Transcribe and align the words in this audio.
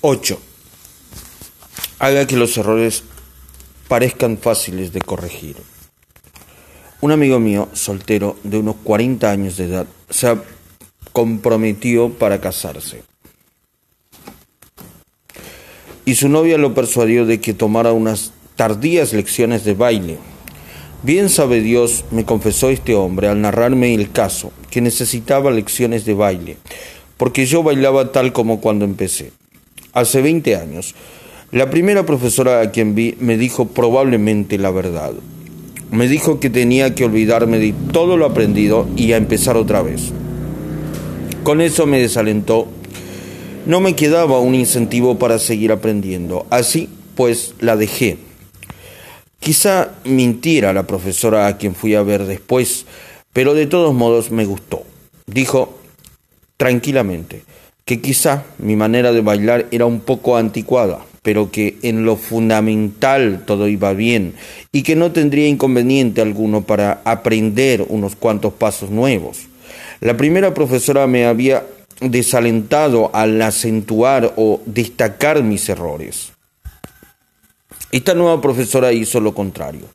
8. 0.00 0.38
Haga 1.98 2.24
que 2.28 2.36
los 2.36 2.56
errores 2.56 3.02
parezcan 3.88 4.38
fáciles 4.38 4.92
de 4.92 5.00
corregir. 5.00 5.56
Un 7.00 7.10
amigo 7.10 7.40
mío, 7.40 7.68
soltero, 7.72 8.36
de 8.44 8.58
unos 8.58 8.76
40 8.84 9.28
años 9.28 9.56
de 9.56 9.64
edad, 9.64 9.86
se 10.08 10.36
comprometió 11.12 12.10
para 12.10 12.40
casarse. 12.40 13.02
Y 16.04 16.14
su 16.14 16.28
novia 16.28 16.58
lo 16.58 16.74
persuadió 16.74 17.26
de 17.26 17.40
que 17.40 17.52
tomara 17.52 17.92
unas 17.92 18.32
tardías 18.54 19.12
lecciones 19.12 19.64
de 19.64 19.74
baile. 19.74 20.18
Bien 21.02 21.28
sabe 21.28 21.60
Dios, 21.60 22.04
me 22.12 22.24
confesó 22.24 22.70
este 22.70 22.94
hombre 22.94 23.26
al 23.26 23.40
narrarme 23.40 23.92
el 23.94 24.12
caso, 24.12 24.52
que 24.70 24.80
necesitaba 24.80 25.50
lecciones 25.50 26.04
de 26.04 26.14
baile, 26.14 26.56
porque 27.16 27.46
yo 27.46 27.64
bailaba 27.64 28.12
tal 28.12 28.32
como 28.32 28.60
cuando 28.60 28.84
empecé 28.84 29.32
hace 30.00 30.22
20 30.22 30.56
años. 30.56 30.94
La 31.50 31.70
primera 31.70 32.04
profesora 32.04 32.60
a 32.60 32.70
quien 32.70 32.94
vi 32.94 33.16
me 33.20 33.36
dijo 33.36 33.68
probablemente 33.68 34.58
la 34.58 34.70
verdad. 34.70 35.12
Me 35.90 36.06
dijo 36.08 36.40
que 36.40 36.50
tenía 36.50 36.94
que 36.94 37.04
olvidarme 37.04 37.58
de 37.58 37.74
todo 37.92 38.16
lo 38.16 38.26
aprendido 38.26 38.86
y 38.96 39.12
a 39.12 39.16
empezar 39.16 39.56
otra 39.56 39.82
vez. 39.82 40.12
Con 41.42 41.60
eso 41.60 41.86
me 41.86 42.00
desalentó. 42.00 42.68
No 43.64 43.80
me 43.80 43.96
quedaba 43.96 44.40
un 44.40 44.54
incentivo 44.54 45.18
para 45.18 45.38
seguir 45.38 45.72
aprendiendo. 45.72 46.46
Así 46.50 46.88
pues 47.14 47.54
la 47.60 47.76
dejé. 47.76 48.18
Quizá 49.40 49.92
mintiera 50.04 50.72
la 50.72 50.86
profesora 50.86 51.46
a 51.46 51.56
quien 51.56 51.74
fui 51.74 51.94
a 51.94 52.02
ver 52.02 52.26
después, 52.26 52.86
pero 53.32 53.54
de 53.54 53.66
todos 53.66 53.94
modos 53.94 54.30
me 54.30 54.44
gustó. 54.44 54.82
Dijo 55.26 55.78
tranquilamente, 56.56 57.42
que 57.88 58.02
quizá 58.02 58.44
mi 58.58 58.76
manera 58.76 59.12
de 59.12 59.22
bailar 59.22 59.64
era 59.70 59.86
un 59.86 60.00
poco 60.00 60.36
anticuada, 60.36 60.98
pero 61.22 61.50
que 61.50 61.78
en 61.80 62.04
lo 62.04 62.16
fundamental 62.16 63.44
todo 63.46 63.66
iba 63.66 63.94
bien 63.94 64.34
y 64.72 64.82
que 64.82 64.94
no 64.94 65.10
tendría 65.12 65.48
inconveniente 65.48 66.20
alguno 66.20 66.64
para 66.64 67.00
aprender 67.06 67.86
unos 67.88 68.14
cuantos 68.14 68.52
pasos 68.52 68.90
nuevos. 68.90 69.46
La 70.00 70.18
primera 70.18 70.52
profesora 70.52 71.06
me 71.06 71.24
había 71.24 71.64
desalentado 72.02 73.10
al 73.14 73.40
acentuar 73.40 74.34
o 74.36 74.60
destacar 74.66 75.42
mis 75.42 75.66
errores. 75.70 76.32
Esta 77.90 78.12
nueva 78.12 78.42
profesora 78.42 78.92
hizo 78.92 79.18
lo 79.18 79.32
contrario. 79.32 79.86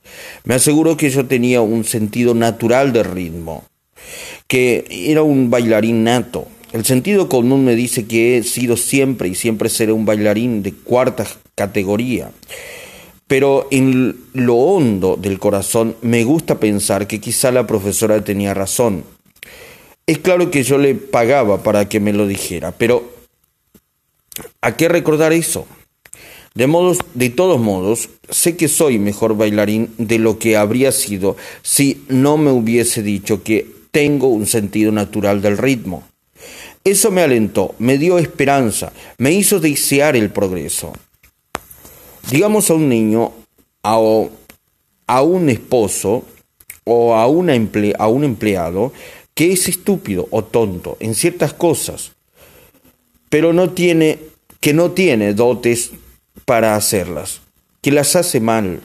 Me 0.46 0.56
aseguró 0.56 0.98
que 0.98 1.12
yo 1.12 1.28
tenía 1.28 1.62
un 1.62 1.84
sentido 1.84 2.34
natural 2.34 2.92
de 2.92 3.04
ritmo, 3.04 3.66
que 4.48 4.84
era 4.90 5.22
un 5.22 5.52
bailarín 5.52 6.04
nato, 6.04 6.48
el 6.74 6.86
sentido 6.86 7.30
común 7.30 7.64
me 7.64 7.76
dice 7.76 8.08
que 8.08 8.36
he 8.36 8.44
sido 8.44 8.78
siempre 8.78 9.30
y 9.30 9.36
siempre 9.36 9.70
seré 9.70 9.92
un 9.92 10.06
bailarín 10.06 10.64
de 10.64 10.74
cuarta 10.74 11.24
categoría. 11.54 12.32
Pero 13.28 13.68
en 13.70 14.18
lo 14.34 14.56
hondo 14.56 15.16
del 15.16 15.38
corazón 15.38 15.96
me 16.02 16.24
gusta 16.24 16.60
pensar 16.60 17.06
que 17.06 17.22
quizá 17.22 17.52
la 17.52 17.68
profesora 17.68 18.24
tenía 18.24 18.56
razón. 18.56 19.04
Es 20.08 20.18
claro 20.18 20.50
que 20.50 20.64
yo 20.64 20.80
le 20.80 20.96
pagaba 20.96 21.62
para 21.62 21.88
que 21.88 22.00
me 22.00 22.12
lo 22.12 22.26
dijera, 22.26 22.72
pero 22.72 23.08
¿a 24.60 24.76
qué 24.76 24.90
recordar 24.90 25.32
eso? 25.32 25.68
De, 26.56 26.66
modos, 26.66 26.98
de 27.14 27.30
todos 27.30 27.62
modos, 27.62 28.10
sé 28.30 28.58
que 28.58 28.68
soy 28.68 28.98
mejor 28.98 29.38
bailarín 29.38 29.92
de 30.00 30.18
lo 30.18 30.40
que 30.40 30.58
habría 30.58 30.92
sido 30.92 31.38
si 31.62 32.04
no 32.10 32.38
me 32.38 32.52
hubiese 32.52 33.04
dicho 33.04 33.44
que 33.44 33.68
tengo 33.92 34.28
un 34.28 34.48
sentido 34.48 34.92
natural 34.92 35.42
del 35.44 35.60
ritmo. 35.60 36.04
Eso 36.84 37.12
me 37.12 37.22
alentó, 37.22 37.75
me 37.80 37.97
dio 37.97 38.19
esperanza, 38.19 38.91
me 39.18 39.31
hizo 39.31 39.59
desear 39.59 40.16
el 40.18 40.30
progreso. 40.30 40.94
Digamos 42.30 42.69
a 42.69 42.74
un 42.74 42.90
niño, 42.90 43.31
a, 43.84 43.97
a 45.08 45.22
un 45.22 45.50
esposo 45.50 46.25
o 46.84 47.16
a, 47.16 47.28
una 47.28 47.53
a 47.97 48.08
un 48.08 48.24
empleado 48.24 48.91
que 49.34 49.52
es 49.53 49.68
estúpido 49.68 50.28
o 50.31 50.44
tonto 50.44 50.97
en 51.00 51.16
ciertas 51.16 51.53
cosas, 51.53 52.12
pero 53.29 53.53
no 53.53 53.72
tiene, 53.72 54.19
que 54.59 54.74
no 54.74 54.91
tiene 54.91 55.34
dotes 55.34 55.91
para 56.46 56.75
hacerlas, 56.75 57.41
que 57.81 57.91
las 57.91 58.16
hace 58.16 58.40
mal, 58.40 58.81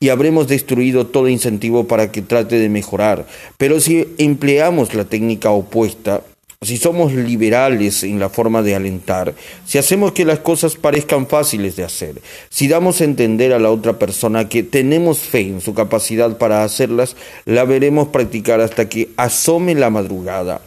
y 0.00 0.10
habremos 0.10 0.46
destruido 0.46 1.06
todo 1.06 1.28
incentivo 1.28 1.88
para 1.88 2.12
que 2.12 2.22
trate 2.22 2.58
de 2.58 2.68
mejorar. 2.68 3.26
Pero 3.56 3.80
si 3.80 4.06
empleamos 4.18 4.94
la 4.94 5.04
técnica 5.06 5.50
opuesta, 5.50 6.22
si 6.60 6.76
somos 6.76 7.12
liberales 7.12 8.02
en 8.02 8.18
la 8.18 8.30
forma 8.30 8.62
de 8.62 8.74
alentar, 8.74 9.32
si 9.64 9.78
hacemos 9.78 10.10
que 10.10 10.24
las 10.24 10.40
cosas 10.40 10.74
parezcan 10.74 11.28
fáciles 11.28 11.76
de 11.76 11.84
hacer, 11.84 12.20
si 12.50 12.66
damos 12.66 13.00
a 13.00 13.04
entender 13.04 13.52
a 13.52 13.60
la 13.60 13.70
otra 13.70 13.96
persona 13.96 14.48
que 14.48 14.64
tenemos 14.64 15.20
fe 15.20 15.42
en 15.42 15.60
su 15.60 15.72
capacidad 15.72 16.36
para 16.36 16.64
hacerlas, 16.64 17.14
la 17.44 17.64
veremos 17.64 18.08
practicar 18.08 18.60
hasta 18.60 18.88
que 18.88 19.10
asome 19.16 19.76
la 19.76 19.90
madrugada, 19.90 20.60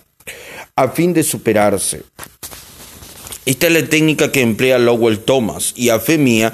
a 0.78 0.88
fin 0.90 1.14
de 1.14 1.24
superarse. 1.24 2.04
Esta 3.46 3.68
es 3.68 3.74
la 3.74 3.86
técnica 3.86 4.32
que 4.32 4.42
emplea 4.42 4.80
Lowell 4.80 5.20
Thomas, 5.20 5.74
y 5.76 5.90
a 5.90 6.00
fe 6.00 6.18
mía, 6.18 6.54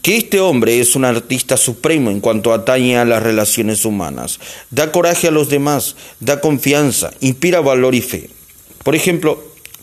que 0.00 0.16
este 0.16 0.40
hombre 0.40 0.80
es 0.80 0.96
un 0.96 1.04
artista 1.04 1.58
supremo 1.58 2.10
en 2.10 2.20
cuanto 2.20 2.54
atañe 2.54 2.96
a 2.96 3.04
las 3.04 3.22
relaciones 3.22 3.84
humanas. 3.84 4.40
Da 4.70 4.92
coraje 4.92 5.28
a 5.28 5.32
los 5.32 5.50
demás, 5.50 5.96
da 6.20 6.40
confianza, 6.40 7.10
inspira 7.20 7.60
valor 7.60 7.94
y 7.94 8.00
fe. 8.00 8.37
Por 8.82 8.94
ejemplo, 8.94 9.42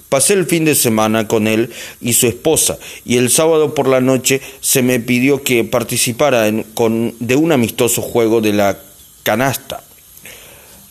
pasé 0.10 0.34
el 0.34 0.46
fin 0.46 0.66
de 0.66 0.76
semana 0.76 1.28
con 1.28 1.48
él 1.48 1.72
y 2.02 2.14
su 2.14 2.28
esposa 2.28 2.78
y 3.04 3.18
el 3.18 3.30
sábado 3.30 3.74
por 3.74 3.88
la 3.88 4.02
noche 4.02 4.42
se 4.62 4.82
me 4.82 5.00
pidió 5.00 5.44
que 5.44 5.64
participara 5.64 6.48
en, 6.48 6.64
con, 6.64 7.16
de 7.20 7.36
un 7.36 7.52
amistoso 7.52 8.02
juego 8.02 8.42
de 8.42 8.54
la 8.54 8.80
canasta. 9.24 9.84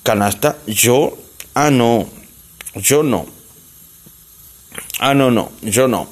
¿Canasta? 0.02 0.58
Yo? 0.66 1.16
Ah, 1.54 1.70
no. 1.70 2.06
Yo 2.74 3.02
no. 3.02 3.26
Ah, 4.98 5.14
no, 5.14 5.30
no. 5.30 5.52
Yo 5.62 5.88
no. 5.88 6.08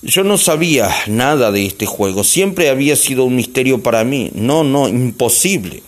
Yo 0.00 0.22
no 0.24 0.38
sabía 0.38 0.90
nada 1.06 1.50
de 1.50 1.66
este 1.66 1.86
juego. 1.86 2.24
Siempre 2.24 2.70
había 2.70 2.96
sido 2.96 3.24
un 3.24 3.36
misterio 3.36 3.82
para 3.82 4.04
mí. 4.04 4.30
No, 4.34 4.64
no, 4.64 4.88
imposible. 4.88 5.82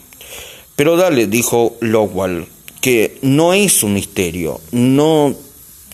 Pero 0.74 0.96
dale, 0.96 1.26
dijo 1.26 1.76
Lowell 1.80 2.46
que 2.86 3.18
no 3.20 3.52
es 3.52 3.82
un 3.82 3.94
misterio, 3.94 4.60
no, 4.70 5.34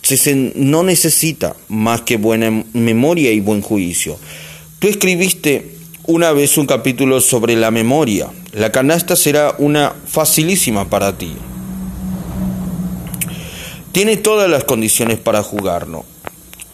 se, 0.02 0.52
no 0.54 0.82
necesita 0.82 1.56
más 1.68 2.02
que 2.02 2.18
buena 2.18 2.66
memoria 2.74 3.32
y 3.32 3.40
buen 3.40 3.62
juicio. 3.62 4.18
Tú 4.78 4.88
escribiste 4.88 5.74
una 6.04 6.32
vez 6.32 6.58
un 6.58 6.66
capítulo 6.66 7.22
sobre 7.22 7.56
la 7.56 7.70
memoria. 7.70 8.28
La 8.52 8.72
canasta 8.72 9.16
será 9.16 9.54
una 9.56 9.94
facilísima 10.04 10.90
para 10.90 11.16
ti. 11.16 11.32
Tiene 13.92 14.18
todas 14.18 14.50
las 14.50 14.64
condiciones 14.64 15.18
para 15.18 15.42
jugarlo. 15.42 16.04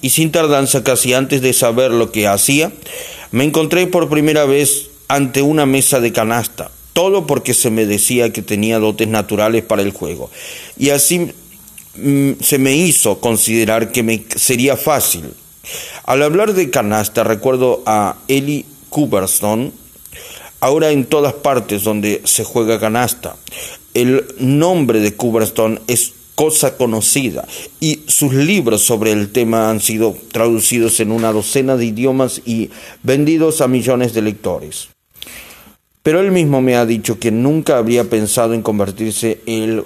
Y 0.01 0.11
sin 0.11 0.33
tardanza, 0.33 0.83
casi 0.83 1.15
antes 1.15 1.43
de 1.43 1.53
saber 1.53 1.93
lo 1.93 2.11
que 2.11 2.27
hacía, 2.27 2.73
me 3.31 3.45
encontré 3.45 3.87
por 3.87 4.09
primera 4.09 4.47
vez 4.47 4.91
ante 5.07 5.43
una 5.43 5.65
mesa 5.65 6.01
de 6.01 6.13
canasta 6.13 6.73
todo 6.99 7.29
porque 7.29 7.55
se 7.55 7.71
me 7.71 7.87
decía 7.87 8.33
que 8.33 8.43
tenía 8.43 8.81
dotes 8.81 9.07
naturales 9.07 9.63
para 9.63 9.83
el 9.83 9.93
juego. 9.93 10.33
Y 10.77 10.91
así 10.91 11.31
mm, 11.95 12.33
se 12.41 12.59
me 12.59 12.75
hizo 12.75 13.21
considerar 13.21 13.93
que 13.93 14.03
me 14.03 14.25
sería 14.35 14.77
fácil. 14.77 15.33
Al 16.07 16.25
hablar 16.25 16.55
de 16.55 16.71
canasta 16.71 17.23
recuerdo 17.23 17.85
a 17.87 18.17
Eli 18.27 18.67
Cooperstone, 18.89 19.71
ahora 20.59 20.91
en 20.91 21.05
todas 21.05 21.35
partes 21.35 21.85
donde 21.85 22.21
se 22.25 22.43
juega 22.43 22.81
canasta. 22.81 23.37
El 23.95 24.25
nombre 24.41 24.99
de 24.99 25.15
Cooperstone 25.15 25.79
es 25.87 26.15
cosa 26.35 26.77
conocida 26.77 27.47
y 27.79 28.01
sus 28.09 28.35
libros 28.35 28.83
sobre 28.83 29.13
el 29.13 29.31
tema 29.31 29.71
han 29.71 29.81
sido 29.81 30.17
traducidos 30.33 30.99
en 30.99 31.13
una 31.13 31.31
docena 31.31 31.77
de 31.77 31.85
idiomas 31.85 32.43
y 32.45 32.71
vendidos 33.05 33.61
a 33.61 33.69
millones 33.69 34.15
de 34.15 34.23
lectores. 34.23 34.89
Pero 36.09 36.21
él 36.21 36.31
mismo 36.31 36.63
me 36.63 36.75
ha 36.75 36.87
dicho 36.87 37.19
que 37.19 37.31
nunca 37.31 37.77
habría 37.77 38.05
pensado 38.05 38.55
en 38.55 38.63
convertirse 38.63 39.43
el 39.45 39.85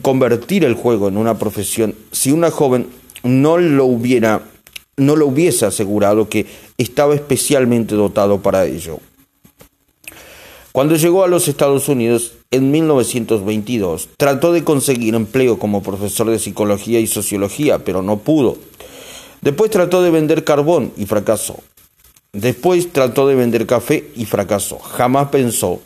convertir 0.00 0.64
el 0.64 0.74
juego 0.74 1.08
en 1.08 1.16
una 1.16 1.40
profesión 1.40 1.96
si 2.12 2.30
una 2.30 2.52
joven 2.52 2.86
no 3.24 3.58
lo 3.58 3.84
hubiera 3.84 4.42
no 4.96 5.16
lo 5.16 5.26
hubiese 5.26 5.66
asegurado 5.66 6.28
que 6.28 6.46
estaba 6.78 7.16
especialmente 7.16 7.96
dotado 7.96 8.42
para 8.42 8.64
ello. 8.64 9.00
Cuando 10.70 10.94
llegó 10.94 11.24
a 11.24 11.28
los 11.28 11.48
Estados 11.48 11.88
Unidos 11.88 12.34
en 12.52 12.70
1922, 12.70 14.10
trató 14.16 14.52
de 14.52 14.62
conseguir 14.62 15.16
empleo 15.16 15.58
como 15.58 15.82
profesor 15.82 16.30
de 16.30 16.38
psicología 16.38 17.00
y 17.00 17.08
sociología, 17.08 17.80
pero 17.80 18.02
no 18.02 18.18
pudo. 18.18 18.56
Después 19.40 19.72
trató 19.72 20.00
de 20.00 20.12
vender 20.12 20.44
carbón 20.44 20.92
y 20.96 21.06
fracasó. 21.06 21.56
Después 22.34 22.92
trató 22.92 23.26
de 23.28 23.36
vender 23.36 23.66
café 23.66 24.10
y 24.16 24.26
fracasó. 24.26 24.78
Jamás 24.78 25.28
pensó 25.28 25.80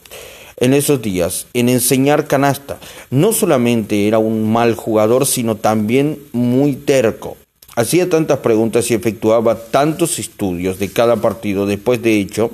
en 0.56 0.74
esos 0.74 1.00
días 1.00 1.46
en 1.52 1.68
enseñar 1.68 2.26
canasta. 2.26 2.78
No 3.10 3.32
solamente 3.32 4.08
era 4.08 4.18
un 4.18 4.50
mal 4.50 4.74
jugador, 4.74 5.26
sino 5.26 5.56
también 5.56 6.18
muy 6.32 6.74
terco. 6.74 7.36
Hacía 7.76 8.08
tantas 8.08 8.38
preguntas 8.38 8.90
y 8.90 8.94
efectuaba 8.94 9.56
tantos 9.56 10.18
estudios 10.18 10.78
de 10.78 10.90
cada 10.90 11.16
partido 11.16 11.66
después 11.66 12.02
de 12.02 12.18
hecho 12.18 12.50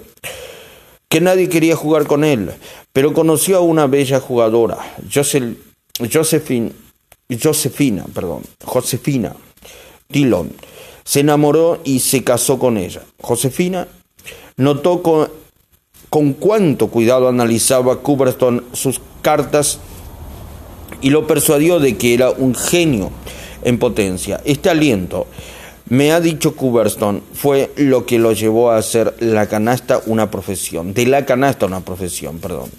que 1.08 1.20
nadie 1.20 1.49
quería 1.49 1.76
jugar 1.76 2.06
con 2.06 2.25
él, 2.25 2.50
pero 2.93 3.14
conoció 3.14 3.56
a 3.56 3.61
una 3.61 3.87
bella 3.87 4.19
jugadora, 4.19 4.76
Josephine, 5.08 6.73
Josefina, 7.41 8.05
perdón, 8.12 8.43
Josefina 8.64 9.35
Dillon. 10.08 10.52
Se 11.05 11.21
enamoró 11.21 11.81
y 11.85 12.01
se 12.01 12.25
casó 12.25 12.59
con 12.59 12.77
ella. 12.77 13.03
Josefina 13.21 13.87
notó 14.56 15.03
con, 15.03 15.29
con 16.11 16.33
cuánto 16.33 16.89
cuidado 16.89 17.29
analizaba 17.29 18.01
Cuberton 18.01 18.65
sus 18.73 19.01
cartas 19.23 19.79
y 21.01 21.11
lo 21.11 21.27
persuadió 21.27 21.81
de 21.81 21.97
que 21.97 22.15
era 22.15 22.31
un 22.31 22.55
genio 22.55 23.11
en 23.62 23.79
potencia. 23.79 24.41
Este 24.45 24.71
aliento 24.71 25.27
me 25.89 26.12
ha 26.12 26.21
dicho 26.21 26.56
Cuberston, 26.56 27.23
fue 27.35 27.71
lo 27.77 28.06
que 28.06 28.19
lo 28.19 28.33
llevó 28.33 28.71
a 28.71 28.79
hacer 28.79 29.15
la 29.21 29.47
canasta 29.47 30.01
una 30.06 30.31
profesión, 30.31 30.95
de 30.95 31.06
la 31.06 31.27
canasta 31.27 31.67
una 31.67 31.81
profesión, 31.81 32.39
perdón. 32.39 32.71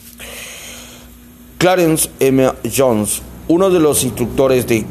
Clarence 1.60 2.10
M. 2.19 2.51
Jones, 2.75 3.22
uno 3.48 3.69
de 3.69 3.80
los 3.80 4.04
instructores 4.04 4.66
de 4.68 4.86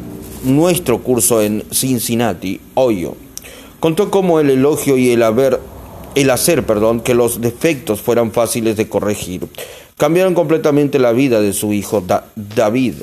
nuestro 0.44 1.02
curso 1.02 1.42
en 1.42 1.64
Cincinnati, 1.72 2.60
Ohio, 2.74 3.16
contó 3.84 4.10
cómo 4.10 4.40
el 4.40 4.48
elogio 4.48 4.96
y 4.96 5.10
el 5.10 5.22
haber, 5.22 5.60
el 6.14 6.30
hacer, 6.30 6.64
perdón, 6.64 7.02
que 7.02 7.12
los 7.12 7.42
defectos 7.42 8.00
fueran 8.00 8.32
fáciles 8.32 8.78
de 8.78 8.88
corregir, 8.88 9.46
cambiaron 9.98 10.32
completamente 10.32 10.98
la 10.98 11.12
vida 11.12 11.42
de 11.42 11.52
su 11.52 11.74
hijo 11.74 12.02
David. 12.34 12.94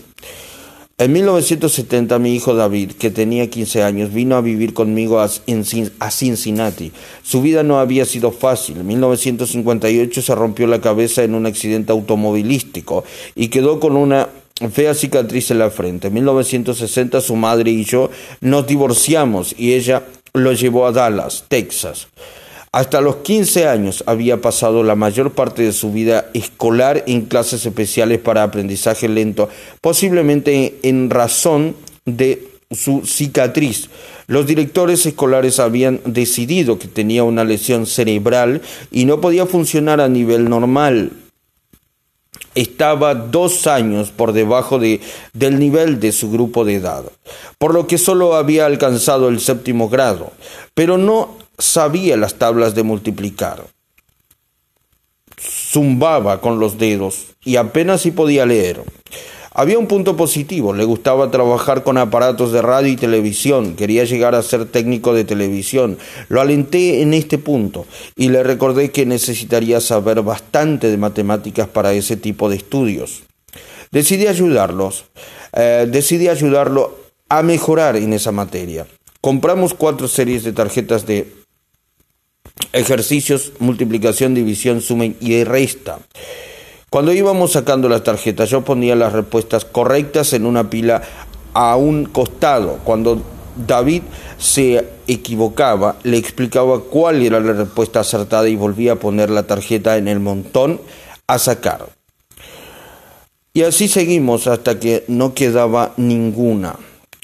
En 0.98 1.13
1970 1.13 2.18
mi 2.18 2.33
hijo 2.33 2.56
David, 2.56 2.94
que 2.94 3.12
tenía 3.12 3.48
15 3.48 3.83
años, 3.83 4.12
vino 4.12 4.36
a 4.36 4.42
vivir 4.42 4.74
conmigo 4.74 5.19
a, 5.19 5.30
Cincinnati. 5.30 6.92
Su 7.22 7.44
vida 7.44 7.62
no 7.62 7.80
había 7.80 8.06
sido 8.06 8.31
fácil. 8.31 8.78
En 8.78 8.88
1958 8.88 10.19
se 10.19 10.33
rompió 10.33 10.66
la 10.66 10.81
cabeza 10.81 11.22
en 11.22 11.36
un 11.36 11.45
accidente 11.45 11.92
automovilístico 11.92 13.04
y 13.36 13.50
quedó 13.50 13.80
con 13.80 13.95
una 13.95 14.30
fea 14.72 14.95
cicatriz 14.95 15.51
en 15.51 15.60
la 15.60 15.69
frente. 15.69 16.07
En 16.07 16.16
1960 16.16 17.22
su 17.22 17.36
madre 17.36 17.69
y 17.69 17.83
yo 17.83 18.10
nos 18.42 18.66
divorciamos 18.66 19.54
y 19.57 19.74
ella 19.74 20.04
lo 20.33 20.54
llevó 20.54 20.88
a 20.88 20.92
Dallas, 20.92 21.45
Texas. 21.48 22.07
Hasta 22.74 23.01
los 23.01 23.18
15 23.18 23.68
años 23.68 24.01
había 24.07 24.39
pasado 24.39 24.81
la 24.81 24.95
mayor 24.95 25.33
parte 25.33 25.63
de 25.63 25.74
su 25.74 25.92
vida 25.92 26.30
escolar 26.33 27.04
en 27.06 27.24
clases 27.24 27.66
especiales 27.66 28.19
para 28.19 28.44
aprendizaje 28.44 29.10
lento, 29.10 29.50
posiblemente 29.81 30.80
en 30.83 31.10
razón 31.10 31.75
de 32.06 32.48
su 32.72 33.06
cicatriz. 33.06 33.89
Los 34.28 34.48
directores 34.48 35.06
escolares 35.06 35.60
habían 35.60 36.00
decidido 36.06 36.80
que 36.80 36.88
tenía 36.88 37.25
una 37.25 37.44
lesión 37.44 37.86
cerebral 37.86 38.62
y 38.89 39.04
no 39.04 39.19
podía 39.19 39.45
funcionar 39.45 40.00
a 40.00 40.07
nivel 40.07 40.50
normal. 40.50 41.12
Estaba 42.53 43.15
dos 43.15 43.68
años 43.68 44.12
por 44.12 44.33
debajo 44.33 44.77
de, 44.77 45.00
del 45.33 45.57
nivel 45.59 46.00
de 46.00 46.12
su 46.12 46.30
grupo 46.30 46.65
de 46.65 46.75
edad, 46.75 47.03
por 47.57 47.74
lo 47.74 47.88
que 47.88 47.98
solo 47.98 48.36
había 48.36 48.65
alcanzado 48.65 49.30
el 49.30 49.39
séptimo 49.39 49.88
grado, 49.88 50.31
pero 50.74 50.98
no 50.98 51.38
sabía 51.57 52.18
las 52.18 52.36
tablas 52.36 52.75
de 52.75 52.83
multiplicar. 52.83 53.63
Zumbaba 55.39 56.42
con 56.42 56.59
los 56.59 56.77
dedos 56.77 57.27
y 57.44 57.56
apenas 57.56 58.01
si 58.01 58.12
podía 58.12 58.45
leer. 58.45 58.83
Había 59.53 59.77
un 59.77 59.88
punto 59.88 60.15
positivo, 60.15 60.74
le 60.74 60.86
gustaba 60.86 61.30
trabajar 61.30 61.83
con 61.83 61.98
aparatos 61.98 62.53
de 62.53 62.62
radio 62.62 62.89
y 62.89 62.95
televisión, 62.95 63.75
quería 63.75 64.06
llegar 64.06 64.33
a 64.33 64.44
ser 64.44 64.65
técnico 64.65 65.13
de 65.13 65.25
televisión. 65.25 65.98
Lo 66.30 66.39
alenté 66.39 67.01
en 67.01 67.13
este 67.13 67.38
punto 67.38 67.86
y 68.15 68.30
le 68.30 68.44
recordé 68.44 68.92
que 68.92 69.06
necesitaría 69.06 69.81
saber 69.81 70.21
bastante 70.21 70.89
de 70.89 70.95
matemáticas 70.95 71.68
para 71.68 71.92
ese 71.92 72.15
tipo 72.15 72.50
de 72.50 72.56
estudios. 72.56 73.24
Decidí 73.92 74.27
ayudarlos, 74.27 75.03
eh, 75.51 75.86
decidí 75.89 76.30
ayudarlo 76.30 76.97
a 77.27 77.44
mejorar 77.44 77.97
en 77.97 78.13
esa 78.13 78.31
materia. 78.31 78.88
Compramos 79.19 79.74
cuatro 79.74 80.07
series 80.07 80.45
de 80.45 80.54
tarjetas 80.54 81.06
de 81.06 81.27
ejercicios, 82.71 83.51
multiplicación, 83.59 84.33
división, 84.33 84.80
suma 84.80 85.07
y 85.19 85.44
resta. 85.44 86.00
Cuando 86.94 87.14
íbamos 87.14 87.54
sacando 87.54 87.88
las 87.88 88.04
tarjetas, 88.04 88.50
yo 88.50 88.66
ponía 88.66 88.98
las 88.98 89.14
respuestas 89.14 89.64
correctas 89.64 90.34
en 90.34 90.46
una 90.46 90.70
pila 90.70 91.02
a 91.54 91.78
un 91.78 92.04
costado. 92.04 92.80
Cuando 92.84 93.22
David 93.66 94.02
se 94.38 94.86
equivocaba, 95.08 95.96
le 96.04 96.18
explicaba 96.18 96.82
cuál 96.82 97.22
era 97.22 97.40
la 97.40 97.54
respuesta 97.54 98.02
acertada 98.02 98.50
y 98.50 98.58
volvía 98.58 98.92
a 98.92 98.96
poner 98.98 99.30
la 99.30 99.44
tarjeta 99.44 99.96
en 99.96 100.10
el 100.10 100.20
montón 100.20 100.82
a 101.28 101.40
sacar. 101.40 101.88
Y 103.54 103.62
así 103.64 103.88
seguimos 103.88 104.48
hasta 104.48 104.78
que 104.78 105.06
no 105.08 105.34
quedaba 105.34 105.94
ninguna. 105.96 106.76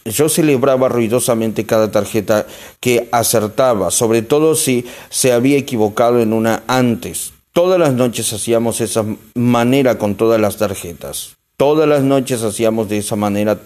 Yo 0.05 0.29
celebraba 0.29 0.87
ruidosamente 0.87 1.65
cada 1.65 1.91
tarjeta 1.91 2.47
que 2.79 3.09
acertaba, 3.11 3.91
sobre 3.91 4.21
todo 4.21 4.55
si 4.55 4.85
se 5.09 5.33
había 5.33 5.57
equivocado 5.57 6.21
en 6.21 6.31
una 6.31 6.63
antes. 6.67 7.33
Todas 7.57 7.79
las 7.79 7.95
noches 7.95 8.31
hacíamos 8.33 8.81
esa 8.81 9.03
manera 9.33 9.97
con 9.97 10.13
todas 10.13 10.39
las 10.39 10.57
tarjetas. 10.57 11.37
Todas 11.57 11.89
las 11.89 12.03
noches 12.03 12.43
hacíamos 12.43 12.87
de 12.87 12.99
esa 12.99 13.15
manera 13.15 13.57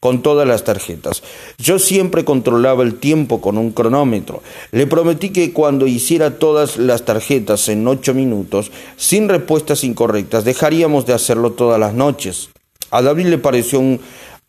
con 0.00 0.22
todas 0.22 0.44
las 0.44 0.64
tarjetas. 0.64 1.22
Yo 1.56 1.78
siempre 1.78 2.24
controlaba 2.24 2.82
el 2.82 2.96
tiempo 2.96 3.40
con 3.40 3.56
un 3.56 3.70
cronómetro. 3.70 4.42
Le 4.72 4.88
prometí 4.88 5.30
que 5.30 5.52
cuando 5.52 5.86
hiciera 5.86 6.40
todas 6.40 6.78
las 6.78 7.04
tarjetas 7.04 7.68
en 7.68 7.86
ocho 7.86 8.12
minutos, 8.12 8.72
sin 8.96 9.28
respuestas 9.28 9.84
incorrectas, 9.84 10.44
dejaríamos 10.44 11.06
de 11.06 11.12
hacerlo 11.12 11.52
todas 11.52 11.78
las 11.78 11.94
noches. 11.94 12.50
A 12.90 13.02
David 13.02 13.26
le 13.26 13.38
pareció 13.38 13.78
un 13.78 14.00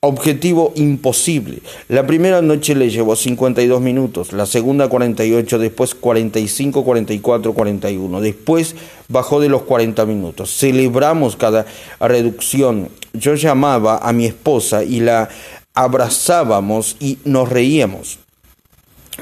Objetivo 0.01 0.71
imposible. 0.77 1.61
La 1.89 2.07
primera 2.07 2.41
noche 2.41 2.73
le 2.73 2.89
llevó 2.89 3.17
52 3.17 3.81
minutos, 3.81 4.31
la 4.31 4.45
segunda 4.45 4.87
48, 4.87 5.59
después 5.59 5.93
45, 5.93 6.85
44, 6.85 7.53
41. 7.53 8.21
Después 8.21 8.77
bajó 9.09 9.41
de 9.41 9.49
los 9.49 9.63
40 9.63 10.05
minutos. 10.05 10.55
Celebramos 10.55 11.35
cada 11.35 11.65
reducción. 11.99 12.87
Yo 13.11 13.35
llamaba 13.35 13.97
a 13.97 14.13
mi 14.13 14.25
esposa 14.25 14.85
y 14.85 15.01
la 15.01 15.27
abrazábamos 15.73 16.95
y 17.01 17.17
nos 17.25 17.49
reíamos. 17.49 18.19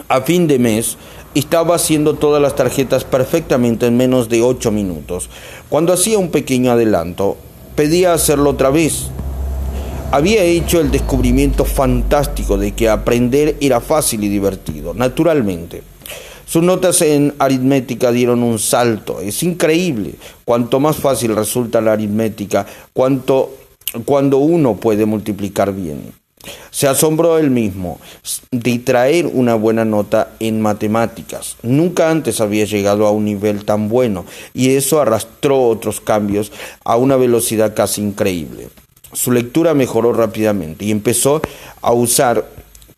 A 0.09 0.21
fin 0.21 0.45
de 0.45 0.59
mes 0.59 0.95
estaba 1.33 1.73
haciendo 1.73 2.13
todas 2.13 2.39
las 2.39 2.55
tarjetas 2.55 3.03
perfectamente 3.03 3.87
en 3.87 3.97
menos 3.97 4.29
de 4.29 4.43
8 4.43 4.69
minutos. 4.69 5.31
Cuando 5.69 5.91
hacía 5.91 6.19
un 6.19 6.29
pequeño 6.29 6.71
adelanto, 6.71 7.35
pedía 7.75 8.13
hacerlo 8.13 8.51
otra 8.51 8.69
vez 8.69 9.09
había 10.11 10.43
hecho 10.43 10.79
el 10.79 10.89
descubrimiento 10.89 11.65
fantástico 11.65 12.57
de 12.57 12.71
que 12.73 12.89
aprender 12.89 13.57
era 13.59 13.81
fácil 13.81 14.23
y 14.23 14.29
divertido, 14.29 14.93
naturalmente. 14.93 15.83
Sus 16.45 16.63
notas 16.63 17.01
en 17.01 17.33
aritmética 17.39 18.11
dieron 18.11 18.41
un 18.41 18.57
salto. 18.57 19.19
Es 19.19 19.43
increíble 19.43 20.15
cuanto 20.45 20.79
más 20.79 20.95
fácil 20.95 21.35
resulta 21.35 21.81
la 21.81 21.91
aritmética 21.91 22.65
cuanto, 22.93 23.53
cuando 24.05 24.37
uno 24.37 24.77
puede 24.77 25.05
multiplicar 25.05 25.73
bien. 25.73 26.13
Se 26.71 26.87
asombró 26.87 27.37
él 27.37 27.49
mismo 27.49 27.99
de 28.51 28.79
traer 28.79 29.25
una 29.25 29.55
buena 29.55 29.83
nota 29.83 30.29
en 30.39 30.61
matemáticas. 30.61 31.57
Nunca 31.63 32.09
antes 32.09 32.39
había 32.39 32.63
llegado 32.63 33.05
a 33.07 33.11
un 33.11 33.25
nivel 33.25 33.65
tan 33.65 33.89
bueno 33.89 34.23
y 34.53 34.69
eso 34.69 35.01
arrastró 35.01 35.67
otros 35.67 35.99
cambios 35.99 36.53
a 36.85 36.95
una 36.95 37.17
velocidad 37.17 37.75
casi 37.75 38.01
increíble 38.01 38.69
su 39.17 39.31
lectura 39.31 39.73
mejoró 39.73 40.13
rápidamente 40.13 40.85
y 40.85 40.91
empezó 40.91 41.41
a 41.81 41.91
usar 41.91 42.47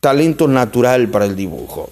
talento 0.01 0.49
natural 0.49 1.07
para 1.07 1.23
el 1.23 1.37
dibujo. 1.37 1.91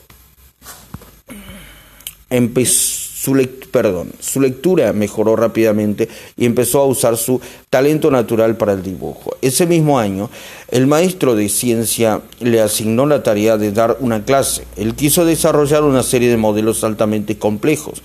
su, 2.65 3.48
perdón, 3.72 4.12
su 4.19 4.41
lectura 4.41 4.91
mejoró 4.91 5.38
rápidamente 5.38 6.10
y 6.36 6.46
empezó 6.46 6.81
a 6.81 6.86
usar 6.88 7.15
su 7.15 7.39
talento 7.69 8.12
natural 8.12 8.57
para 8.57 8.74
el 8.74 8.84
dibujo. 8.84 9.38
Ese 9.41 9.65
mismo 9.65 9.98
año, 9.98 10.29
el 10.72 10.88
maestro 10.88 11.34
de 11.34 11.48
ciencia 11.48 12.19
le 12.41 12.60
asignó 12.60 13.05
la 13.05 13.24
tarea 13.24 13.55
de 13.55 13.72
dar 13.72 13.96
una 14.01 14.25
clase. 14.25 14.65
Él 14.75 14.93
quiso 14.93 15.24
desarrollar 15.24 15.84
una 15.84 16.03
serie 16.03 16.29
de 16.29 16.36
modelos 16.36 16.84
altamente 16.84 17.38
complejos 17.38 18.01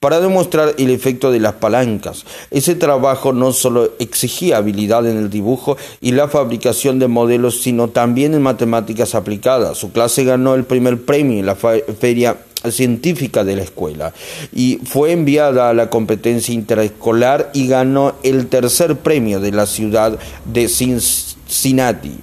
para 0.00 0.18
demostrar 0.18 0.74
el 0.78 0.90
efecto 0.90 1.30
de 1.30 1.40
las 1.40 1.52
palancas. 1.52 2.24
Ese 2.50 2.74
trabajo 2.74 3.34
no 3.34 3.52
solo 3.52 3.92
exigía 3.98 4.56
habilidad 4.56 5.06
en 5.06 5.18
el 5.18 5.28
dibujo 5.28 5.76
y 6.00 6.12
la 6.12 6.26
fabricación 6.26 6.98
de 6.98 7.06
modelos, 7.06 7.60
sino 7.60 7.88
también 7.90 8.32
en 8.32 8.40
matemáticas 8.40 9.14
aplicadas. 9.14 9.76
Su 9.76 9.92
clase 9.92 10.24
ganó 10.24 10.54
el 10.54 10.64
primer 10.64 11.02
premio 11.04 11.38
en 11.38 11.46
la 11.46 11.54
feria 11.54 12.38
científica 12.70 13.44
de 13.44 13.56
la 13.56 13.62
escuela 13.62 14.12
y 14.52 14.80
fue 14.84 15.12
enviada 15.12 15.68
a 15.68 15.74
la 15.74 15.90
competencia 15.90 16.54
interescolar 16.54 17.50
y 17.52 17.68
ganó 17.68 18.14
el 18.22 18.48
tercer 18.48 18.96
premio 18.96 19.38
de 19.38 19.52
la 19.52 19.66
ciudad 19.66 20.18
de 20.46 20.68
Cincinnati. 20.68 22.18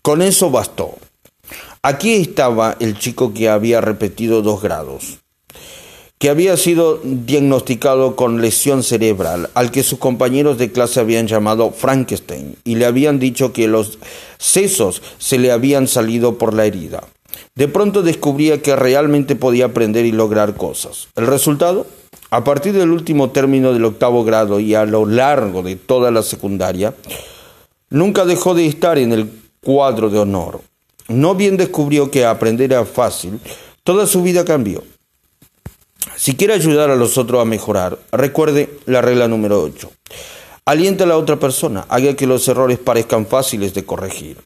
Con 0.00 0.22
eso 0.22 0.50
bastó. 0.50 1.01
Aquí 1.84 2.14
estaba 2.14 2.76
el 2.78 2.96
chico 2.96 3.34
que 3.34 3.48
había 3.48 3.80
repetido 3.80 4.40
dos 4.40 4.62
grados, 4.62 5.18
que 6.20 6.30
había 6.30 6.56
sido 6.56 7.00
diagnosticado 7.02 8.14
con 8.14 8.40
lesión 8.40 8.84
cerebral, 8.84 9.50
al 9.54 9.72
que 9.72 9.82
sus 9.82 9.98
compañeros 9.98 10.58
de 10.58 10.70
clase 10.70 11.00
habían 11.00 11.26
llamado 11.26 11.72
Frankenstein 11.72 12.54
y 12.62 12.76
le 12.76 12.86
habían 12.86 13.18
dicho 13.18 13.52
que 13.52 13.66
los 13.66 13.98
sesos 14.38 15.02
se 15.18 15.38
le 15.38 15.50
habían 15.50 15.88
salido 15.88 16.38
por 16.38 16.54
la 16.54 16.66
herida. 16.66 17.02
De 17.56 17.66
pronto 17.66 18.02
descubría 18.02 18.62
que 18.62 18.76
realmente 18.76 19.34
podía 19.34 19.64
aprender 19.64 20.06
y 20.06 20.12
lograr 20.12 20.54
cosas. 20.54 21.08
¿El 21.16 21.26
resultado? 21.26 21.88
A 22.30 22.44
partir 22.44 22.74
del 22.74 22.92
último 22.92 23.30
término 23.30 23.72
del 23.72 23.86
octavo 23.86 24.22
grado 24.22 24.60
y 24.60 24.76
a 24.76 24.84
lo 24.84 25.04
largo 25.04 25.64
de 25.64 25.74
toda 25.74 26.12
la 26.12 26.22
secundaria, 26.22 26.94
nunca 27.90 28.24
dejó 28.24 28.54
de 28.54 28.66
estar 28.66 28.98
en 28.98 29.10
el 29.10 29.28
cuadro 29.60 30.10
de 30.10 30.20
honor. 30.20 30.60
No 31.08 31.34
bien 31.34 31.56
descubrió 31.56 32.10
que 32.10 32.24
aprender 32.24 32.72
era 32.72 32.84
fácil, 32.84 33.40
toda 33.84 34.06
su 34.06 34.22
vida 34.22 34.44
cambió. 34.44 34.82
Si 36.16 36.36
quiere 36.36 36.54
ayudar 36.54 36.90
a 36.90 36.96
los 36.96 37.18
otros 37.18 37.40
a 37.40 37.44
mejorar, 37.44 37.98
recuerde 38.12 38.78
la 38.86 39.00
regla 39.00 39.28
número 39.28 39.60
8. 39.62 39.90
Aliente 40.64 41.02
a 41.02 41.06
la 41.06 41.16
otra 41.16 41.38
persona, 41.40 41.86
haga 41.88 42.14
que 42.14 42.26
los 42.26 42.46
errores 42.46 42.78
parezcan 42.78 43.26
fáciles 43.26 43.74
de 43.74 43.84
corregir. 43.84 44.38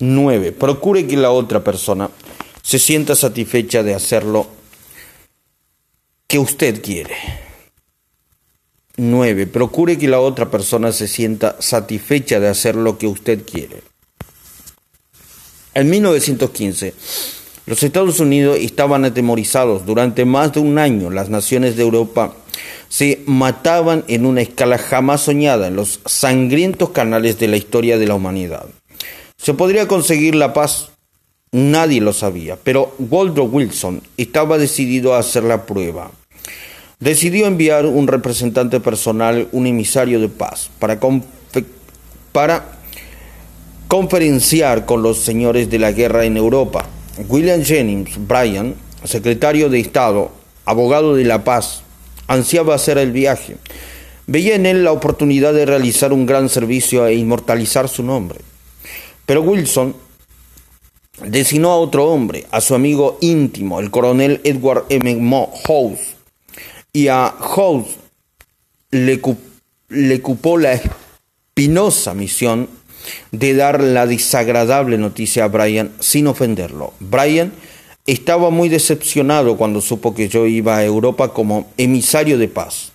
Nueve. 0.00 0.52
Procure 0.52 1.08
que 1.08 1.16
la 1.16 1.32
otra 1.32 1.64
persona 1.64 2.08
se 2.62 2.78
sienta 2.78 3.16
satisfecha 3.16 3.82
de 3.82 3.94
hacerlo 3.94 4.57
que 6.28 6.38
usted 6.38 6.82
quiere. 6.82 7.16
9. 8.98 9.46
Procure 9.46 9.96
que 9.96 10.08
la 10.08 10.20
otra 10.20 10.50
persona 10.50 10.92
se 10.92 11.08
sienta 11.08 11.56
satisfecha 11.58 12.38
de 12.38 12.48
hacer 12.48 12.76
lo 12.76 12.98
que 12.98 13.06
usted 13.06 13.46
quiere. 13.46 13.82
En 15.72 15.88
1915, 15.88 16.92
los 17.64 17.82
Estados 17.82 18.20
Unidos 18.20 18.58
estaban 18.60 19.06
atemorizados. 19.06 19.86
Durante 19.86 20.26
más 20.26 20.52
de 20.52 20.60
un 20.60 20.78
año, 20.78 21.08
las 21.08 21.30
naciones 21.30 21.76
de 21.76 21.82
Europa 21.84 22.34
se 22.90 23.22
mataban 23.24 24.04
en 24.08 24.26
una 24.26 24.42
escala 24.42 24.76
jamás 24.76 25.22
soñada 25.22 25.68
en 25.68 25.76
los 25.76 26.00
sangrientos 26.04 26.90
canales 26.90 27.38
de 27.38 27.48
la 27.48 27.56
historia 27.56 27.96
de 27.96 28.06
la 28.06 28.16
humanidad. 28.16 28.66
¿Se 29.38 29.54
podría 29.54 29.88
conseguir 29.88 30.34
la 30.34 30.52
paz? 30.52 30.90
Nadie 31.52 32.02
lo 32.02 32.12
sabía, 32.12 32.58
pero 32.62 32.94
Woodrow 32.98 33.46
Wilson 33.46 34.02
estaba 34.18 34.58
decidido 34.58 35.14
a 35.14 35.20
hacer 35.20 35.44
la 35.44 35.64
prueba 35.64 36.10
decidió 37.00 37.46
enviar 37.46 37.86
un 37.86 38.06
representante 38.06 38.80
personal, 38.80 39.48
un 39.52 39.66
emisario 39.66 40.20
de 40.20 40.28
paz, 40.28 40.70
para, 40.78 40.98
para 42.32 42.78
conferenciar 43.86 44.84
con 44.84 45.02
los 45.02 45.18
señores 45.18 45.70
de 45.70 45.78
la 45.78 45.92
guerra 45.92 46.24
en 46.24 46.36
Europa. 46.36 46.86
William 47.28 47.62
Jennings 47.62 48.16
Bryan, 48.26 48.74
secretario 49.04 49.68
de 49.68 49.80
Estado, 49.80 50.30
abogado 50.64 51.14
de 51.14 51.24
la 51.24 51.44
paz, 51.44 51.82
ansiaba 52.26 52.74
hacer 52.74 52.98
el 52.98 53.12
viaje. 53.12 53.56
Veía 54.26 54.54
en 54.54 54.66
él 54.66 54.84
la 54.84 54.92
oportunidad 54.92 55.54
de 55.54 55.64
realizar 55.64 56.12
un 56.12 56.26
gran 56.26 56.48
servicio 56.48 57.06
e 57.06 57.14
inmortalizar 57.14 57.88
su 57.88 58.02
nombre. 58.02 58.40
Pero 59.24 59.42
Wilson 59.42 59.94
designó 61.24 61.70
a 61.70 61.76
otro 61.76 62.06
hombre, 62.06 62.46
a 62.50 62.60
su 62.60 62.74
amigo 62.74 63.18
íntimo, 63.20 63.80
el 63.80 63.90
coronel 63.90 64.40
Edward 64.44 64.84
M. 64.90 65.48
House, 65.66 66.17
y 66.92 67.08
a 67.08 67.34
House 67.38 67.96
le, 68.90 69.20
cupó 69.20 70.58
la 70.58 70.72
espinosa 70.72 72.14
misión 72.14 72.68
de 73.30 73.54
dar 73.54 73.82
la 73.82 74.06
desagradable 74.06 74.98
noticia 74.98 75.44
a 75.44 75.48
Brian 75.48 75.92
sin 76.00 76.26
ofenderlo. 76.26 76.92
Brian 77.00 77.52
estaba 78.06 78.50
muy 78.50 78.68
decepcionado 78.68 79.56
cuando 79.56 79.80
supo 79.80 80.14
que 80.14 80.28
yo 80.28 80.46
iba 80.46 80.76
a 80.76 80.84
Europa 80.84 81.32
como 81.32 81.70
emisario 81.76 82.38
de 82.38 82.48
paz. 82.48 82.92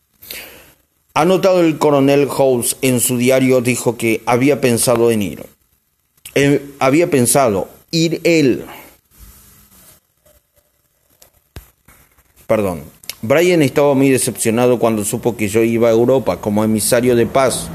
Anotado 1.13 1.61
el 1.61 1.77
coronel 1.77 2.27
House 2.27 2.77
en 2.81 2.99
su 2.99 3.17
diario 3.17 3.61
dijo 3.61 3.97
que 3.97 4.23
había 4.25 4.59
pensado 4.59 5.11
en 5.11 5.21
ir. 5.21 5.45
Eh, 6.33 6.71
había 6.79 7.11
pensado 7.11 7.69
ir 7.91 8.19
él. 8.23 8.65
Perdón, 12.47 12.83
Brian 13.25 13.61
estaba 13.61 13.93
muy 13.93 14.09
decepcionado 14.09 14.79
cuando 14.79 15.05
supo 15.05 15.37
que 15.37 15.47
yo 15.47 15.63
iba 15.63 15.87
a 15.87 15.93
Europa 15.93 16.41
como 16.41 16.61
emisario 16.61 17.15
de 17.15 17.25
paz. 17.25 17.69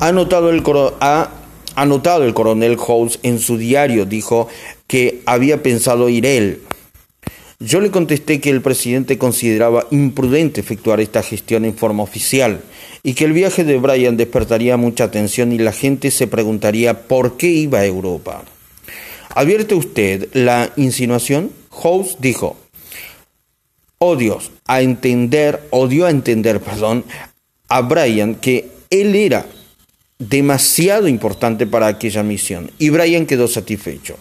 Ha 0.00 0.08
anotado 0.08 0.50
el, 0.50 0.64
el 2.26 2.34
coronel 2.34 2.76
House 2.76 3.20
en 3.22 3.38
su 3.38 3.56
diario, 3.56 4.04
dijo 4.04 4.48
que 4.88 5.22
había 5.26 5.62
pensado 5.62 6.08
ir 6.08 6.26
él. 6.26 6.62
Yo 7.60 7.80
le 7.80 7.92
contesté 7.92 8.40
que 8.40 8.50
el 8.50 8.62
presidente 8.62 9.16
consideraba 9.16 9.86
imprudente 9.92 10.60
efectuar 10.60 11.00
esta 11.00 11.22
gestión 11.22 11.64
en 11.64 11.76
forma 11.76 12.02
oficial 12.02 12.60
y 13.04 13.14
que 13.14 13.26
el 13.26 13.32
viaje 13.32 13.62
de 13.62 13.78
Brian 13.78 14.16
despertaría 14.16 14.76
mucha 14.76 15.04
atención 15.04 15.52
y 15.52 15.58
la 15.58 15.72
gente 15.72 16.10
se 16.10 16.26
preguntaría 16.26 17.06
por 17.06 17.36
qué 17.36 17.46
iba 17.46 17.78
a 17.78 17.86
Europa. 17.86 18.42
¿Advierte 19.36 19.76
usted 19.76 20.30
la 20.32 20.72
insinuación? 20.76 21.52
House 21.70 22.16
dijo, 22.18 22.56
oh 24.04 24.16
Dios, 24.16 24.50
a 24.66 24.82
entender, 24.82 25.60
o 25.70 25.88
dio 25.88 26.06
a 26.06 26.10
entender, 26.10 26.60
perdón, 26.60 27.04
a 27.68 27.80
Brian 27.80 28.34
que 28.34 28.68
él 28.90 29.14
era 29.14 29.46
demasiado 30.18 31.08
importante 31.08 31.66
para 31.66 31.86
aquella 31.86 32.22
misión 32.22 32.70
y 32.78 32.90
Brian 32.90 33.26
quedó 33.26 33.48
satisfecho. 33.48 34.16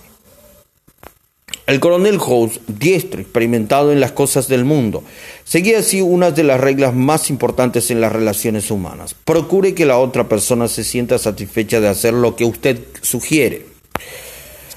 El 1.65 1.79
coronel 1.79 2.19
House, 2.19 2.59
diestro, 2.67 3.21
experimentado 3.21 3.93
en 3.93 4.01
las 4.01 4.11
cosas 4.11 4.49
del 4.49 4.65
mundo, 4.65 5.03
seguía 5.45 5.79
así 5.79 6.01
una 6.01 6.31
de 6.31 6.43
las 6.43 6.59
reglas 6.59 6.93
más 6.93 7.29
importantes 7.29 7.89
en 7.89 8.01
las 8.01 8.11
relaciones 8.11 8.69
humanas. 8.69 9.13
Procure 9.13 9.73
que 9.73 9.85
la 9.85 9.97
otra 9.97 10.27
persona 10.27 10.67
se 10.67 10.83
sienta 10.83 11.17
satisfecha 11.17 11.79
de 11.79 11.87
hacer 11.87 12.13
lo 12.13 12.35
que 12.35 12.43
usted 12.43 12.79
sugiere. 13.01 13.65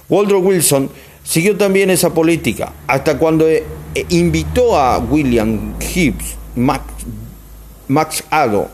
Waldro 0.08 0.38
Wilson 0.38 0.90
Siguió 1.26 1.56
también 1.56 1.90
esa 1.90 2.14
política 2.14 2.72
hasta 2.86 3.18
cuando 3.18 3.48
eh, 3.48 3.64
eh, 3.94 4.06
invitó 4.10 4.78
a 4.78 4.98
William 4.98 5.76
Gibbs, 5.80 6.36
Max, 6.54 6.84
Max 7.88 8.24
Ado, 8.30 8.70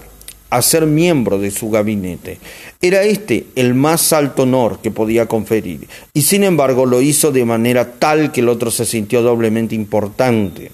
a 0.50 0.60
ser 0.60 0.84
miembro 0.84 1.38
de 1.38 1.50
su 1.50 1.70
gabinete. 1.70 2.38
Era 2.82 3.04
este 3.04 3.46
el 3.56 3.72
más 3.72 4.12
alto 4.12 4.42
honor 4.42 4.80
que 4.82 4.90
podía 4.90 5.26
conferir, 5.26 5.88
y 6.12 6.22
sin 6.22 6.44
embargo 6.44 6.84
lo 6.84 7.00
hizo 7.00 7.32
de 7.32 7.46
manera 7.46 7.94
tal 7.94 8.32
que 8.32 8.40
el 8.40 8.50
otro 8.50 8.70
se 8.70 8.84
sintió 8.84 9.22
doblemente 9.22 9.74
importante. 9.74 10.72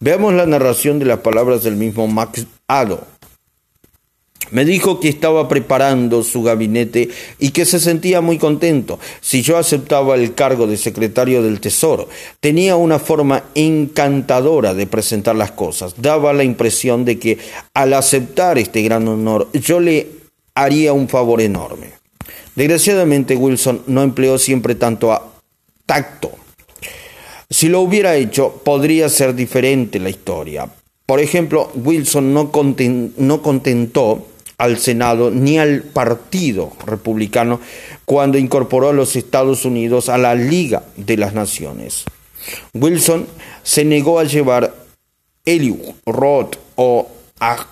Veamos 0.00 0.34
la 0.34 0.44
narración 0.44 0.98
de 0.98 1.06
las 1.06 1.20
palabras 1.20 1.62
del 1.62 1.76
mismo 1.76 2.06
Max 2.06 2.46
Ado. 2.68 3.06
Me 4.50 4.64
dijo 4.64 5.00
que 5.00 5.08
estaba 5.08 5.48
preparando 5.48 6.22
su 6.22 6.42
gabinete 6.42 7.08
y 7.38 7.50
que 7.50 7.64
se 7.64 7.80
sentía 7.80 8.20
muy 8.20 8.38
contento 8.38 8.98
si 9.20 9.42
yo 9.42 9.56
aceptaba 9.56 10.14
el 10.14 10.34
cargo 10.34 10.66
de 10.66 10.76
secretario 10.76 11.42
del 11.42 11.60
Tesoro. 11.60 12.08
Tenía 12.40 12.76
una 12.76 12.98
forma 12.98 13.44
encantadora 13.54 14.74
de 14.74 14.86
presentar 14.86 15.36
las 15.36 15.52
cosas. 15.52 15.94
Daba 15.98 16.32
la 16.32 16.44
impresión 16.44 17.04
de 17.04 17.18
que 17.18 17.38
al 17.72 17.94
aceptar 17.94 18.58
este 18.58 18.82
gran 18.82 19.06
honor 19.08 19.48
yo 19.52 19.80
le 19.80 20.08
haría 20.54 20.92
un 20.92 21.08
favor 21.08 21.40
enorme. 21.40 21.92
Desgraciadamente 22.54 23.36
Wilson 23.36 23.82
no 23.86 24.02
empleó 24.02 24.38
siempre 24.38 24.74
tanto 24.74 25.32
tacto. 25.86 26.30
Si 27.50 27.68
lo 27.68 27.80
hubiera 27.80 28.16
hecho, 28.16 28.60
podría 28.64 29.08
ser 29.08 29.34
diferente 29.34 29.98
la 29.98 30.10
historia. 30.10 30.68
Por 31.06 31.20
ejemplo, 31.20 31.70
Wilson 31.74 32.32
no, 32.32 32.50
no 33.18 33.42
contentó 33.42 34.26
al 34.58 34.78
Senado 34.78 35.30
ni 35.30 35.58
al 35.58 35.82
Partido 35.82 36.72
Republicano 36.86 37.60
cuando 38.04 38.38
incorporó 38.38 38.90
a 38.90 38.92
los 38.92 39.16
Estados 39.16 39.64
Unidos 39.64 40.08
a 40.08 40.18
la 40.18 40.34
Liga 40.34 40.84
de 40.96 41.16
las 41.16 41.34
Naciones. 41.34 42.04
Wilson 42.72 43.26
se 43.62 43.84
negó 43.84 44.18
a 44.18 44.24
llevar 44.24 44.74
Eliu 45.44 45.94
Roth 46.06 46.56
o 46.76 47.08
a 47.40 47.66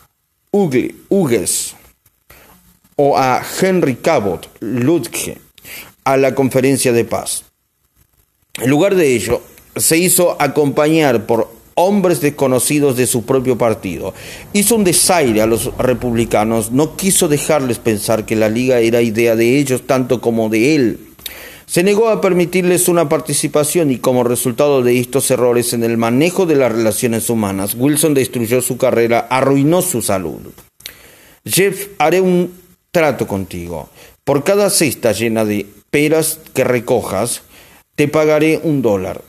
Hughes 0.50 1.74
o 2.96 3.16
a 3.16 3.42
Henry 3.60 3.96
Cabot 3.96 4.48
Ludge 4.60 5.38
a 6.04 6.16
la 6.16 6.34
conferencia 6.34 6.92
de 6.92 7.04
paz. 7.04 7.44
En 8.60 8.68
lugar 8.68 8.94
de 8.94 9.14
ello, 9.14 9.40
se 9.76 9.96
hizo 9.96 10.36
acompañar 10.40 11.24
por 11.26 11.50
hombres 11.74 12.20
desconocidos 12.20 12.96
de 12.96 13.06
su 13.06 13.24
propio 13.24 13.58
partido. 13.58 14.14
Hizo 14.52 14.76
un 14.76 14.84
desaire 14.84 15.42
a 15.42 15.46
los 15.46 15.76
republicanos, 15.78 16.72
no 16.72 16.96
quiso 16.96 17.28
dejarles 17.28 17.78
pensar 17.78 18.24
que 18.26 18.36
la 18.36 18.48
liga 18.48 18.80
era 18.80 19.02
idea 19.02 19.36
de 19.36 19.58
ellos 19.58 19.82
tanto 19.86 20.20
como 20.20 20.48
de 20.48 20.74
él. 20.74 21.00
Se 21.66 21.82
negó 21.82 22.10
a 22.10 22.20
permitirles 22.20 22.88
una 22.88 23.08
participación 23.08 23.90
y 23.90 23.98
como 23.98 24.24
resultado 24.24 24.82
de 24.82 24.98
estos 24.98 25.30
errores 25.30 25.72
en 25.72 25.84
el 25.84 25.96
manejo 25.96 26.44
de 26.44 26.56
las 26.56 26.70
relaciones 26.70 27.30
humanas, 27.30 27.74
Wilson 27.78 28.12
destruyó 28.12 28.60
su 28.60 28.76
carrera, 28.76 29.26
arruinó 29.30 29.80
su 29.80 30.02
salud. 30.02 30.40
Jeff, 31.46 31.88
haré 31.98 32.20
un 32.20 32.52
trato 32.90 33.26
contigo. 33.26 33.88
Por 34.22 34.44
cada 34.44 34.68
cesta 34.70 35.12
llena 35.12 35.44
de 35.44 35.66
peras 35.90 36.38
que 36.52 36.62
recojas, 36.62 37.42
te 37.96 38.06
pagaré 38.06 38.60
un 38.62 38.82
dólar. 38.82 39.22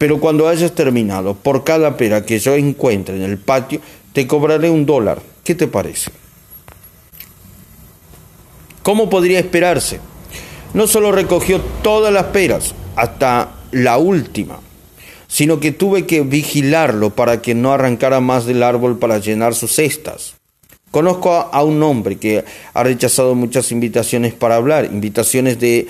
Pero 0.00 0.18
cuando 0.18 0.48
hayas 0.48 0.74
terminado, 0.74 1.34
por 1.34 1.62
cada 1.62 1.96
pera 1.96 2.24
que 2.24 2.40
yo 2.40 2.56
encuentre 2.56 3.14
en 3.14 3.22
el 3.22 3.38
patio, 3.38 3.80
te 4.12 4.26
cobraré 4.26 4.70
un 4.70 4.84
dólar. 4.86 5.20
¿Qué 5.44 5.54
te 5.54 5.68
parece? 5.68 6.10
¿Cómo 8.82 9.08
podría 9.08 9.38
esperarse? 9.38 10.00
no 10.74 10.86
solo 10.86 11.12
recogió 11.12 11.60
todas 11.82 12.12
las 12.12 12.26
peras, 12.26 12.74
hasta 12.96 13.54
la 13.72 13.98
última, 13.98 14.60
sino 15.26 15.60
que 15.60 15.72
tuve 15.72 16.06
que 16.06 16.22
vigilarlo 16.22 17.10
para 17.10 17.42
que 17.42 17.54
no 17.54 17.72
arrancara 17.72 18.20
más 18.20 18.46
del 18.46 18.62
árbol 18.62 18.98
para 18.98 19.18
llenar 19.18 19.54
sus 19.54 19.72
cestas. 19.72 20.34
Conozco 20.90 21.32
a, 21.32 21.62
un 21.62 21.80
hombre 21.84 22.16
que 22.16 22.44
ha 22.74 22.82
rechazado 22.82 23.36
muchas 23.36 23.70
invitaciones 23.70 24.34
para 24.34 24.56
hablar, 24.56 24.86
invitaciones 24.86 25.60
de 25.60 25.86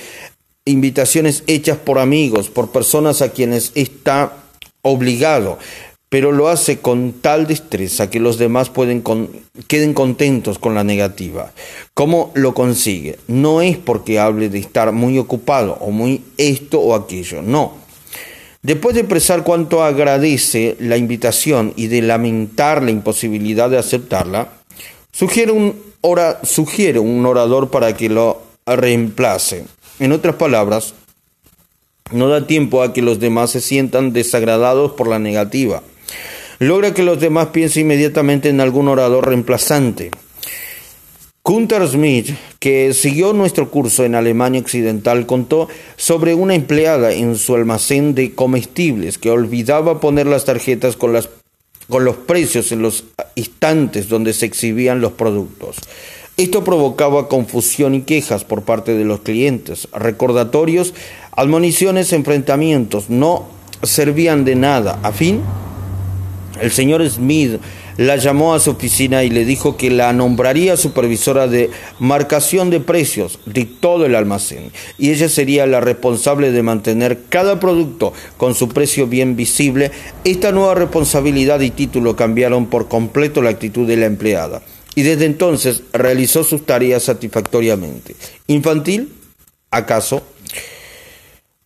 invitaciones 0.64 1.42
hechas 1.46 1.78
por 1.78 1.98
amigos, 1.98 2.50
por 2.50 2.70
personas 2.70 3.22
a 3.22 3.30
quienes 3.30 3.72
está 3.74 4.32
obligado, 4.82 5.58
pero 6.08 6.32
lo 6.32 6.48
hace 6.48 6.80
con 6.80 7.12
tal 7.12 7.46
destreza 7.46 8.10
que 8.10 8.18
los 8.18 8.36
demás 8.36 8.68
pueden 8.68 9.02
queden 9.68 9.94
contentos 9.94 10.58
con 10.58 10.74
la 10.74 10.84
negativa. 10.84 11.52
¿Cómo 11.94 12.32
lo 12.34 12.52
consigue? 12.52 13.18
No 13.28 13.62
es 13.62 13.78
porque 13.78 14.18
hable 14.18 14.48
de 14.48 14.58
estar 14.58 14.92
muy 14.92 15.18
ocupado 15.18 15.78
o 15.80 15.90
muy 15.90 16.22
esto 16.36 16.80
o 16.80 16.94
aquello, 16.94 17.42
no. 17.42 17.74
Después 18.62 18.94
de 18.94 19.02
expresar 19.02 19.44
cuánto 19.44 19.82
agradece 19.82 20.76
la 20.80 20.98
invitación 20.98 21.72
y 21.76 21.86
de 21.86 22.02
lamentar 22.02 22.82
la 22.82 22.90
imposibilidad 22.90 23.70
de 23.70 23.78
aceptarla, 23.78 24.52
sugiere 25.12 25.52
un, 25.52 25.80
sugiere 26.42 26.98
un 26.98 27.24
orador 27.24 27.70
para 27.70 27.96
que 27.96 28.10
lo 28.10 28.42
reemplace. 28.66 29.64
En 30.00 30.10
otras 30.10 30.34
palabras, 30.34 30.94
no 32.10 32.28
da 32.28 32.48
tiempo 32.48 32.82
a 32.82 32.92
que 32.92 33.02
los 33.02 33.20
demás 33.20 33.52
se 33.52 33.60
sientan 33.60 34.12
desagradados 34.12 34.92
por 34.92 35.06
la 35.06 35.20
negativa 35.20 35.82
logra 36.60 36.92
que 36.92 37.02
los 37.02 37.18
demás 37.18 37.48
piensen 37.48 37.82
inmediatamente 37.82 38.50
en 38.50 38.60
algún 38.60 38.86
orador 38.86 39.26
reemplazante. 39.26 40.10
Gunther 41.42 41.88
Smith, 41.88 42.28
que 42.60 42.92
siguió 42.92 43.32
nuestro 43.32 43.70
curso 43.70 44.04
en 44.04 44.14
Alemania 44.14 44.60
Occidental, 44.60 45.26
contó 45.26 45.68
sobre 45.96 46.34
una 46.34 46.54
empleada 46.54 47.12
en 47.12 47.34
su 47.36 47.54
almacén 47.54 48.14
de 48.14 48.34
comestibles 48.34 49.16
que 49.16 49.30
olvidaba 49.30 50.00
poner 50.00 50.26
las 50.26 50.44
tarjetas 50.44 50.96
con, 50.96 51.18
con 51.88 52.04
los 52.04 52.16
precios 52.18 52.70
en 52.72 52.82
los 52.82 53.04
instantes 53.34 54.08
donde 54.10 54.34
se 54.34 54.44
exhibían 54.44 55.00
los 55.00 55.12
productos. 55.12 55.76
Esto 56.36 56.64
provocaba 56.64 57.28
confusión 57.28 57.94
y 57.94 58.02
quejas 58.02 58.44
por 58.44 58.62
parte 58.62 58.94
de 58.94 59.04
los 59.04 59.20
clientes. 59.20 59.88
Recordatorios, 59.92 60.94
admoniciones, 61.36 62.12
enfrentamientos 62.12 63.10
no 63.10 63.46
servían 63.82 64.44
de 64.44 64.54
nada. 64.54 64.98
A 65.02 65.12
fin 65.12 65.42
el 66.60 66.70
señor 66.70 67.08
Smith 67.08 67.58
la 67.96 68.16
llamó 68.16 68.54
a 68.54 68.60
su 68.60 68.70
oficina 68.70 69.24
y 69.24 69.30
le 69.30 69.44
dijo 69.44 69.76
que 69.76 69.90
la 69.90 70.12
nombraría 70.12 70.76
supervisora 70.76 71.46
de 71.46 71.70
marcación 71.98 72.70
de 72.70 72.80
precios 72.80 73.38
de 73.46 73.64
todo 73.64 74.06
el 74.06 74.14
almacén 74.14 74.70
y 74.98 75.10
ella 75.10 75.28
sería 75.28 75.66
la 75.66 75.80
responsable 75.80 76.52
de 76.52 76.62
mantener 76.62 77.24
cada 77.28 77.60
producto 77.60 78.12
con 78.36 78.54
su 78.54 78.68
precio 78.68 79.06
bien 79.06 79.36
visible. 79.36 79.90
Esta 80.24 80.52
nueva 80.52 80.74
responsabilidad 80.74 81.60
y 81.60 81.70
título 81.70 82.16
cambiaron 82.16 82.66
por 82.66 82.88
completo 82.88 83.42
la 83.42 83.50
actitud 83.50 83.86
de 83.86 83.96
la 83.96 84.06
empleada 84.06 84.62
y 85.00 85.02
desde 85.02 85.24
entonces 85.24 85.82
realizó 85.94 86.44
sus 86.44 86.66
tareas 86.66 87.04
satisfactoriamente. 87.04 88.14
¿Infantil? 88.48 89.10
¿Acaso? 89.70 90.22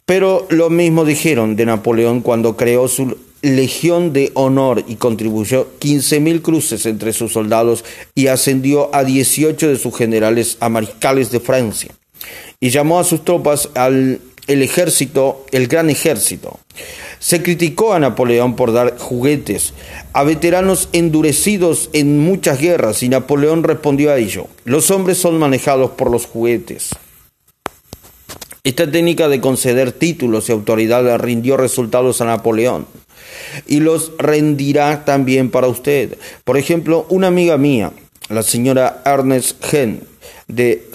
Pero 0.06 0.46
lo 0.50 0.70
mismo 0.70 1.04
dijeron 1.04 1.56
de 1.56 1.66
Napoleón 1.66 2.20
cuando 2.20 2.56
creó 2.56 2.86
su 2.86 3.16
Legión 3.42 4.12
de 4.12 4.30
Honor 4.34 4.84
y 4.86 4.94
contribuyó 4.94 5.66
15.000 5.80 6.42
cruces 6.42 6.86
entre 6.86 7.12
sus 7.12 7.32
soldados 7.32 7.84
y 8.14 8.28
ascendió 8.28 8.94
a 8.94 9.02
18 9.02 9.66
de 9.66 9.78
sus 9.78 9.96
generales 9.96 10.56
a 10.60 10.68
mariscales 10.68 11.32
de 11.32 11.40
Francia. 11.40 11.90
Y 12.60 12.70
llamó 12.70 13.00
a 13.00 13.04
sus 13.04 13.24
tropas 13.24 13.68
al 13.74 14.20
el 14.46 14.62
ejército, 14.62 15.44
el 15.52 15.66
gran 15.66 15.90
ejército. 15.90 16.58
Se 17.18 17.42
criticó 17.42 17.94
a 17.94 17.98
Napoleón 17.98 18.56
por 18.56 18.72
dar 18.72 18.98
juguetes 18.98 19.72
a 20.12 20.24
veteranos 20.24 20.88
endurecidos 20.92 21.90
en 21.92 22.18
muchas 22.18 22.60
guerras 22.60 23.02
y 23.02 23.08
Napoleón 23.08 23.62
respondió 23.62 24.10
a 24.10 24.18
ello. 24.18 24.46
Los 24.64 24.90
hombres 24.90 25.18
son 25.18 25.38
manejados 25.38 25.92
por 25.92 26.10
los 26.10 26.26
juguetes. 26.26 26.90
Esta 28.62 28.90
técnica 28.90 29.28
de 29.28 29.40
conceder 29.40 29.92
títulos 29.92 30.48
y 30.48 30.52
autoridad 30.52 31.18
rindió 31.18 31.56
resultados 31.56 32.20
a 32.20 32.24
Napoleón 32.24 32.86
y 33.66 33.80
los 33.80 34.12
rendirá 34.18 35.04
también 35.04 35.50
para 35.50 35.68
usted. 35.68 36.16
Por 36.44 36.56
ejemplo, 36.56 37.06
una 37.10 37.26
amiga 37.26 37.58
mía, 37.58 37.92
la 38.28 38.42
señora 38.42 39.02
Ernest 39.04 39.62
Hen, 39.72 40.04
de 40.48 40.88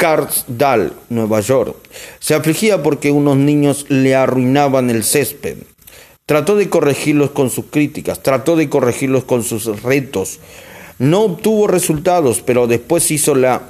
Scarsdale, 0.00 0.92
Nueva 1.10 1.40
York, 1.40 1.76
se 2.20 2.34
afligía 2.34 2.82
porque 2.82 3.10
unos 3.10 3.36
niños 3.36 3.84
le 3.90 4.14
arruinaban 4.14 4.88
el 4.88 5.04
césped. 5.04 5.58
Trató 6.24 6.56
de 6.56 6.70
corregirlos 6.70 7.32
con 7.32 7.50
sus 7.50 7.66
críticas, 7.66 8.22
trató 8.22 8.56
de 8.56 8.70
corregirlos 8.70 9.24
con 9.24 9.42
sus 9.42 9.82
retos. 9.82 10.38
No 10.98 11.20
obtuvo 11.20 11.66
resultados, 11.66 12.40
pero 12.40 12.66
después 12.66 13.10
hizo 13.10 13.34
la 13.34 13.60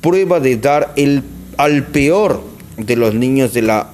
prueba 0.00 0.38
de 0.38 0.58
dar 0.58 0.92
el, 0.94 1.24
al 1.56 1.86
peor 1.86 2.40
de 2.76 2.94
los 2.94 3.12
niños 3.14 3.52
de 3.52 3.62
la 3.62 3.90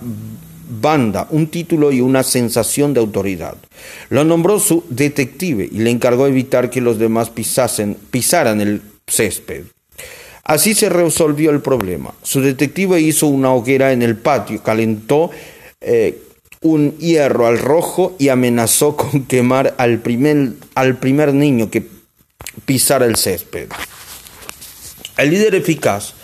banda, 0.83 1.27
un 1.31 1.47
título 1.47 1.93
y 1.93 2.03
una 2.03 2.23
sensación 2.25 2.93
de 2.93 3.01
autoridad. 3.01 3.57
Lo 4.11 4.23
nombró 4.23 4.61
su 4.61 4.85
detective 4.91 5.67
y 5.73 5.79
le 5.79 5.91
encargó 5.91 6.27
evitar 6.27 6.69
que 6.69 6.83
los 6.83 6.99
demás 6.99 7.31
pisasen, 7.31 7.97
pisaran 8.11 8.61
el 8.61 8.83
césped. 9.07 9.65
Así 10.47 10.75
se 10.75 10.89
resolvió 10.89 11.51
el 11.51 11.61
problema. 11.61 12.15
Su 12.23 12.41
detective 12.41 13.01
hizo 13.01 13.27
una 13.27 13.53
hoguera 13.53 13.93
en 13.93 14.03
el 14.03 14.17
patio, 14.17 14.63
calentó 14.63 15.31
eh, 15.81 16.23
un 16.61 16.97
hierro 16.99 17.47
al 17.47 17.59
rojo 17.59 18.15
y 18.19 18.29
amenazó 18.29 18.97
con 18.97 19.25
quemar 19.25 19.75
al 19.77 19.99
primer, 19.99 20.53
al 20.75 20.99
primer 20.99 21.35
niño 21.35 21.71
que 21.71 21.87
pisara 22.65 23.07
el 23.07 23.17
césped. 23.17 23.69
El 25.19 25.31
líder 25.31 25.57
eficaz 25.57 26.15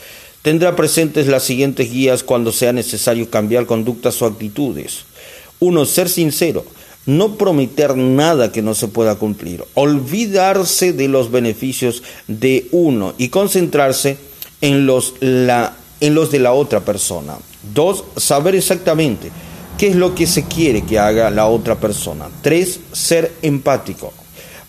Tendrá 0.43 0.75
presentes 0.75 1.29
las 1.29 1.45
siguientes 1.45 1.93
guías 1.93 2.25
cuando 2.25 2.51
sea 2.51 2.73
necesario 2.73 3.31
cambiar 3.31 3.67
conductas 3.67 4.21
o 4.23 4.27
actitudes. 4.27 5.05
Uno, 5.61 5.87
ser 5.87 6.09
sincero, 6.09 6.67
no 7.07 7.37
prometer 7.37 7.97
nada 7.97 8.53
que 8.53 8.63
no 8.63 8.75
se 8.75 8.89
pueda 8.89 9.17
cumplir, 9.17 9.65
olvidarse 9.75 10.93
de 10.93 11.09
los 11.09 11.31
beneficios 11.31 12.03
de 12.29 12.69
uno 12.71 13.15
y 13.19 13.29
concentrarse 13.29 14.17
en 14.61 14.87
los, 14.87 15.19
de 15.21 16.39
la 16.39 16.53
otra 16.53 16.81
persona. 16.81 17.37
Dos, 17.75 18.05
saber 18.17 18.55
exactamente 18.55 19.31
qué 19.79 19.89
es 19.89 19.97
lo 19.97 20.15
que 20.15 20.27
se 20.27 20.45
quiere 20.45 20.83
que 20.83 20.99
haga 20.99 21.31
la 21.31 21.47
otra 21.47 21.81
persona. 21.81 22.29
Tres, 22.43 22.81
ser 22.93 23.33
empático. 23.43 24.13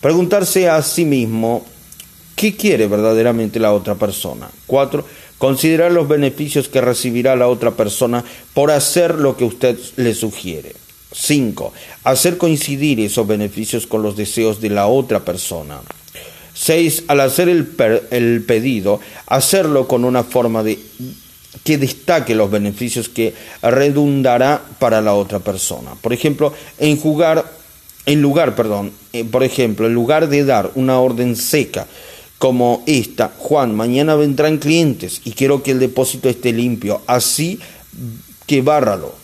Preguntarse 0.00 0.68
a 0.68 0.82
sí 0.82 1.04
mismo 1.04 1.64
qué 2.36 2.56
quiere 2.56 2.88
verdaderamente 2.88 3.60
la 3.60 3.72
otra 3.72 3.94
persona. 3.94 4.48
Cuatro, 4.66 5.04
Considerar 5.38 5.92
los 5.92 6.08
beneficios 6.08 6.68
que 6.68 6.80
recibirá 6.80 7.36
la 7.36 7.48
otra 7.48 7.72
persona 7.72 8.24
por 8.54 8.70
hacer 8.70 9.16
lo 9.16 9.36
que 9.36 9.44
usted 9.44 9.76
le 9.96 10.14
sugiere. 10.14 10.72
5. 11.14 11.72
Hacer 12.04 12.36
coincidir 12.36 13.00
esos 13.00 13.26
beneficios 13.26 13.86
con 13.86 14.02
los 14.02 14.16
deseos 14.16 14.60
de 14.60 14.70
la 14.70 14.86
otra 14.88 15.24
persona. 15.24 15.80
6. 16.54 17.04
Al 17.08 17.20
hacer 17.20 17.48
el, 17.48 17.74
el, 18.10 18.42
pedido, 18.42 19.00
hacerlo 19.26 19.88
con 19.88 20.04
una 20.04 20.24
forma 20.24 20.62
de 20.62 20.78
que 21.62 21.78
destaque 21.78 22.34
los 22.34 22.50
beneficios 22.50 23.08
que 23.08 23.32
redundará 23.62 24.62
para 24.78 25.00
la 25.00 25.14
otra 25.14 25.38
persona. 25.38 25.94
Por 26.00 26.12
ejemplo, 26.12 26.52
en 26.78 26.96
jugar, 26.98 27.44
en 28.06 28.20
lugar, 28.20 28.54
perdón, 28.54 28.92
eh, 29.12 29.24
por 29.24 29.44
ejemplo, 29.44 29.86
en 29.86 29.94
lugar 29.94 30.28
de 30.28 30.44
dar 30.44 30.72
una 30.74 30.98
orden 30.98 31.36
seca, 31.36 31.86
como 32.38 32.82
esta, 32.86 33.32
Juan, 33.38 33.74
mañana 33.74 34.16
vendrán 34.16 34.58
clientes 34.58 35.22
y 35.24 35.30
quiero 35.30 35.62
que 35.62 35.70
el 35.70 35.78
depósito 35.78 36.28
esté 36.28 36.52
limpio, 36.52 37.00
así 37.06 37.60
que 38.46 38.60
bárralo, 38.60 39.14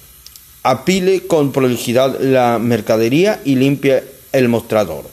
apile 0.62 1.26
con 1.26 1.52
prolijidad 1.52 2.20
la 2.20 2.58
mercadería 2.58 3.40
y 3.44 3.56
limpie 3.56 4.04
el 4.32 4.48
mostrador. 4.48 5.04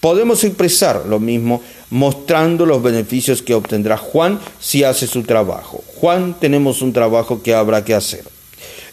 Podemos 0.00 0.44
expresar 0.44 1.06
lo 1.06 1.18
mismo 1.18 1.62
mostrando 1.90 2.66
los 2.66 2.82
beneficios 2.82 3.42
que 3.42 3.54
obtendrá 3.54 3.96
Juan 3.96 4.38
si 4.60 4.84
hace 4.84 5.06
su 5.06 5.22
trabajo. 5.22 5.82
Juan, 5.96 6.36
tenemos 6.38 6.82
un 6.82 6.92
trabajo 6.92 7.42
que 7.42 7.54
habrá 7.54 7.84
que 7.84 7.94
hacer. 7.94 8.24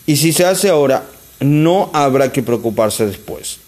Y 0.08 0.16
si 0.16 0.34
se 0.34 0.46
hace 0.46 0.70
ahora, 0.70 1.06
no 1.40 1.90
habrá 1.94 2.32
que 2.32 2.42
preocuparse 2.42 3.06
después. 3.06 3.60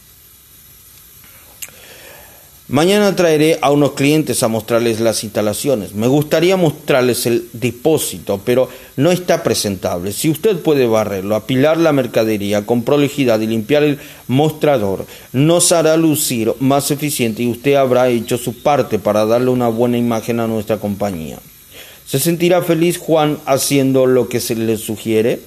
Mañana 2.69 3.15
traeré 3.15 3.59
a 3.61 3.71
unos 3.71 3.93
clientes 3.93 4.43
a 4.43 4.49
mostrarles 4.49 4.99
las 4.99 5.23
instalaciones. 5.23 5.93
Me 5.93 6.07
gustaría 6.07 6.57
mostrarles 6.57 7.25
el 7.25 7.47
depósito, 7.53 8.41
pero 8.43 8.67
no 8.97 9.09
está 9.09 9.41
presentable. 9.41 10.11
Si 10.11 10.29
usted 10.29 10.57
puede 10.57 10.85
barrerlo, 10.85 11.37
apilar 11.37 11.77
la 11.77 11.93
mercadería 11.93 12.65
con 12.65 12.83
prolijidad 12.83 13.39
y 13.39 13.47
limpiar 13.47 13.83
el 13.83 13.99
mostrador, 14.27 15.05
nos 15.31 15.71
hará 15.71 15.95
lucir 15.95 16.55
más 16.59 16.91
eficiente 16.91 17.41
y 17.41 17.47
usted 17.47 17.75
habrá 17.75 18.09
hecho 18.09 18.37
su 18.37 18.61
parte 18.61 18.99
para 18.99 19.25
darle 19.25 19.49
una 19.49 19.69
buena 19.69 19.97
imagen 19.97 20.41
a 20.41 20.47
nuestra 20.47 20.77
compañía. 20.77 21.39
¿Se 22.05 22.19
sentirá 22.19 22.61
feliz 22.61 22.97
Juan 22.97 23.37
haciendo 23.45 24.05
lo 24.05 24.27
que 24.27 24.41
se 24.41 24.55
le 24.55 24.75
sugiere? 24.75 25.39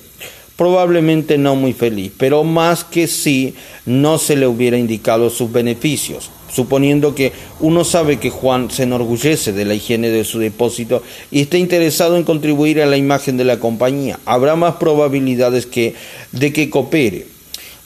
Probablemente 0.57 1.37
no 1.37 1.55
muy 1.55 1.75
feliz, 1.75 2.13
pero 2.17 2.45
más 2.45 2.83
que 2.83 3.07
si 3.07 3.53
no 3.85 4.17
se 4.17 4.37
le 4.37 4.47
hubiera 4.47 4.79
indicado 4.79 5.29
sus 5.29 5.53
beneficios 5.53 6.31
suponiendo 6.53 7.15
que 7.15 7.33
uno 7.61 7.85
sabe 7.85 8.19
que 8.19 8.31
Juan 8.31 8.71
se 8.71 8.85
enorgullece 8.85 9.53
de 9.53 9.65
la 9.65 9.75
higiene 9.75 10.11
de 10.11 10.25
su 10.25 10.39
depósito 10.39 11.03
y 11.31 11.41
está 11.41 11.59
interesado 11.59 12.17
en 12.17 12.25
contribuir 12.25 12.81
a 12.81 12.87
la 12.87 12.97
imagen 12.97 13.37
de 13.37 13.45
la 13.45 13.59
compañía, 13.59 14.19
habrá 14.25 14.57
más 14.57 14.77
probabilidades 14.77 15.67
que, 15.67 15.95
de 16.33 16.53
que 16.53 16.71
coopere. 16.71 17.27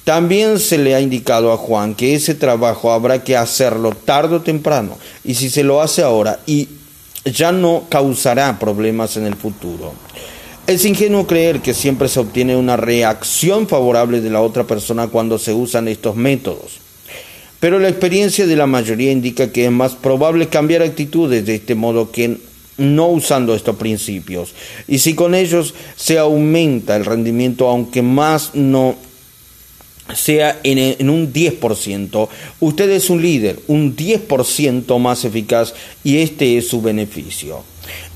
También 0.05 0.59
se 0.59 0.77
le 0.77 0.95
ha 0.95 1.01
indicado 1.01 1.51
a 1.51 1.57
Juan 1.57 1.95
que 1.95 2.15
ese 2.15 2.35
trabajo 2.35 2.93
habrá 2.93 3.25
que 3.25 3.37
hacerlo 3.37 3.93
tarde 3.93 4.37
o 4.37 4.43
temprano, 4.43 4.99
y 5.25 5.35
si 5.35 5.49
se 5.49 5.65
lo 5.65 5.81
hace 5.81 6.03
ahora, 6.03 6.41
y 6.47 6.69
ya 7.25 7.53
no 7.53 7.85
causará 7.89 8.59
problemas 8.59 9.17
en 9.17 9.25
el 9.25 9.35
futuro. 9.35 9.95
Es 10.67 10.85
ingenuo 10.85 11.27
creer 11.27 11.61
que 11.61 11.75
siempre 11.75 12.09
se 12.09 12.21
obtiene 12.21 12.57
una 12.57 12.77
reacción 12.77 13.67
favorable 13.67 14.21
de 14.21 14.31
la 14.31 14.43
otra 14.43 14.65
persona 14.65 15.09
cuando 15.09 15.39
se 15.39 15.53
usan 15.53 15.89
estos 15.89 16.17
métodos 16.17 16.84
pero 17.65 17.79
la 17.79 17.89
experiencia 17.89 18.47
de 18.47 18.57
la 18.57 18.67
mayoría 18.67 19.11
indica 19.11 19.51
que 19.51 19.65
es 19.65 19.71
más 19.71 19.95
probable 19.95 20.51
cambiar 20.51 20.83
actitudes 20.83 21.47
de 21.47 21.55
este 21.55 21.75
modo 21.75 22.13
que 22.13 22.37
no 22.77 23.07
usando 23.07 23.55
estos 23.55 23.77
principios. 23.77 24.53
Y 24.87 24.99
si 24.99 25.15
con 25.15 25.35
ellos 25.35 25.73
se 25.97 26.19
aumenta 26.19 26.95
el 26.95 27.07
rendimiento, 27.07 27.67
aunque 27.67 28.03
más 28.03 28.55
no 28.55 28.97
sea 30.15 30.61
en, 30.63 31.09
un 31.09 31.33
10%, 31.33 32.29
usted 32.61 32.91
es 32.91 33.09
un 33.09 33.23
líder, 33.23 33.59
un 33.67 33.97
10% 33.97 34.99
más 34.99 35.25
eficaz 35.25 35.73
y 36.05 36.19
este 36.19 36.59
es 36.59 36.69
su 36.69 36.83
beneficio. 36.83 37.65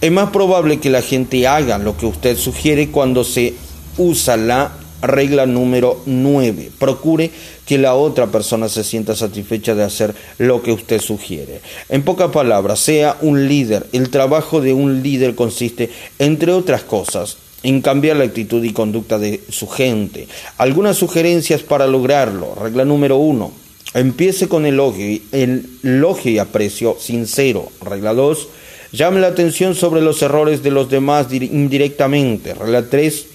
Es 0.02 0.12
más 0.12 0.28
probable 0.28 0.78
que 0.78 0.90
la 0.90 1.00
gente 1.00 1.46
haga 1.46 1.78
lo 1.78 1.96
que 1.96 2.04
usted 2.04 2.36
sugiere 2.36 2.90
cuando 2.90 3.24
se 3.24 3.54
usa 3.96 4.36
la 4.36 4.72
regla 5.02 5.46
número 5.46 6.00
9. 6.06 6.70
Procure 6.78 7.30
que 7.66 7.78
la 7.78 7.94
otra 7.94 8.28
persona 8.28 8.68
se 8.68 8.84
sienta 8.84 9.14
satisfecha 9.14 9.74
de 9.74 9.84
hacer 9.84 10.14
lo 10.38 10.62
que 10.62 10.72
usted 10.72 11.00
sugiere. 11.00 11.60
En 11.88 12.02
pocas 12.02 12.30
palabras, 12.30 12.80
sea 12.80 13.16
un 13.20 13.48
líder. 13.48 13.86
El 13.92 14.10
trabajo 14.10 14.60
de 14.60 14.72
un 14.72 15.02
líder 15.02 15.34
consiste, 15.34 15.90
entre 16.18 16.52
otras 16.52 16.82
cosas, 16.82 17.36
en 17.62 17.80
cambiar 17.80 18.16
la 18.16 18.24
actitud 18.24 18.62
y 18.64 18.72
conducta 18.72 19.18
de 19.18 19.40
su 19.48 19.68
gente. 19.68 20.28
Algunas 20.56 20.96
sugerencias 20.96 21.62
para 21.62 21.86
lograrlo. 21.86 22.54
Regla 22.54 22.84
número 22.84 23.16
uno. 23.16 23.52
Empiece 23.94 24.48
con 24.48 24.66
elogio, 24.66 25.20
el 25.32 25.66
elogio 25.82 26.30
y 26.30 26.38
aprecio 26.38 26.96
sincero. 27.00 27.70
Regla 27.80 28.14
dos. 28.14 28.48
Llame 28.92 29.20
la 29.20 29.28
atención 29.28 29.74
sobre 29.74 30.00
los 30.00 30.22
errores 30.22 30.62
de 30.62 30.70
los 30.70 30.88
demás 30.88 31.26
indirectamente. 31.32 32.54
Regla 32.54 32.88
tres. 32.88 33.26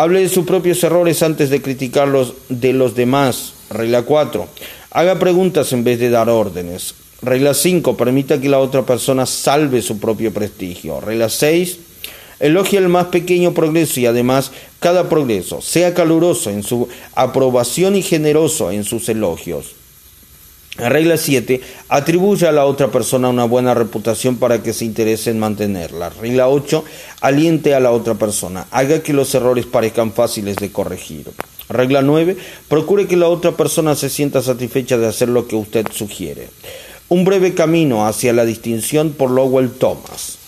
Hable 0.00 0.20
de 0.20 0.30
sus 0.30 0.46
propios 0.46 0.82
errores 0.82 1.22
antes 1.22 1.50
de 1.50 1.60
criticarlos 1.60 2.32
de 2.48 2.72
los 2.72 2.94
demás. 2.94 3.52
Regla 3.68 4.00
4. 4.00 4.48
Haga 4.92 5.18
preguntas 5.18 5.74
en 5.74 5.84
vez 5.84 6.00
de 6.00 6.08
dar 6.08 6.30
órdenes. 6.30 6.94
Regla 7.20 7.52
5. 7.52 7.98
Permita 7.98 8.40
que 8.40 8.48
la 8.48 8.60
otra 8.60 8.80
persona 8.86 9.26
salve 9.26 9.82
su 9.82 10.00
propio 10.00 10.32
prestigio. 10.32 11.02
Regla 11.02 11.28
6. 11.28 11.80
Elogie 12.38 12.78
el 12.78 12.88
más 12.88 13.08
pequeño 13.08 13.52
progreso 13.52 14.00
y 14.00 14.06
además 14.06 14.52
cada 14.78 15.06
progreso. 15.10 15.60
Sea 15.60 15.92
caluroso 15.92 16.48
en 16.48 16.62
su 16.62 16.88
aprobación 17.14 17.94
y 17.94 18.00
generoso 18.00 18.70
en 18.70 18.84
sus 18.84 19.06
elogios. 19.10 19.74
Regla 20.88 21.16
7. 21.16 21.60
Atribuye 21.88 22.46
a 22.46 22.52
la 22.52 22.64
otra 22.64 22.88
persona 22.88 23.28
una 23.28 23.44
buena 23.44 23.74
reputación 23.74 24.36
para 24.36 24.62
que 24.62 24.72
se 24.72 24.84
interese 24.84 25.30
en 25.30 25.38
mantenerla. 25.38 26.10
Regla 26.10 26.48
8. 26.48 26.84
Aliente 27.20 27.74
a 27.74 27.80
la 27.80 27.90
otra 27.90 28.14
persona. 28.14 28.66
Haga 28.70 29.02
que 29.02 29.12
los 29.12 29.34
errores 29.34 29.66
parezcan 29.66 30.12
fáciles 30.12 30.56
de 30.56 30.72
corregir. 30.72 31.26
Regla 31.68 32.02
9. 32.02 32.36
Procure 32.68 33.06
que 33.06 33.16
la 33.16 33.28
otra 33.28 33.52
persona 33.52 33.94
se 33.94 34.08
sienta 34.08 34.42
satisfecha 34.42 34.98
de 34.98 35.06
hacer 35.06 35.28
lo 35.28 35.46
que 35.46 35.56
usted 35.56 35.86
sugiere. 35.92 36.48
Un 37.08 37.24
breve 37.24 37.54
camino 37.54 38.06
hacia 38.06 38.32
la 38.32 38.44
distinción 38.44 39.12
por 39.12 39.30
Lowell 39.30 39.70
Thomas. 39.70 40.38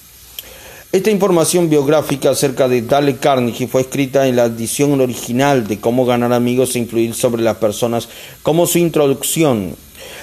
Esta 0.92 1.10
información 1.10 1.70
biográfica 1.70 2.30
acerca 2.30 2.68
de 2.68 2.82
Dale 2.82 3.16
Carnegie 3.16 3.66
fue 3.66 3.80
escrita 3.80 4.26
en 4.26 4.36
la 4.36 4.44
edición 4.44 5.00
original 5.00 5.66
de 5.66 5.80
Cómo 5.80 6.04
ganar 6.04 6.34
amigos 6.34 6.76
e 6.76 6.80
influir 6.80 7.14
sobre 7.14 7.42
las 7.42 7.56
personas 7.56 8.10
como 8.42 8.66
su 8.66 8.76
introducción. 8.76 9.74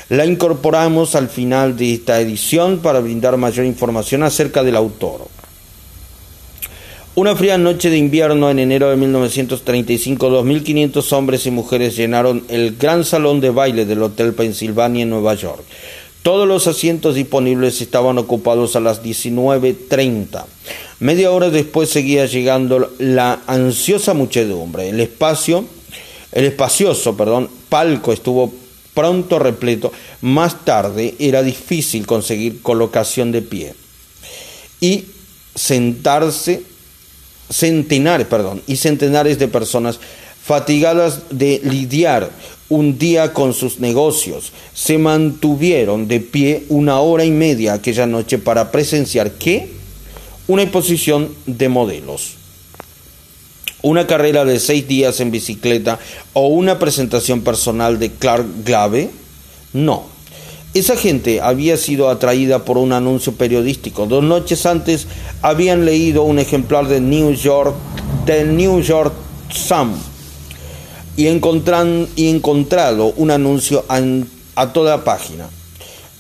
La 0.09 0.25
incorporamos 0.25 1.13
al 1.13 1.29
final 1.29 1.77
de 1.77 1.93
esta 1.93 2.19
edición 2.19 2.79
para 2.79 2.99
brindar 2.99 3.37
mayor 3.37 3.67
información 3.67 4.23
acerca 4.23 4.63
del 4.63 4.75
autor. 4.75 5.27
Una 7.13 7.35
fría 7.35 7.59
noche 7.59 7.91
de 7.91 7.97
invierno 7.97 8.49
en 8.49 8.57
enero 8.57 8.89
de 8.89 8.95
1935, 8.95 10.29
2.500 10.29 11.13
hombres 11.13 11.45
y 11.45 11.51
mujeres 11.51 11.95
llenaron 11.95 12.43
el 12.47 12.77
gran 12.77 13.05
salón 13.05 13.39
de 13.39 13.51
baile 13.51 13.85
del 13.85 14.01
Hotel 14.01 14.33
Pennsylvania 14.33 15.03
en 15.03 15.11
Nueva 15.11 15.35
York. 15.35 15.63
Todos 16.23 16.47
los 16.47 16.65
asientos 16.65 17.13
disponibles 17.13 17.79
estaban 17.79 18.17
ocupados 18.17 18.75
a 18.75 18.79
las 18.79 19.03
19.30. 19.03 20.43
Media 21.01 21.31
hora 21.31 21.51
después 21.51 21.89
seguía 21.89 22.25
llegando 22.25 22.91
la 22.97 23.41
ansiosa 23.45 24.15
muchedumbre. 24.15 24.89
El 24.89 25.01
espacio, 25.01 25.65
el 26.31 26.45
espacioso, 26.45 27.15
perdón, 27.15 27.47
palco 27.69 28.11
estuvo 28.11 28.51
pronto 28.99 29.39
repleto. 29.39 29.93
Más 30.19 30.65
tarde 30.65 31.15
era 31.19 31.41
difícil 31.41 32.05
conseguir 32.05 32.61
colocación 32.61 33.31
de 33.31 33.41
pie 33.41 33.73
y 34.81 35.05
sentarse 35.55 36.63
centenares, 37.49 38.27
perdón, 38.27 38.61
y 38.67 38.75
centenares 38.75 39.39
de 39.39 39.47
personas 39.47 40.01
fatigadas 40.43 41.29
de 41.29 41.61
lidiar 41.63 42.29
un 42.67 42.99
día 42.99 43.31
con 43.31 43.53
sus 43.53 43.79
negocios, 43.79 44.51
se 44.73 44.97
mantuvieron 44.97 46.09
de 46.09 46.19
pie 46.19 46.65
una 46.67 46.99
hora 46.99 47.23
y 47.23 47.31
media 47.31 47.75
aquella 47.75 48.05
noche 48.05 48.37
para 48.37 48.69
presenciar 48.69 49.31
qué? 49.31 49.69
Una 50.47 50.63
exposición 50.63 51.33
de 51.45 51.69
modelos, 51.69 52.35
una 53.81 54.07
carrera 54.07 54.45
de 54.45 54.59
seis 54.59 54.87
días 54.87 55.19
en 55.19 55.31
bicicleta 55.31 55.99
o 56.33 56.47
una 56.47 56.79
presentación 56.79 57.41
personal 57.41 57.99
de 57.99 58.11
Clark 58.11 58.45
Glave. 58.63 59.09
No, 59.73 60.05
esa 60.73 60.95
gente 60.95 61.41
había 61.41 61.77
sido 61.77 62.09
atraída 62.09 62.63
por 62.63 62.77
un 62.77 62.93
anuncio 62.93 63.33
periodístico. 63.33 64.05
Dos 64.05 64.23
noches 64.23 64.65
antes 64.65 65.07
habían 65.41 65.85
leído 65.85 66.23
un 66.23 66.37
ejemplar 66.37 66.87
de 66.87 67.01
New 67.01 67.33
York, 67.33 67.75
del 68.25 68.55
New 68.55 68.81
York 68.81 69.13
Sun 69.51 69.93
y, 71.17 71.27
encontran, 71.27 72.07
y 72.15 72.29
encontrado 72.29 73.13
un 73.17 73.31
anuncio 73.31 73.83
a 74.55 74.73
toda 74.73 75.03
página. 75.03 75.49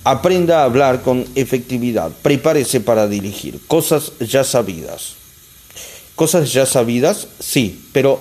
Aprenda 0.03 0.61
a 0.61 0.63
hablar 0.63 1.03
con 1.03 1.25
efectividad. 1.35 2.11
Prepárese 2.23 2.81
para 2.81 3.07
dirigir. 3.07 3.59
Cosas 3.67 4.13
ya 4.19 4.43
sabidas. 4.43 5.18
Cosas 6.19 6.51
ya 6.51 6.65
sabidas, 6.65 7.29
sí, 7.39 7.85
pero 7.93 8.19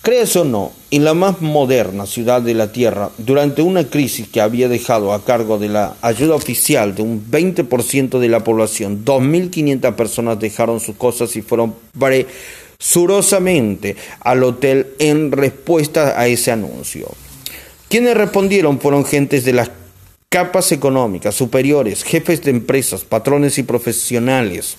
Crees 0.00 0.34
o 0.36 0.44
no, 0.46 0.72
en 0.90 1.04
la 1.04 1.12
más 1.12 1.42
moderna 1.42 2.06
ciudad 2.06 2.40
de 2.40 2.54
la 2.54 2.72
Tierra, 2.72 3.10
durante 3.18 3.60
una 3.60 3.84
crisis 3.84 4.26
que 4.26 4.40
había 4.40 4.66
dejado 4.66 5.12
a 5.12 5.22
cargo 5.22 5.58
de 5.58 5.68
la 5.68 5.96
ayuda 6.00 6.34
oficial 6.34 6.94
de 6.94 7.02
un 7.02 7.30
20% 7.30 8.18
de 8.18 8.28
la 8.30 8.42
población, 8.42 9.04
2.500 9.04 9.94
personas 9.94 10.40
dejaron 10.40 10.80
sus 10.80 10.96
cosas 10.96 11.36
y 11.36 11.42
fueron 11.42 11.74
presurosamente 11.98 13.96
al 14.20 14.42
hotel 14.44 14.94
en 14.98 15.30
respuesta 15.30 16.18
a 16.18 16.28
ese 16.28 16.52
anuncio. 16.52 17.10
Quienes 17.90 18.16
respondieron 18.16 18.80
fueron 18.80 19.04
gentes 19.04 19.44
de 19.44 19.52
las 19.52 19.70
capas 20.30 20.72
económicas 20.72 21.34
superiores, 21.34 22.02
jefes 22.04 22.42
de 22.42 22.52
empresas, 22.52 23.04
patrones 23.04 23.58
y 23.58 23.64
profesionales. 23.64 24.78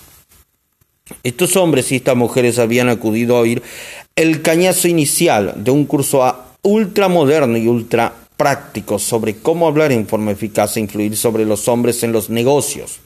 Estos 1.24 1.56
hombres 1.56 1.92
y 1.92 1.98
estas 1.98 2.16
mujeres 2.16 2.60
habían 2.60 2.90
acudido 2.90 3.38
a 3.38 3.42
oír 3.42 3.62
el 4.16 4.42
cañazo 4.42 4.88
inicial 4.88 5.54
de 5.58 5.72
un 5.72 5.86
curso 5.86 6.36
ultramoderno 6.62 7.58
y 7.58 7.68
ultra 7.68 8.14
práctico 8.38 9.00
sobre 9.00 9.36
cómo 9.36 9.68
hablar 9.68 9.92
en 9.92 10.08
forma 10.08 10.32
eficaz 10.32 10.78
e 10.78 10.80
influir 10.80 11.18
sobre 11.18 11.46
los 11.46 11.68
hombres 11.68 12.04
en 12.04 12.12
los 12.12 12.30
negocios. 12.30 13.00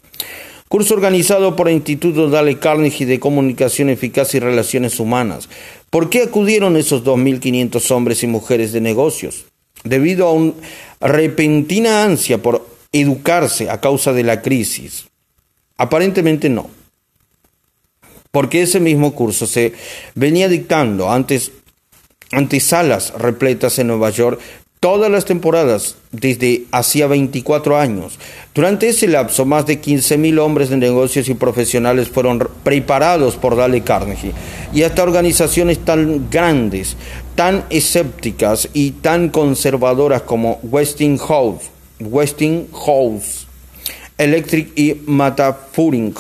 curso 0.70 0.96
organizado 0.96 1.56
por 1.56 1.70
el 1.70 1.76
Instituto 1.76 2.30
Dale 2.30 2.58
Carnegie 2.58 3.06
de 3.06 3.20
Comunicación 3.20 3.90
Eficaz 3.90 4.34
y 4.34 4.40
Relaciones 4.40 5.00
Humanas. 5.00 5.50
¿Por 5.92 6.10
qué 6.10 6.24
acudieron 6.24 6.78
esos 6.78 7.04
2.500 7.04 7.92
hombres 7.92 8.24
y 8.24 8.28
mujeres 8.28 8.74
de 8.74 8.82
negocios? 8.82 9.46
Debido 9.84 10.28
a 10.28 10.34
una 10.34 10.54
repentina 11.00 12.04
ansia 12.04 12.42
por 12.42 12.66
educarse 12.92 13.70
a 13.70 13.80
causa 13.82 14.14
de 14.14 14.24
la 14.24 14.42
crisis. 14.42 15.06
Aparentemente 15.78 16.50
no. 16.50 16.70
Porque 18.34 18.64
ese 18.64 18.80
mismo 18.80 19.14
curso 19.14 19.46
se 19.46 19.74
venía 20.16 20.50
dictando 20.50 21.12
antes 21.12 21.52
ante 22.32 22.60
salas 22.60 23.14
repletas 23.16 23.78
en 23.78 23.86
Nueva 23.86 24.10
York 24.10 24.40
todas 24.80 25.12
las 25.12 25.26
temporadas 25.26 25.98
desde 26.12 26.64
hacía 26.72 27.06
24 27.06 27.78
años. 27.78 28.18
Durante 28.56 28.90
ese 28.90 29.08
lapso, 29.08 29.46
más 29.46 29.68
de 29.68 29.80
15.000 29.80 30.40
hombres 30.40 30.70
de 30.70 30.78
negocios 30.78 31.30
y 31.30 31.36
profesionales 31.36 32.10
fueron 32.10 32.50
preparados 32.64 33.36
por 33.36 33.56
Dale 33.56 33.82
Carnegie 33.82 34.32
y 34.74 34.82
hasta 34.82 35.04
organizaciones 35.04 35.78
tan 35.86 36.28
grandes, 36.32 36.98
tan 37.36 37.66
escépticas 37.70 38.68
y 38.74 38.92
tan 38.94 39.30
conservadoras 39.30 40.24
como 40.24 40.60
Westinghouse, 40.64 41.70
Westinghouse 42.00 43.46
Electric 44.18 44.78
y 44.78 45.02
Matafuring, 45.06 46.16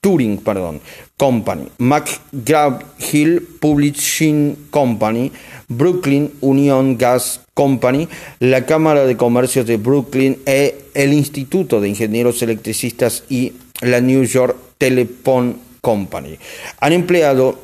Turing, 0.00 0.38
perdón, 0.38 0.80
Company, 1.16 1.68
McGraw-Hill 1.78 3.58
Publishing 3.60 4.68
Company, 4.70 5.30
Brooklyn 5.68 6.32
Union 6.40 6.96
Gas 6.96 7.42
Company, 7.54 8.08
la 8.38 8.64
Cámara 8.64 9.04
de 9.04 9.16
Comercios 9.16 9.66
de 9.66 9.76
Brooklyn, 9.76 10.38
e 10.46 10.86
el 10.94 11.12
Instituto 11.12 11.80
de 11.80 11.88
Ingenieros 11.88 12.42
Electricistas 12.42 13.24
y 13.28 13.52
la 13.82 14.00
New 14.00 14.24
York 14.24 14.56
Telephone 14.78 15.56
Company. 15.80 16.38
Han 16.80 16.92
empleado 16.92 17.58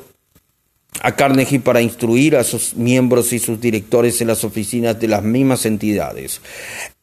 a 1.01 1.15
Carnegie 1.15 1.59
para 1.59 1.81
instruir 1.81 2.35
a 2.35 2.43
sus 2.43 2.75
miembros 2.75 3.33
y 3.33 3.39
sus 3.39 3.59
directores 3.61 4.19
en 4.21 4.27
las 4.27 4.43
oficinas 4.43 4.99
de 4.99 5.07
las 5.07 5.23
mismas 5.23 5.65
entidades. 5.65 6.41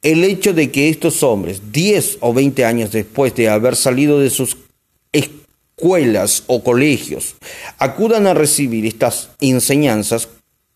El 0.02 0.24
hecho 0.24 0.52
de 0.52 0.70
que 0.70 0.88
estos 0.88 1.22
hombres, 1.22 1.72
10 1.72 2.18
o 2.20 2.32
20 2.34 2.64
años 2.64 2.92
después 2.92 3.34
de 3.34 3.48
haber 3.48 3.76
salido 3.76 4.18
de 4.18 4.30
sus 4.30 4.56
escuelas 5.76 6.44
o 6.46 6.62
colegios 6.62 7.34
acudan 7.78 8.26
a 8.26 8.34
recibir 8.34 8.86
estas 8.86 9.30
enseñanzas 9.40 10.28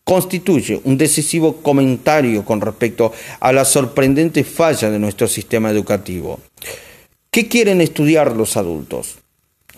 constituye 0.03 0.81
un 0.83 0.97
decisivo 0.97 1.57
comentario 1.57 2.43
con 2.43 2.59
respecto 2.59 3.13
a 3.39 3.53
la 3.53 3.63
sorprendente 3.63 4.43
falla 4.43 4.89
de 4.89 4.99
nuestro 4.99 5.27
sistema 5.27 5.69
educativo. 5.69 6.39
¿Qué 7.31 7.47
quieren 7.47 7.79
estudiar 7.79 8.35
los 8.35 8.57
adultos? 8.57 9.19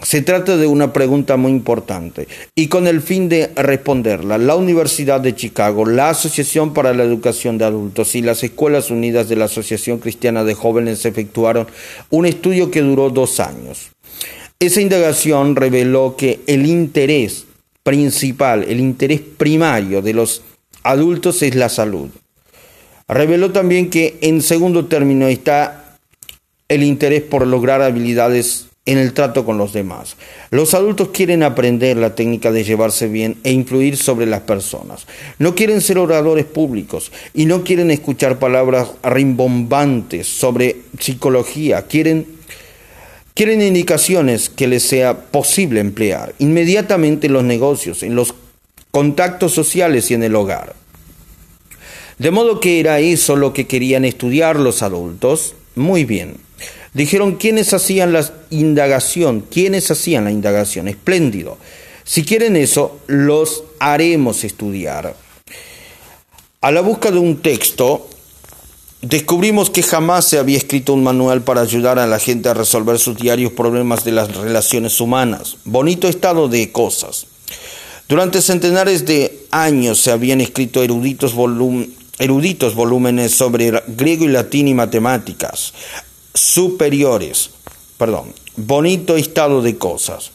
Se 0.01 0.21
trata 0.21 0.57
de 0.57 0.65
una 0.65 0.93
pregunta 0.93 1.37
muy 1.37 1.51
importante 1.51 2.27
y 2.55 2.67
con 2.67 2.87
el 2.87 3.01
fin 3.01 3.29
de 3.29 3.51
responderla, 3.55 4.39
la 4.39 4.55
Universidad 4.55 5.21
de 5.21 5.35
Chicago, 5.35 5.85
la 5.85 6.09
Asociación 6.09 6.73
para 6.73 6.93
la 6.93 7.03
Educación 7.03 7.59
de 7.59 7.65
Adultos 7.65 8.15
y 8.15 8.21
las 8.21 8.43
Escuelas 8.43 8.89
Unidas 8.89 9.29
de 9.29 9.35
la 9.35 9.45
Asociación 9.45 9.99
Cristiana 9.99 10.43
de 10.43 10.55
Jóvenes 10.55 11.05
efectuaron 11.05 11.67
un 12.09 12.25
estudio 12.25 12.71
que 12.71 12.81
duró 12.81 13.11
dos 13.11 13.39
años. 13.39 13.90
Esa 14.61 14.79
indagación 14.79 15.55
reveló 15.55 16.15
que 16.15 16.41
el 16.45 16.67
interés 16.67 17.47
principal, 17.81 18.63
el 18.69 18.79
interés 18.79 19.19
primario 19.19 20.03
de 20.03 20.13
los 20.13 20.43
adultos 20.83 21.41
es 21.41 21.55
la 21.55 21.67
salud. 21.67 22.09
Reveló 23.07 23.51
también 23.51 23.89
que 23.89 24.19
en 24.21 24.43
segundo 24.43 24.85
término 24.85 25.27
está 25.27 25.97
el 26.69 26.83
interés 26.83 27.23
por 27.23 27.47
lograr 27.47 27.81
habilidades 27.81 28.67
en 28.85 28.99
el 28.99 29.13
trato 29.13 29.45
con 29.45 29.57
los 29.57 29.73
demás. 29.73 30.15
Los 30.51 30.75
adultos 30.75 31.09
quieren 31.09 31.41
aprender 31.41 31.97
la 31.97 32.13
técnica 32.13 32.51
de 32.51 32.63
llevarse 32.63 33.07
bien 33.07 33.37
e 33.43 33.51
influir 33.51 33.97
sobre 33.97 34.27
las 34.27 34.41
personas. 34.41 35.07
No 35.39 35.55
quieren 35.55 35.81
ser 35.81 35.97
oradores 35.97 36.45
públicos 36.45 37.11
y 37.33 37.47
no 37.47 37.63
quieren 37.63 37.89
escuchar 37.89 38.37
palabras 38.37 38.91
rimbombantes 39.01 40.27
sobre 40.27 40.81
psicología. 40.99 41.87
Quieren 41.87 42.40
quieren 43.33 43.61
indicaciones 43.61 44.49
que 44.49 44.67
les 44.67 44.83
sea 44.83 45.17
posible 45.31 45.79
emplear 45.79 46.33
inmediatamente 46.39 47.27
en 47.27 47.33
los 47.33 47.43
negocios, 47.43 48.03
en 48.03 48.15
los 48.15 48.33
contactos 48.91 49.53
sociales 49.53 50.11
y 50.11 50.13
en 50.13 50.23
el 50.23 50.35
hogar. 50.35 50.75
De 52.17 52.29
modo 52.29 52.59
que 52.59 52.79
era 52.79 52.99
eso 52.99 53.35
lo 53.35 53.51
que 53.51 53.65
querían 53.65 54.05
estudiar 54.05 54.59
los 54.59 54.83
adultos. 54.83 55.55
Muy 55.75 56.05
bien. 56.05 56.37
Dijeron 56.93 57.37
quiénes 57.37 57.73
hacían 57.73 58.13
la 58.13 58.31
indagación, 58.49 59.41
quiénes 59.49 59.89
hacían 59.89 60.25
la 60.25 60.31
indagación. 60.31 60.87
Espléndido. 60.87 61.57
Si 62.03 62.23
quieren 62.23 62.55
eso, 62.57 62.99
los 63.07 63.63
haremos 63.79 64.43
estudiar. 64.43 65.15
A 66.61 66.71
la 66.71 66.81
busca 66.81 67.09
de 67.09 67.17
un 67.17 67.41
texto, 67.41 68.07
Descubrimos 69.01 69.71
que 69.71 69.81
jamás 69.81 70.25
se 70.25 70.37
había 70.37 70.59
escrito 70.59 70.93
un 70.93 71.03
manual 71.03 71.41
para 71.41 71.61
ayudar 71.61 71.97
a 71.97 72.05
la 72.05 72.19
gente 72.19 72.49
a 72.49 72.53
resolver 72.53 72.99
sus 72.99 73.17
diarios 73.17 73.51
problemas 73.51 74.03
de 74.03 74.11
las 74.11 74.35
relaciones 74.35 75.01
humanas. 75.01 75.57
Bonito 75.65 76.07
estado 76.07 76.47
de 76.47 76.71
cosas. 76.71 77.25
Durante 78.07 78.43
centenares 78.43 79.07
de 79.07 79.47
años 79.49 79.99
se 79.99 80.11
habían 80.11 80.39
escrito 80.39 80.83
eruditos, 80.83 81.33
eruditos 82.19 82.75
volúmenes 82.75 83.33
sobre 83.33 83.71
griego 83.87 84.25
y 84.25 84.27
latín 84.27 84.67
y 84.67 84.75
matemáticas 84.75 85.73
superiores. 86.35 87.49
Perdón, 87.97 88.33
bonito 88.55 89.15
estado 89.15 89.63
de 89.63 89.77
cosas. 89.79 90.29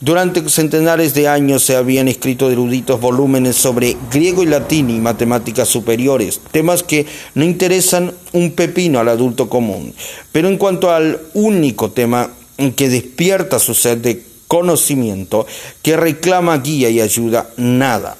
Durante 0.00 0.48
centenares 0.48 1.12
de 1.12 1.28
años 1.28 1.62
se 1.62 1.76
habían 1.76 2.08
escrito 2.08 2.50
eruditos 2.50 2.98
volúmenes 2.98 3.56
sobre 3.56 3.98
griego 4.10 4.42
y 4.42 4.46
latín 4.46 4.88
y 4.88 4.98
matemáticas 4.98 5.68
superiores, 5.68 6.40
temas 6.52 6.82
que 6.82 7.04
no 7.34 7.44
interesan 7.44 8.14
un 8.32 8.52
pepino 8.52 8.98
al 8.98 9.10
adulto 9.10 9.50
común. 9.50 9.92
Pero 10.32 10.48
en 10.48 10.56
cuanto 10.56 10.90
al 10.90 11.20
único 11.34 11.90
tema 11.90 12.30
que 12.76 12.88
despierta 12.88 13.58
su 13.58 13.74
sed 13.74 13.98
de 13.98 14.24
conocimiento, 14.48 15.46
que 15.82 15.98
reclama 15.98 16.56
guía 16.56 16.88
y 16.88 17.02
ayuda, 17.02 17.50
nada. 17.58 18.16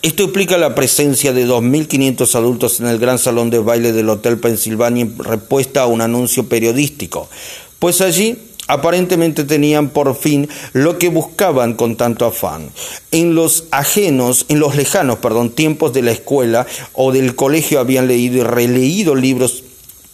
Esto 0.00 0.22
implica 0.22 0.56
la 0.56 0.74
presencia 0.74 1.34
de 1.34 1.46
2.500 1.46 2.34
adultos 2.34 2.80
en 2.80 2.86
el 2.86 2.98
gran 2.98 3.18
salón 3.18 3.50
de 3.50 3.58
baile 3.58 3.92
del 3.92 4.08
Hotel 4.08 4.38
Pennsylvania 4.38 5.02
en 5.02 5.18
respuesta 5.18 5.82
a 5.82 5.86
un 5.86 6.00
anuncio 6.00 6.48
periodístico, 6.48 7.28
pues 7.78 8.00
allí 8.00 8.38
aparentemente 8.68 9.44
tenían 9.44 9.90
por 9.90 10.16
fin 10.16 10.48
lo 10.72 10.98
que 10.98 11.08
buscaban 11.08 11.74
con 11.74 11.96
tanto 11.96 12.26
afán. 12.26 12.70
En 13.10 13.34
los 13.34 13.64
ajenos, 13.70 14.46
en 14.48 14.60
los 14.60 14.76
lejanos, 14.76 15.18
perdón, 15.18 15.50
tiempos 15.50 15.92
de 15.92 16.02
la 16.02 16.12
escuela 16.12 16.66
o 16.92 17.12
del 17.12 17.34
colegio 17.34 17.80
habían 17.80 18.08
leído 18.08 18.38
y 18.38 18.42
releído 18.42 19.14
libros 19.14 19.64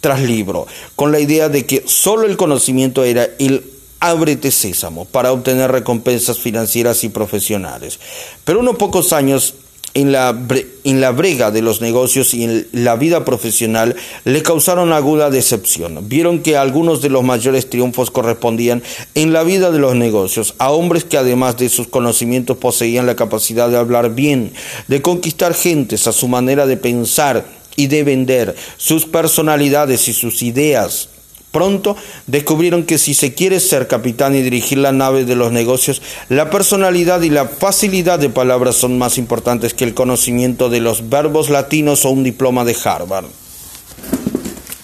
tras 0.01 0.23
libro, 0.23 0.67
con 0.95 1.13
la 1.13 1.21
idea 1.21 1.49
de 1.49 1.67
que 1.67 1.83
solo 1.87 2.27
el 2.27 2.37
conocimiento 2.37 3.05
era 3.05 3.29
el 3.39 3.65
ábrete 4.01 4.51
sésamo 4.51 5.05
para 5.07 5.33
obtener 5.33 5.73
recompensas 5.73 6.39
financieras 6.39 7.03
y 7.05 7.09
profesionales. 7.09 7.99
Pero 8.45 8.61
unos 8.61 8.77
pocos 8.77 9.13
años 9.13 9.55
en 9.95 10.13
la, 10.13 10.37
en 10.85 11.01
la 11.01 11.11
brega 11.11 11.51
de 11.51 11.63
los 11.63 11.81
negocios 11.81 12.35
y 12.35 12.45
en 12.45 12.67
la 12.73 12.97
vida 12.97 13.25
profesional 13.25 13.97
le 14.25 14.43
causaron 14.43 14.93
aguda 14.93 15.31
decepción. 15.31 16.09
Vieron 16.09 16.41
que 16.41 16.57
algunos 16.57 17.03
de 17.03 17.09
los 17.09 17.25
mayores 17.25 17.69
triunfos 17.69 18.11
correspondían 18.11 18.83
en 19.15 19.33
la 19.33 19.43
vida 19.43 19.71
de 19.71 19.79
los 19.79 19.95
negocios 19.95 20.55
a 20.59 20.71
hombres 20.71 21.05
que 21.05 21.17
además 21.17 21.57
de 21.57 21.69
sus 21.69 21.89
conocimientos 21.89 22.59
poseían 22.59 23.07
la 23.07 23.17
capacidad 23.17 23.69
de 23.69 23.79
hablar 23.79 24.15
bien, 24.15 24.53
de 24.87 25.03
conquistar 25.03 25.55
gentes 25.55 26.07
a 26.07 26.13
su 26.13 26.29
manera 26.29 26.67
de 26.67 26.77
pensar 26.77 27.45
y 27.77 27.87
de 27.87 28.03
vender 28.05 28.57
sus 28.77 29.07
personalidades 29.07 30.09
y 30.09 30.13
sus 30.13 30.43
ideas 30.43 31.09
Pronto 31.53 31.97
descubrieron 32.27 32.85
que 32.85 32.99
si 32.99 33.15
se 33.15 33.35
quiere 33.35 33.61
ser 33.61 33.89
capitán 33.89 34.35
y 34.35 34.43
dirigir 34.43 34.79
la 34.79 34.93
nave 34.93 35.25
de 35.25 35.35
los 35.35 35.51
negocios, 35.51 36.03
la 36.29 36.51
personalidad 36.51 37.23
y 37.23 37.31
la 37.31 37.47
facilidad 37.47 38.19
de 38.19 38.29
palabras 38.29 38.77
son 38.77 38.99
más 38.99 39.17
importantes 39.17 39.73
que 39.73 39.85
el 39.85 39.95
conocimiento 39.95 40.69
de 40.69 40.81
los 40.81 41.09
verbos 41.09 41.49
latinos 41.49 42.05
o 42.05 42.11
un 42.11 42.23
diploma 42.23 42.65
de 42.65 42.77
Harvard. 42.85 43.27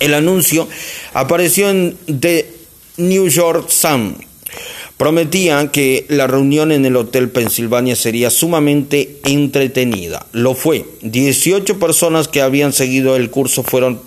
El 0.01 0.15
anuncio 0.15 0.69
apareció 1.13 1.71
en 1.71 1.97
The 2.07 2.51
New 2.97 3.29
York 3.29 3.69
Sun. 3.69 4.17
Prometía 4.97 5.73
que 5.73 6.07
la 6.09 6.29
reunión 6.29 6.71
en 6.71 6.87
el 6.87 6.95
Hotel 6.95 7.29
Pennsylvania 7.29 7.97
sería 7.97 8.31
sumamente 8.31 9.19
entretenida. 9.25 10.27
Lo 10.33 10.55
fue. 10.55 10.85
18 11.03 11.81
personas 11.81 12.29
que 12.29 12.43
habían 12.43 12.73
seguido 12.73 13.17
el 13.17 13.31
curso 13.31 13.65
fueron 13.65 14.01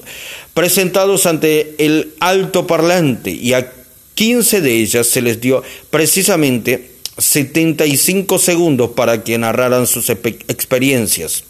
presentados 0.58 1.28
ante 1.28 1.76
el 1.78 2.16
alto 2.20 2.66
parlante 2.66 3.30
y 3.30 3.54
a 3.54 3.72
15 4.16 4.62
de 4.62 4.78
ellas 4.78 5.06
se 5.06 5.22
les 5.22 5.40
dio 5.40 5.62
precisamente 5.92 6.94
75 7.16 8.40
segundos 8.40 8.90
para 8.96 9.24
que 9.24 9.38
narraran 9.38 9.86
sus 9.86 10.10
experiencias. 10.10 11.44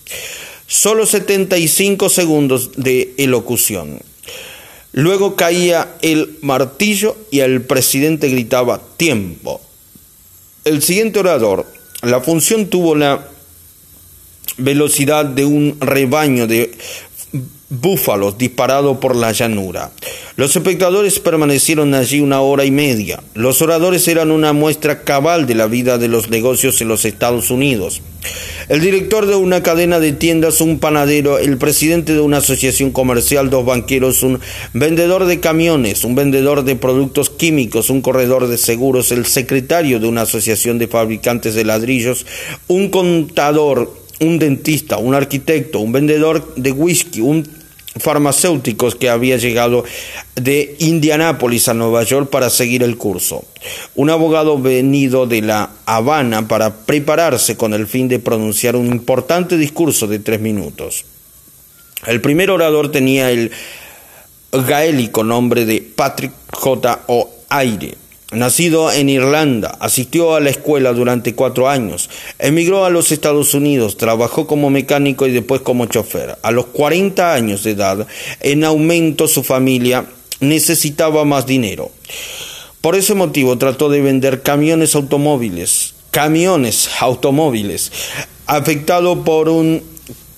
Solo 0.68 1.06
75 1.06 2.10
segundos 2.10 2.72
de 2.76 3.14
elocución. 3.18 4.02
Luego 4.92 5.38
caía 5.38 5.96
el 6.02 6.38
martillo 6.42 7.16
y 7.32 7.40
el 7.40 7.62
presidente 7.62 8.28
gritaba 8.28 8.82
tiempo. 8.98 9.62
El 10.66 10.82
siguiente 10.84 11.20
orador, 11.20 11.66
la 12.02 12.20
función 12.20 12.68
tuvo 12.68 12.94
la 12.94 13.26
velocidad 14.58 15.24
de 15.24 15.46
un 15.46 15.78
rebaño 15.80 16.48
de 16.48 16.72
búfalos 17.70 18.38
disparado 18.38 19.00
por 19.00 19.16
la 19.16 19.32
llanura. 19.32 19.92
Los 20.38 20.56
espectadores 20.56 21.20
permanecieron 21.20 21.94
allí 21.94 22.22
una 22.22 22.42
hora 22.42 22.64
y 22.64 22.72
media. 22.72 23.22
Los 23.34 23.62
oradores 23.62 24.08
eran 24.08 24.32
una 24.32 24.54
muestra 24.54 25.04
cabal 25.04 25.48
de 25.48 25.56
la 25.56 25.68
vida 25.68 25.98
de 25.98 26.08
los 26.08 26.30
negocios 26.30 26.80
en 26.82 26.88
los 26.88 27.04
Estados 27.06 27.50
Unidos. 27.50 28.02
El 28.70 28.82
director 28.82 29.26
de 29.26 29.36
una 29.36 29.64
cadena 29.64 30.00
de 30.00 30.12
tiendas, 30.12 30.60
un 30.60 30.80
panadero, 30.80 31.40
el 31.40 31.58
presidente 31.58 32.14
de 32.14 32.20
una 32.20 32.38
asociación 32.38 32.92
comercial, 32.92 33.50
dos 33.50 33.66
banqueros, 33.66 34.24
un 34.24 34.40
vendedor 34.74 35.26
de 35.26 35.40
camiones, 35.40 36.04
un 36.04 36.16
vendedor 36.16 36.64
de 36.64 36.76
productos 36.76 37.30
químicos, 37.30 37.90
un 37.90 38.02
corredor 38.02 38.48
de 38.48 38.58
seguros, 38.58 39.12
el 39.12 39.26
secretario 39.26 40.00
de 40.00 40.08
una 40.08 40.24
asociación 40.24 40.78
de 40.80 40.88
fabricantes 40.88 41.56
de 41.56 41.64
ladrillos, 41.64 42.26
un 42.68 42.90
contador, 42.90 43.94
un 44.20 44.40
dentista, 44.40 44.98
un 44.98 45.16
arquitecto, 45.16 45.80
un 45.80 45.92
vendedor 45.92 46.56
de 46.56 46.72
whisky, 46.72 47.22
un 47.22 47.48
farmacéuticos 48.00 48.96
que 48.96 49.10
había 49.10 49.38
llegado 49.38 49.84
de 50.36 50.76
Indianápolis 50.80 51.68
a 51.68 51.74
Nueva 51.74 52.04
York 52.04 52.30
para 52.30 52.50
seguir 52.50 52.84
el 52.84 52.98
curso. 52.98 53.46
Un 53.96 54.10
abogado 54.10 54.60
venido 54.60 55.26
de 55.26 55.42
La 55.42 55.72
Habana 55.86 56.48
para 56.48 56.76
prepararse 56.76 57.58
con 57.58 57.74
el 57.74 57.88
fin 57.88 58.08
de 58.08 58.20
pronunciar 58.20 58.76
un 58.76 58.88
importante 58.88 59.58
discurso 59.58 60.08
de 60.08 60.20
tres 60.20 60.40
minutos. 60.40 61.06
El 62.06 62.22
primer 62.22 62.52
orador 62.52 62.92
tenía 62.92 63.32
el 63.32 63.52
gaélico 64.52 65.24
nombre 65.24 65.66
de 65.66 65.82
Patrick 65.82 66.32
J. 66.52 67.02
O'Aire 67.08 68.07
Nacido 68.32 68.92
en 68.92 69.08
Irlanda, 69.08 69.78
asistió 69.80 70.36
a 70.36 70.42
la 70.42 70.50
escuela 70.50 70.92
durante 70.92 71.34
cuatro 71.34 71.70
años, 71.70 72.10
emigró 72.40 72.84
a 72.84 72.90
los 72.90 73.14
Estados 73.14 73.54
Unidos, 73.54 73.96
trabajó 73.96 74.48
como 74.48 74.70
mecánico 74.70 75.28
y 75.28 75.32
después 75.32 75.62
como 75.62 75.86
chofer. 75.86 76.38
A 76.42 76.52
los 76.52 76.66
40 76.66 77.34
años 77.34 77.64
de 77.64 77.72
edad, 77.72 78.06
en 78.42 78.66
aumento 78.66 79.30
su 79.30 79.44
familia 79.44 80.08
necesitaba 80.42 81.24
más 81.24 81.46
dinero. 81.46 81.90
Por 82.82 82.98
ese 82.98 83.14
motivo 83.14 83.58
trató 83.58 83.88
de 83.88 84.02
vender 84.02 84.42
camiones 84.42 84.96
automóviles, 84.96 85.94
camiones 86.12 86.90
automóviles, 87.00 87.94
afectado 88.46 89.24
por 89.24 89.48
un 89.48 89.84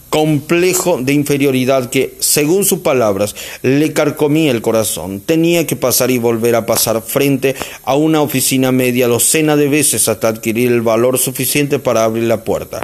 complejo 0.10 1.00
de 1.02 1.14
inferioridad 1.14 1.90
que, 1.90 2.16
según 2.20 2.66
sus 2.66 2.80
palabras, 2.80 3.36
le 3.62 3.94
carcomía 3.94 4.52
el 4.52 4.62
corazón. 4.62 5.20
Tenía 5.20 5.68
que 5.68 5.76
pasar 5.76 6.12
y 6.12 6.18
volver 6.18 6.56
a 6.56 6.66
pasar 6.66 7.02
frente 7.02 7.56
a 7.84 7.96
una 7.96 8.22
oficina 8.22 8.72
media 8.72 9.08
docena 9.08 9.56
de 9.56 9.70
veces 9.70 10.08
hasta 10.08 10.28
adquirir 10.28 10.72
el 10.72 10.82
valor 10.82 11.18
suficiente 11.18 11.80
para 11.80 12.04
abrir 12.04 12.24
la 12.24 12.44
puerta. 12.44 12.82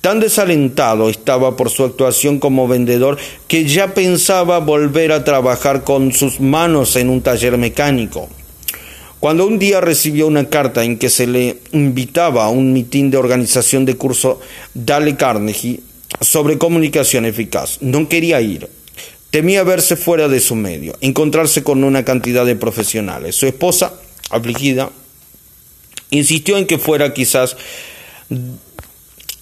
Tan 0.00 0.20
desalentado 0.20 1.08
estaba 1.08 1.56
por 1.56 1.70
su 1.70 1.84
actuación 1.84 2.38
como 2.38 2.68
vendedor 2.68 3.18
que 3.48 3.64
ya 3.64 3.94
pensaba 3.94 4.58
volver 4.60 5.12
a 5.12 5.24
trabajar 5.24 5.82
con 5.82 6.12
sus 6.12 6.40
manos 6.40 6.96
en 6.96 7.10
un 7.10 7.20
taller 7.20 7.58
mecánico. 7.58 8.28
Cuando 9.20 9.44
un 9.46 9.58
día 9.58 9.80
recibió 9.80 10.28
una 10.28 10.48
carta 10.48 10.84
en 10.84 10.96
que 10.96 11.10
se 11.10 11.26
le 11.26 11.58
invitaba 11.72 12.44
a 12.44 12.50
un 12.50 12.72
mitin 12.72 13.10
de 13.10 13.16
organización 13.16 13.84
de 13.84 13.96
curso 13.96 14.38
Dale 14.74 15.16
Carnegie, 15.16 15.80
sobre 16.20 16.58
comunicación 16.58 17.24
eficaz. 17.24 17.78
No 17.80 18.08
quería 18.08 18.40
ir. 18.40 18.68
Temía 19.30 19.62
verse 19.62 19.96
fuera 19.96 20.28
de 20.28 20.40
su 20.40 20.54
medio, 20.54 20.96
encontrarse 21.00 21.62
con 21.62 21.84
una 21.84 22.04
cantidad 22.04 22.46
de 22.46 22.56
profesionales. 22.56 23.36
Su 23.36 23.46
esposa, 23.46 23.92
afligida, 24.30 24.90
insistió 26.10 26.56
en 26.56 26.66
que 26.66 26.78
fuera 26.78 27.12
quizás, 27.12 27.56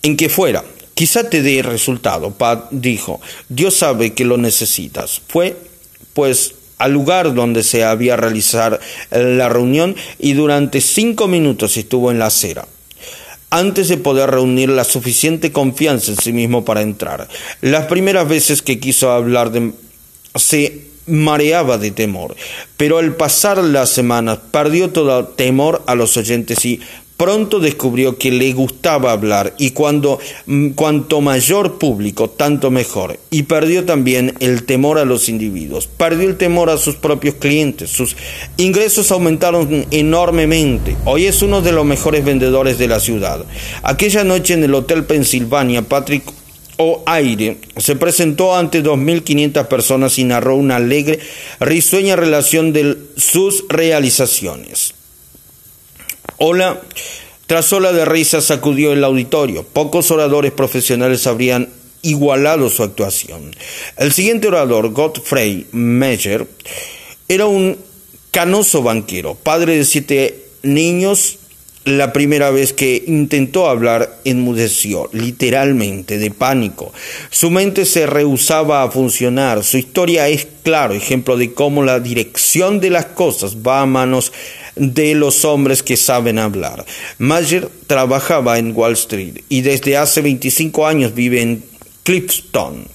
en 0.03 0.17
que 0.17 0.29
fuera. 0.29 0.65
Quizá 0.95 1.31
te 1.31 1.43
dé 1.43 1.62
resultado. 1.62 2.33
Pat 2.33 2.69
dijo, 2.73 3.21
Dios 3.49 3.77
sabe 3.77 4.12
que 4.15 4.25
lo 4.25 4.39
necesitas. 4.39 5.21
Fue, 5.29 5.57
pues, 6.15 6.55
al 6.79 6.93
lugar 6.93 7.35
donde 7.35 7.62
se 7.62 7.85
había 7.85 8.17
realizar 8.17 8.81
la 9.11 9.49
reunión 9.49 9.95
y 10.19 10.33
durante 10.33 10.81
cinco 10.81 11.29
minutos 11.29 11.77
estuvo 11.77 12.11
en 12.11 12.19
la 12.19 12.27
acera 12.27 12.67
antes 13.51 13.89
de 13.89 13.97
poder 13.97 14.31
reunir 14.31 14.69
la 14.69 14.85
suficiente 14.85 15.53
confianza 15.53 16.13
en 16.13 16.19
sí 16.19 16.33
mismo 16.33 16.65
para 16.65 16.83
entrar. 16.83 17.29
Las 17.61 17.87
primeras 17.87 18.29
veces 18.29 18.63
que 18.63 18.81
quiso 18.81 19.11
hablar 19.11 19.51
de 19.51 19.73
se 20.35 20.87
mareaba 21.07 21.79
de 21.79 21.93
temor, 21.93 22.37
pero 22.77 22.99
al 22.99 23.15
pasar 23.15 23.59
las 23.59 23.91
semanas 23.91 24.39
perdió 24.51 24.91
todo 24.91 25.27
temor 25.27 25.83
a 25.87 25.95
los 25.95 26.17
oyentes 26.17 26.65
y 26.65 26.81
Pronto 27.16 27.61
descubrió 27.61 28.18
que 28.18 28.31
le 28.31 28.52
gustaba 28.52 29.12
hablar 29.12 29.55
y 29.59 29.72
mm, 30.46 30.70
cuanto 30.70 31.20
mayor 31.22 31.79
público, 31.79 32.29
tanto 32.29 32.70
mejor. 32.70 33.18
Y 33.31 33.44
perdió 33.44 33.87
también 33.87 34.35
el 34.40 34.64
temor 34.64 34.98
a 34.98 35.07
los 35.07 35.31
individuos, 35.31 35.87
perdió 35.87 36.29
el 36.29 36.37
temor 36.37 36.68
a 36.68 36.76
sus 36.76 36.96
propios 36.96 37.37
clientes. 37.37 37.88
Sus 37.88 38.16
ingresos 38.59 39.11
aumentaron 39.11 39.87
enormemente. 39.90 40.94
Hoy 41.07 41.24
es 41.24 41.40
uno 41.40 41.62
de 41.62 41.72
los 41.72 41.87
mejores 41.87 42.22
vendedores 42.22 42.76
de 42.76 42.88
la 42.88 43.00
ciudad. 43.00 43.46
Aquella 43.83 44.22
noche 44.22 44.52
en 44.52 44.64
el 44.64 44.74
Hotel 44.74 45.05
Pennsylvania, 45.05 45.81
Patrick 45.81 46.22
O'Aire 46.76 47.57
se 47.79 47.96
presentó 47.96 48.55
ante 48.55 48.83
2.500 48.83 49.66
personas 49.68 50.18
y 50.18 50.24
narró 50.24 50.57
una 50.57 50.76
alegre, 50.76 51.18
risueña 51.61 52.14
relación 52.14 52.74
de 52.74 52.98
sus 53.16 53.64
realizaciones. 53.70 54.92
Hola. 56.38 56.83
Tras 57.47 57.73
ola 57.73 57.93
de 57.93 58.05
risa 58.05 58.41
sacudió 58.41 58.93
el 58.93 59.05
auditorio. 59.05 59.63
Pocos 59.63 60.11
oradores 60.11 60.53
profesionales 60.53 61.27
habrían 61.27 61.69
igualado 62.03 62.69
su 62.71 62.83
actuación. 62.83 63.55
El 63.97 64.13
siguiente 64.13 64.49
orador, 64.49 64.91
Godfrey 64.91 65.67
Meyer, 65.73 66.47
era 67.29 67.47
un 67.47 67.79
canoso 68.33 68.83
banquero, 68.83 69.35
padre 69.35 69.77
de 69.77 69.85
siete 69.85 70.49
niños. 70.63 71.39
La 71.87 72.12
primera 72.12 72.51
vez 72.51 72.72
que 72.72 73.05
intentó 73.07 73.68
hablar 73.68 74.18
enmudeció, 74.25 75.09
literalmente, 75.12 76.18
de 76.18 76.33
pánico. 76.33 76.92
Su 77.31 77.49
mente 77.49 77.85
se 77.85 78.07
rehusaba 78.07 78.83
a 78.83 78.90
funcionar. 78.90 79.62
Su 79.62 79.77
historia 79.77 80.27
es 80.27 80.49
claro 80.64 80.94
ejemplo 80.94 81.37
de 81.37 81.55
cómo 81.55 81.85
la 81.85 82.01
dirección 82.01 82.81
de 82.81 82.90
las 82.90 83.07
cosas 83.07 83.59
va 83.59 83.83
a 83.83 83.87
manos 83.87 84.33
de 84.75 85.14
los 85.14 85.44
hombres 85.44 85.85
que 85.85 85.96
saben 85.96 86.40
hablar. 86.40 86.85
Mayer 87.18 87.68
trabajaba 87.87 88.59
en 88.59 88.77
Wall 88.77 88.94
Street 88.94 89.44
y 89.49 89.61
desde 89.61 89.96
hace 89.96 90.22
25 90.22 90.88
años 90.88 91.14
vive 91.14 91.40
en 91.40 91.62
Clifton. 92.03 92.88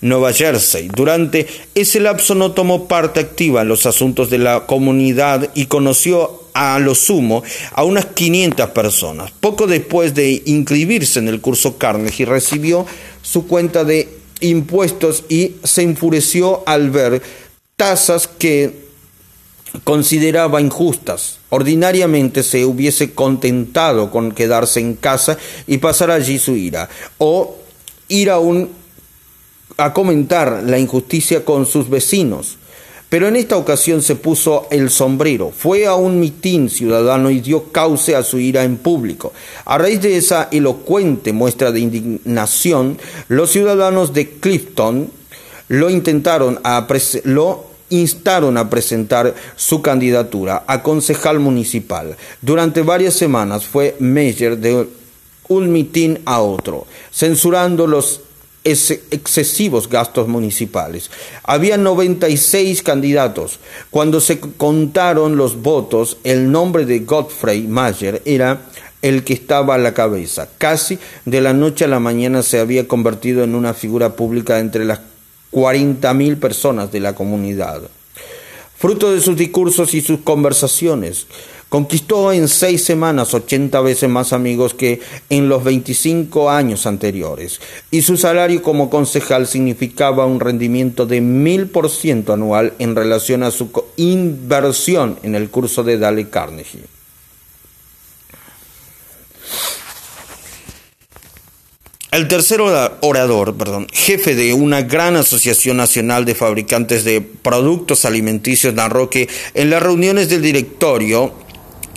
Nueva 0.00 0.32
Jersey. 0.32 0.88
Durante 0.88 1.46
ese 1.74 2.00
lapso 2.00 2.34
no 2.34 2.52
tomó 2.52 2.86
parte 2.88 3.20
activa 3.20 3.62
en 3.62 3.68
los 3.68 3.86
asuntos 3.86 4.30
de 4.30 4.38
la 4.38 4.66
comunidad 4.66 5.50
y 5.54 5.66
conoció 5.66 6.44
a 6.54 6.78
lo 6.78 6.94
sumo 6.94 7.42
a 7.72 7.84
unas 7.84 8.06
500 8.06 8.70
personas. 8.70 9.30
Poco 9.30 9.66
después 9.66 10.14
de 10.14 10.42
inscribirse 10.46 11.18
en 11.18 11.28
el 11.28 11.40
curso 11.40 11.76
Carnegie 11.76 12.24
recibió 12.24 12.86
su 13.22 13.46
cuenta 13.46 13.84
de 13.84 14.08
impuestos 14.40 15.24
y 15.28 15.56
se 15.64 15.82
enfureció 15.82 16.62
al 16.66 16.90
ver 16.90 17.22
tasas 17.76 18.26
que 18.26 18.86
consideraba 19.84 20.60
injustas. 20.60 21.38
Ordinariamente 21.50 22.42
se 22.42 22.64
hubiese 22.64 23.12
contentado 23.12 24.10
con 24.10 24.32
quedarse 24.32 24.80
en 24.80 24.94
casa 24.94 25.38
y 25.66 25.78
pasar 25.78 26.10
allí 26.10 26.38
su 26.38 26.56
ira, 26.56 26.88
o 27.18 27.56
ir 28.08 28.30
a, 28.30 28.38
un, 28.38 28.70
a 29.76 29.92
comentar 29.92 30.62
la 30.64 30.78
injusticia 30.78 31.44
con 31.44 31.66
sus 31.66 31.88
vecinos. 31.88 32.58
Pero 33.08 33.28
en 33.28 33.36
esta 33.36 33.56
ocasión 33.56 34.02
se 34.02 34.16
puso 34.16 34.66
el 34.70 34.90
sombrero, 34.90 35.52
fue 35.56 35.86
a 35.86 35.94
un 35.94 36.18
mitin 36.18 36.68
ciudadano 36.68 37.30
y 37.30 37.40
dio 37.40 37.70
cauce 37.70 38.16
a 38.16 38.24
su 38.24 38.40
ira 38.40 38.64
en 38.64 38.78
público. 38.78 39.32
A 39.64 39.78
raíz 39.78 40.02
de 40.02 40.16
esa 40.16 40.48
elocuente 40.50 41.32
muestra 41.32 41.70
de 41.70 41.80
indignación, 41.80 42.98
los 43.28 43.52
ciudadanos 43.52 44.12
de 44.12 44.30
Clifton 44.30 45.10
lo 45.68 45.88
intentaron 45.88 46.58
a 46.64 46.86
lo 47.24 47.66
instaron 47.90 48.56
a 48.56 48.68
presentar 48.68 49.34
su 49.54 49.80
candidatura 49.80 50.64
a 50.66 50.82
concejal 50.82 51.38
municipal. 51.38 52.16
Durante 52.42 52.82
varias 52.82 53.14
semanas 53.14 53.64
fue 53.64 53.94
Meyer 54.00 54.58
de 54.58 54.88
un 55.48 55.70
mitin 55.70 56.18
a 56.24 56.40
otro, 56.40 56.86
censurando 57.12 57.86
los 57.86 58.22
excesivos 58.66 59.88
gastos 59.88 60.28
municipales. 60.28 61.10
Había 61.44 61.76
96 61.76 62.82
candidatos. 62.82 63.60
Cuando 63.90 64.20
se 64.20 64.40
contaron 64.40 65.36
los 65.36 65.62
votos, 65.62 66.18
el 66.24 66.50
nombre 66.50 66.84
de 66.84 67.00
Godfrey 67.00 67.62
Mayer 67.62 68.22
era 68.24 68.62
el 69.02 69.22
que 69.22 69.34
estaba 69.34 69.76
a 69.76 69.78
la 69.78 69.94
cabeza. 69.94 70.48
Casi 70.58 70.98
de 71.24 71.40
la 71.40 71.52
noche 71.52 71.84
a 71.84 71.88
la 71.88 72.00
mañana 72.00 72.42
se 72.42 72.58
había 72.58 72.88
convertido 72.88 73.44
en 73.44 73.54
una 73.54 73.72
figura 73.72 74.16
pública 74.16 74.58
entre 74.58 74.84
las 74.84 75.00
40.000 75.52 76.38
personas 76.38 76.90
de 76.92 77.00
la 77.00 77.14
comunidad. 77.14 77.82
fruto 78.78 79.10
de 79.10 79.22
sus 79.22 79.38
discursos 79.38 79.94
y 79.94 80.02
sus 80.02 80.20
conversaciones. 80.20 81.26
Conquistó 81.68 82.32
en 82.32 82.46
seis 82.46 82.84
semanas 82.84 83.34
80 83.34 83.80
veces 83.80 84.08
más 84.08 84.32
amigos 84.32 84.72
que 84.72 85.00
en 85.28 85.48
los 85.48 85.64
25 85.64 86.48
años 86.48 86.86
anteriores, 86.86 87.60
y 87.90 88.02
su 88.02 88.16
salario 88.16 88.62
como 88.62 88.88
concejal 88.88 89.48
significaba 89.48 90.26
un 90.26 90.38
rendimiento 90.38 91.06
de 91.06 91.20
mil 91.20 91.66
por 91.66 91.90
ciento 91.90 92.32
anual 92.32 92.74
en 92.78 92.94
relación 92.94 93.42
a 93.42 93.50
su 93.50 93.70
inversión 93.96 95.18
en 95.24 95.34
el 95.34 95.50
curso 95.50 95.82
de 95.82 95.98
Dale 95.98 96.28
Carnegie. 96.30 96.84
El 102.16 102.28
tercer 102.28 102.62
orador, 102.62 103.56
perdón, 103.58 103.88
jefe 103.92 104.34
de 104.34 104.54
una 104.54 104.80
gran 104.80 105.16
asociación 105.16 105.76
nacional 105.76 106.24
de 106.24 106.34
fabricantes 106.34 107.04
de 107.04 107.20
productos 107.20 108.06
alimenticios, 108.06 108.72
narró 108.72 109.10
que 109.10 109.28
en 109.52 109.68
las 109.68 109.82
reuniones 109.82 110.30
del 110.30 110.40
directorio 110.40 111.34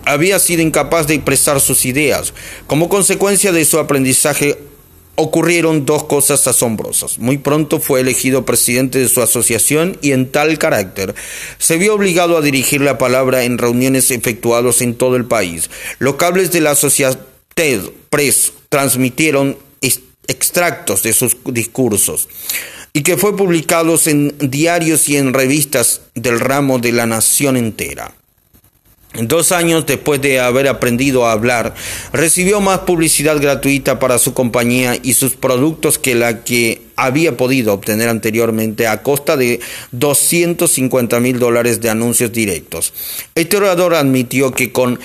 había 0.09 0.39
sido 0.39 0.61
incapaz 0.61 1.07
de 1.07 1.15
expresar 1.15 1.61
sus 1.61 1.85
ideas. 1.85 2.33
Como 2.67 2.89
consecuencia 2.89 3.51
de 3.51 3.63
su 3.63 3.79
aprendizaje 3.79 4.57
ocurrieron 5.15 5.85
dos 5.85 6.05
cosas 6.05 6.47
asombrosas. 6.47 7.19
Muy 7.19 7.37
pronto 7.37 7.79
fue 7.79 7.99
elegido 7.99 8.45
presidente 8.45 8.99
de 8.99 9.09
su 9.09 9.21
asociación 9.21 9.97
y 10.01 10.13
en 10.13 10.31
tal 10.31 10.57
carácter 10.57 11.13
se 11.57 11.77
vio 11.77 11.93
obligado 11.93 12.37
a 12.37 12.41
dirigir 12.41 12.81
la 12.81 12.97
palabra 12.97 13.43
en 13.43 13.57
reuniones 13.57 14.11
efectuadas 14.11 14.81
en 14.81 14.95
todo 14.95 15.15
el 15.15 15.25
país. 15.25 15.69
Los 15.99 16.15
cables 16.15 16.51
de 16.51 16.61
la 16.61 16.71
Associated 16.71 17.19
Press 18.09 18.53
transmitieron 18.69 19.57
extractos 20.27 21.03
de 21.03 21.11
sus 21.11 21.35
discursos 21.45 22.29
y 22.93 23.01
que 23.01 23.17
fue 23.17 23.35
publicados 23.35 24.07
en 24.07 24.35
diarios 24.39 25.09
y 25.09 25.17
en 25.17 25.33
revistas 25.33 26.01
del 26.15 26.39
ramo 26.39 26.79
de 26.79 26.91
la 26.91 27.05
nación 27.05 27.57
entera. 27.57 28.13
Dos 29.15 29.51
años 29.51 29.87
después 29.87 30.21
de 30.21 30.39
haber 30.39 30.67
aprendido 30.67 31.25
a 31.25 31.31
hablar, 31.31 31.73
recibió 32.13 32.61
más 32.61 32.81
publicidad 32.81 33.41
gratuita 33.41 33.97
para 33.97 34.19
su 34.19 34.35
compañía 34.35 34.97
y 35.01 35.13
sus 35.13 35.35
productos 35.35 35.97
que 35.97 36.13
la 36.13 36.43
que 36.43 36.83
había 36.95 37.35
podido 37.35 37.73
obtener 37.73 38.07
anteriormente 38.07 38.85
a 38.85 39.01
costa 39.01 39.35
de 39.35 39.61
250 39.93 41.19
mil 41.21 41.39
dólares 41.39 41.81
de 41.81 41.89
anuncios 41.89 42.31
directos. 42.31 42.93
Este 43.33 43.57
orador 43.57 43.95
admitió 43.95 44.51
que 44.51 44.71
con 44.71 44.99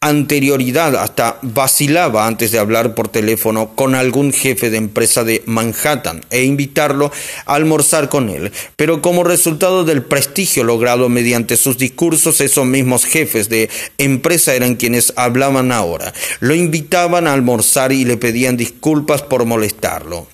anterioridad 0.00 0.96
hasta 0.96 1.38
vacilaba 1.42 2.26
antes 2.26 2.52
de 2.52 2.58
hablar 2.58 2.94
por 2.94 3.08
teléfono 3.08 3.74
con 3.74 3.94
algún 3.94 4.32
jefe 4.32 4.70
de 4.70 4.76
empresa 4.76 5.24
de 5.24 5.42
Manhattan 5.46 6.24
e 6.30 6.44
invitarlo 6.44 7.10
a 7.46 7.54
almorzar 7.54 8.08
con 8.08 8.28
él. 8.28 8.52
Pero 8.76 9.02
como 9.02 9.24
resultado 9.24 9.84
del 9.84 10.02
prestigio 10.02 10.64
logrado 10.64 11.08
mediante 11.08 11.56
sus 11.56 11.78
discursos, 11.78 12.40
esos 12.40 12.66
mismos 12.66 13.04
jefes 13.04 13.48
de 13.48 13.68
empresa 13.98 14.54
eran 14.54 14.76
quienes 14.76 15.12
hablaban 15.16 15.72
ahora. 15.72 16.12
Lo 16.40 16.54
invitaban 16.54 17.26
a 17.26 17.32
almorzar 17.32 17.92
y 17.92 18.04
le 18.04 18.16
pedían 18.16 18.56
disculpas 18.56 19.22
por 19.22 19.44
molestarlo. 19.44 20.26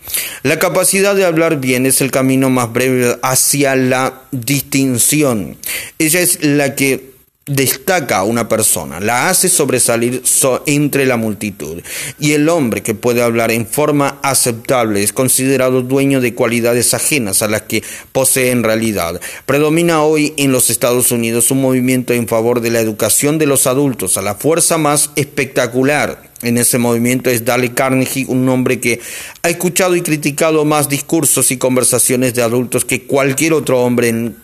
La 0.43 0.59
capacidad 0.59 1.15
de 1.15 1.25
hablar 1.25 1.61
bien 1.61 1.87
es 1.87 2.01
el 2.01 2.11
camino 2.11 2.51
más 2.51 2.73
breve 2.73 3.19
hacia 3.23 3.77
la 3.77 4.23
distinción. 4.33 5.57
Ella 5.99 6.21
es 6.21 6.43
la 6.43 6.75
que 6.75 7.12
destaca 7.47 8.19
a 8.19 8.25
una 8.25 8.49
persona, 8.49 9.01
la 9.01 9.29
hace 9.29 9.49
sobresalir 9.49 10.23
entre 10.67 11.07
la 11.07 11.17
multitud. 11.17 11.83
Y 12.19 12.33
el 12.33 12.49
hombre 12.49 12.83
que 12.83 12.95
puede 12.95 13.23
hablar 13.23 13.51
en 13.51 13.67
forma 13.67 14.21
aceptable 14.23 15.03
es 15.03 15.13
considerado 15.13 15.83
dueño 15.83 16.21
de 16.21 16.35
cualidades 16.35 16.95
ajenas 16.95 17.43
a 17.43 17.49
las 17.49 17.63
que 17.63 17.83
posee 18.13 18.51
en 18.51 18.63
realidad. 18.63 19.21
Predomina 19.45 20.03
hoy 20.03 20.35
en 20.37 20.53
los 20.53 20.71
Estados 20.71 21.11
Unidos 21.11 21.51
un 21.51 21.61
movimiento 21.61 22.13
en 22.13 22.29
favor 22.29 22.61
de 22.61 22.71
la 22.71 22.81
educación 22.81 23.39
de 23.39 23.47
los 23.47 23.67
adultos. 23.67 24.17
A 24.17 24.23
la 24.23 24.37
fuerza 24.37 24.79
más 24.79 25.11
espectacular 25.17 26.31
en 26.43 26.59
ese 26.59 26.79
movimiento 26.79 27.31
es 27.31 27.45
Dale 27.45 27.73
Carnegie, 27.73 28.27
un 28.29 28.49
hombre 28.49 28.81
que 28.81 29.01
ha 29.43 29.49
escuchado 29.49 29.97
y 29.97 30.03
criticado 30.03 30.65
más 30.65 30.89
discursos 30.89 31.51
y 31.51 31.57
conversaciones 31.57 32.35
de 32.35 32.43
adultos 32.43 32.85
que 32.85 33.05
cualquier 33.05 33.53
otro 33.53 33.81
hombre 33.83 34.09
en 34.09 34.37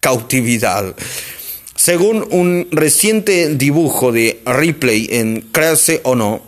cautividad. 0.00 0.94
Según 1.78 2.26
un 2.32 2.66
reciente 2.72 3.54
dibujo 3.54 4.10
de 4.10 4.40
Ripley 4.44 5.06
en 5.12 5.42
Crase 5.42 6.00
o 6.02 6.16
no, 6.16 6.42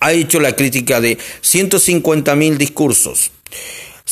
ha 0.00 0.12
hecho 0.12 0.40
la 0.40 0.56
crítica 0.56 1.00
de 1.00 1.18
150.000 1.18 2.56
discursos. 2.56 3.30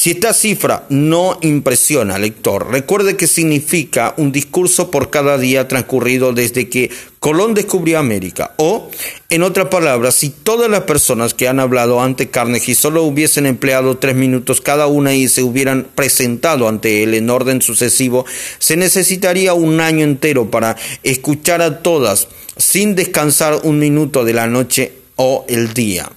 Si 0.00 0.12
esta 0.12 0.32
cifra 0.32 0.86
no 0.88 1.38
impresiona 1.42 2.14
al 2.14 2.22
lector, 2.22 2.70
recuerde 2.70 3.18
que 3.18 3.26
significa 3.26 4.14
un 4.16 4.32
discurso 4.32 4.90
por 4.90 5.10
cada 5.10 5.36
día 5.36 5.68
transcurrido 5.68 6.32
desde 6.32 6.70
que 6.70 6.90
Colón 7.18 7.52
descubrió 7.52 7.98
América. 7.98 8.54
O, 8.56 8.90
en 9.28 9.42
otras 9.42 9.68
palabras, 9.68 10.14
si 10.14 10.30
todas 10.30 10.70
las 10.70 10.84
personas 10.84 11.34
que 11.34 11.48
han 11.48 11.60
hablado 11.60 12.00
ante 12.00 12.30
Carnegie 12.30 12.74
solo 12.74 13.02
hubiesen 13.02 13.44
empleado 13.44 13.98
tres 13.98 14.16
minutos 14.16 14.62
cada 14.62 14.86
una 14.86 15.12
y 15.12 15.28
se 15.28 15.42
hubieran 15.42 15.86
presentado 15.94 16.66
ante 16.66 17.02
él 17.02 17.12
en 17.12 17.28
orden 17.28 17.60
sucesivo, 17.60 18.24
se 18.58 18.78
necesitaría 18.78 19.52
un 19.52 19.82
año 19.82 20.04
entero 20.04 20.50
para 20.50 20.76
escuchar 21.02 21.60
a 21.60 21.82
todas 21.82 22.28
sin 22.56 22.94
descansar 22.94 23.60
un 23.64 23.78
minuto 23.78 24.24
de 24.24 24.32
la 24.32 24.46
noche 24.46 24.99
o 25.22 25.44
el 25.48 25.74
día. 25.74 26.10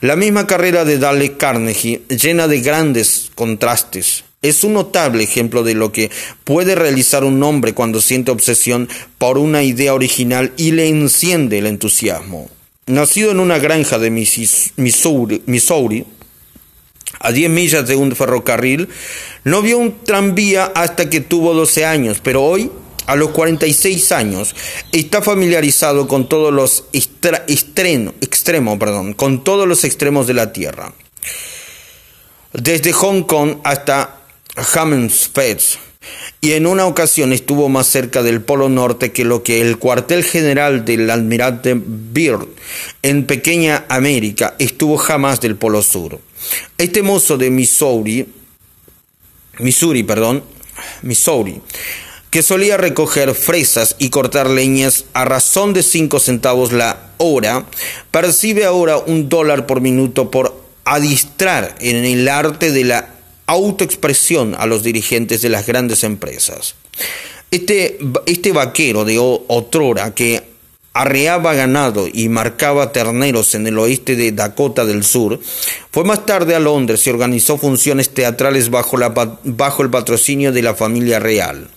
La 0.00 0.16
misma 0.16 0.48
carrera 0.48 0.84
de 0.84 0.98
Dale 0.98 1.36
Carnegie, 1.36 2.02
llena 2.08 2.48
de 2.48 2.60
grandes 2.60 3.30
contrastes, 3.36 4.24
es 4.42 4.64
un 4.64 4.72
notable 4.72 5.22
ejemplo 5.22 5.62
de 5.62 5.74
lo 5.74 5.92
que 5.92 6.10
puede 6.42 6.74
realizar 6.74 7.22
un 7.22 7.40
hombre 7.44 7.72
cuando 7.72 8.00
siente 8.00 8.32
obsesión 8.32 8.88
por 9.16 9.38
una 9.38 9.62
idea 9.62 9.94
original 9.94 10.52
y 10.56 10.72
le 10.72 10.88
enciende 10.88 11.58
el 11.58 11.66
entusiasmo. 11.66 12.50
Nacido 12.86 13.30
en 13.30 13.38
una 13.38 13.60
granja 13.60 14.00
de 14.00 14.10
Missouri, 14.10 15.42
Missouri 15.46 16.04
a 17.20 17.30
10 17.30 17.50
millas 17.50 17.86
de 17.86 17.94
un 17.94 18.16
ferrocarril, 18.16 18.88
no 19.44 19.62
vio 19.62 19.78
un 19.78 20.02
tranvía 20.02 20.64
hasta 20.64 21.08
que 21.08 21.20
tuvo 21.20 21.54
12 21.54 21.84
años, 21.84 22.18
pero 22.20 22.42
hoy 22.42 22.72
a 23.08 23.16
los 23.16 23.30
46 23.30 24.12
años, 24.12 24.54
está 24.92 25.22
familiarizado 25.22 26.06
con 26.06 26.28
todos 26.28 26.52
los 26.52 26.84
extremos, 26.92 28.78
perdón, 28.78 29.14
con 29.14 29.42
todos 29.42 29.66
los 29.66 29.82
extremos 29.84 30.26
de 30.26 30.34
la 30.34 30.52
Tierra. 30.52 30.92
Desde 32.52 32.92
Hong 32.92 33.22
Kong 33.22 33.56
hasta 33.64 34.20
Hammersmith, 34.74 35.78
y 36.42 36.52
en 36.52 36.66
una 36.66 36.86
ocasión 36.86 37.32
estuvo 37.32 37.70
más 37.70 37.86
cerca 37.86 38.22
del 38.22 38.42
Polo 38.42 38.68
Norte 38.68 39.10
que 39.10 39.24
lo 39.24 39.42
que 39.42 39.62
el 39.62 39.78
cuartel 39.78 40.22
general 40.22 40.84
del 40.84 41.08
almirante 41.08 41.74
Byrd 41.74 42.46
en 43.02 43.26
Pequeña 43.26 43.86
América 43.88 44.54
estuvo 44.58 44.98
jamás 44.98 45.40
del 45.40 45.56
Polo 45.56 45.82
Sur. 45.82 46.20
Este 46.76 47.02
mozo 47.02 47.38
de 47.38 47.50
Missouri, 47.50 48.26
Missouri, 49.58 50.02
perdón, 50.02 50.44
Missouri, 51.02 51.60
que 52.30 52.42
solía 52.42 52.76
recoger 52.76 53.34
fresas 53.34 53.96
y 53.98 54.10
cortar 54.10 54.50
leñas 54.50 55.04
a 55.14 55.24
razón 55.24 55.72
de 55.72 55.82
cinco 55.82 56.20
centavos 56.20 56.72
la 56.72 57.10
hora, 57.18 57.66
percibe 58.10 58.64
ahora 58.64 58.98
un 58.98 59.28
dólar 59.28 59.66
por 59.66 59.80
minuto 59.80 60.30
por 60.30 60.54
adistrar 60.84 61.74
en 61.80 62.04
el 62.04 62.28
arte 62.28 62.70
de 62.72 62.84
la 62.84 63.14
autoexpresión 63.46 64.54
a 64.58 64.66
los 64.66 64.82
dirigentes 64.82 65.42
de 65.42 65.48
las 65.48 65.66
grandes 65.66 66.04
empresas. 66.04 66.74
Este, 67.50 67.98
este 68.26 68.52
vaquero 68.52 69.04
de 69.04 69.18
otrora 69.18 70.14
que 70.14 70.42
arreaba 70.92 71.54
ganado 71.54 72.08
y 72.12 72.28
marcaba 72.28 72.90
terneros 72.92 73.54
en 73.54 73.66
el 73.66 73.78
oeste 73.78 74.16
de 74.16 74.32
Dakota 74.32 74.84
del 74.84 75.04
Sur, 75.04 75.38
fue 75.92 76.04
más 76.04 76.26
tarde 76.26 76.56
a 76.56 76.60
Londres 76.60 77.06
y 77.06 77.10
organizó 77.10 77.56
funciones 77.56 78.10
teatrales 78.10 78.68
bajo, 78.68 78.96
la, 78.96 79.10
bajo 79.44 79.82
el 79.82 79.90
patrocinio 79.90 80.50
de 80.50 80.62
la 80.62 80.74
familia 80.74 81.20
real. 81.20 81.68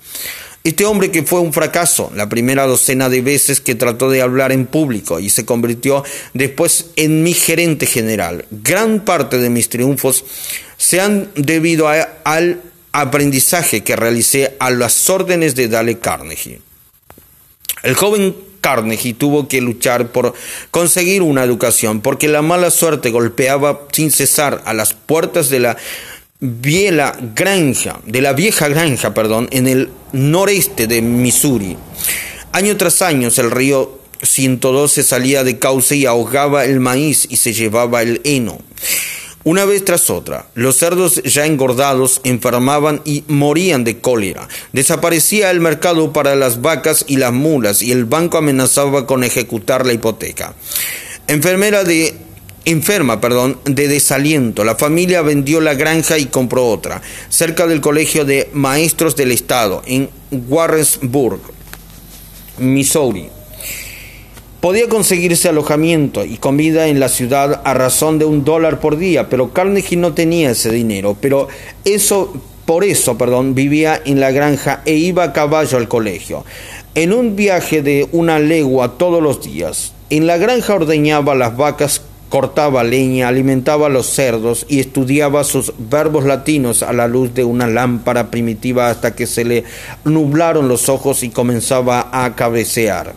Este 0.64 0.86
hombre 0.86 1.10
que 1.10 1.24
fue 1.24 1.40
un 1.40 1.54
fracaso 1.54 2.12
la 2.16 2.30
primera 2.30 2.68
docena 2.68 3.10
de 3.10 3.22
veces 3.22 3.62
que 3.62 3.74
trató 3.74 4.12
de 4.12 4.22
hablar 4.22 4.52
en 4.52 4.68
público 4.68 5.20
y 5.20 5.30
se 5.30 5.44
convirtió 5.44 6.04
después 6.34 6.92
en 6.98 7.24
mi 7.24 7.34
gerente 7.34 7.88
general. 7.88 8.46
Gran 8.52 9.04
parte 9.04 9.40
de 9.40 9.50
mis 9.50 9.70
triunfos 9.70 10.24
se 10.78 11.02
han 11.02 11.30
debido 11.36 11.88
al 11.88 12.62
aprendizaje 12.92 13.84
que 13.84 13.96
realicé 13.96 14.56
a 14.60 14.70
las 14.70 15.10
órdenes 15.10 15.56
de 15.56 15.68
Dale 15.68 15.98
Carnegie. 15.98 16.62
El 17.82 17.96
joven 17.96 18.36
Carnegie 18.62 19.16
tuvo 19.16 19.48
que 19.48 19.62
luchar 19.62 20.12
por 20.12 20.36
conseguir 20.70 21.24
una 21.24 21.44
educación 21.44 22.02
porque 22.02 22.28
la 22.28 22.44
mala 22.44 22.70
suerte 22.70 23.10
golpeaba 23.10 23.88
sin 23.92 24.12
cesar 24.12 24.62
a 24.66 24.76
las 24.76 24.94
puertas 24.94 25.50
de 25.50 25.60
la 25.60 25.78
Viela 26.44 27.16
Granja, 27.36 28.00
de 28.04 28.20
la 28.20 28.34
vieja 28.34 28.68
granja, 28.68 29.14
perdón, 29.14 29.48
en 29.52 29.68
el 29.68 29.92
noreste 30.12 30.88
de 30.88 31.04
Missouri. 31.04 31.78
Año 32.52 32.76
tras 32.78 33.04
año 33.04 33.30
el 33.38 33.52
río 33.52 34.00
112 34.24 35.04
salía 35.04 35.44
de 35.44 35.60
cauce 35.60 35.96
y 35.98 36.08
ahogaba 36.08 36.66
el 36.66 36.80
maíz 36.80 37.28
y 37.30 37.38
se 37.38 37.54
llevaba 37.54 38.02
el 38.02 38.22
heno. 38.24 38.58
Una 39.44 39.66
vez 39.66 39.86
tras 39.86 40.10
otra, 40.10 40.48
los 40.56 40.78
cerdos 40.78 41.22
ya 41.22 41.46
engordados 41.46 42.22
enfermaban 42.24 43.04
y 43.06 43.24
morían 43.28 43.84
de 43.84 44.00
cólera. 44.00 44.48
Desaparecía 44.74 45.52
el 45.52 45.62
mercado 45.62 46.12
para 46.12 46.36
las 46.36 46.62
vacas 46.62 47.06
y 47.08 47.18
las 47.18 47.34
mulas 47.34 47.84
y 47.84 47.92
el 47.92 48.06
banco 48.06 48.40
amenazaba 48.40 49.06
con 49.06 49.24
ejecutar 49.24 49.86
la 49.86 49.94
hipoteca. 49.94 50.56
Enfermera 51.28 51.84
de 51.84 52.16
enferma, 52.66 53.22
perdón, 53.22 53.58
de 53.66 53.88
desaliento. 53.88 54.64
La 54.64 54.76
familia 54.76 55.22
vendió 55.22 55.62
la 55.62 55.74
granja 55.74 56.18
y 56.18 56.26
compró 56.26 56.68
otra, 56.68 57.02
cerca 57.30 57.68
del 57.68 57.82
Colegio 57.82 58.26
de 58.26 58.50
Maestros 58.54 59.16
del 59.16 59.32
Estado, 59.32 59.82
en 59.86 60.10
Warrensburg, 60.32 61.40
Missouri. 62.60 63.30
Podía 64.62 64.88
conseguirse 64.88 65.50
alojamiento 65.50 66.24
y 66.24 66.38
comida 66.38 66.88
en 66.88 67.00
la 67.00 67.10
ciudad 67.10 67.62
a 67.64 67.74
razón 67.74 68.20
de 68.20 68.26
un 68.26 68.44
dólar 68.44 68.80
por 68.80 68.98
día, 68.98 69.28
pero 69.28 69.52
Carnegie 69.54 69.98
no 69.98 70.14
tenía 70.14 70.52
ese 70.52 70.72
dinero. 70.72 71.18
Pero 71.20 71.48
eso, 71.84 72.32
por 72.68 72.84
eso, 72.84 73.18
perdón, 73.18 73.56
vivía 73.56 74.00
en 74.06 74.20
la 74.20 74.30
granja 74.30 74.84
e 74.86 74.94
iba 74.94 75.24
a 75.24 75.34
caballo 75.34 75.80
al 75.80 75.88
colegio. 75.88 76.46
En 76.94 77.12
un 77.12 77.36
viaje 77.36 77.82
de 77.82 78.08
una 78.12 78.38
legua 78.38 79.00
todos 79.00 79.24
los 79.24 79.42
días. 79.42 79.94
En 80.12 80.28
la 80.28 80.38
granja 80.38 80.76
ordeñaba 80.76 81.34
las 81.34 81.58
vacas, 81.58 82.04
cortaba 82.32 82.86
leña, 82.86 83.28
alimentaba 83.28 83.88
a 83.88 83.90
los 83.90 84.08
cerdos 84.08 84.66
y 84.70 84.80
estudiaba 84.80 85.44
sus 85.44 85.74
verbos 85.78 86.24
latinos 86.24 86.82
a 86.82 86.94
la 86.94 87.10
luz 87.10 87.34
de 87.34 87.44
una 87.44 87.68
lámpara 87.68 88.32
primitiva 88.32 88.90
hasta 88.90 89.14
que 89.14 89.28
se 89.28 89.44
le 89.44 89.66
nublaron 90.06 90.70
los 90.70 90.88
ojos 90.88 91.24
y 91.24 91.30
comenzaba 91.30 92.10
a 92.14 92.34
cabecear. 92.38 93.16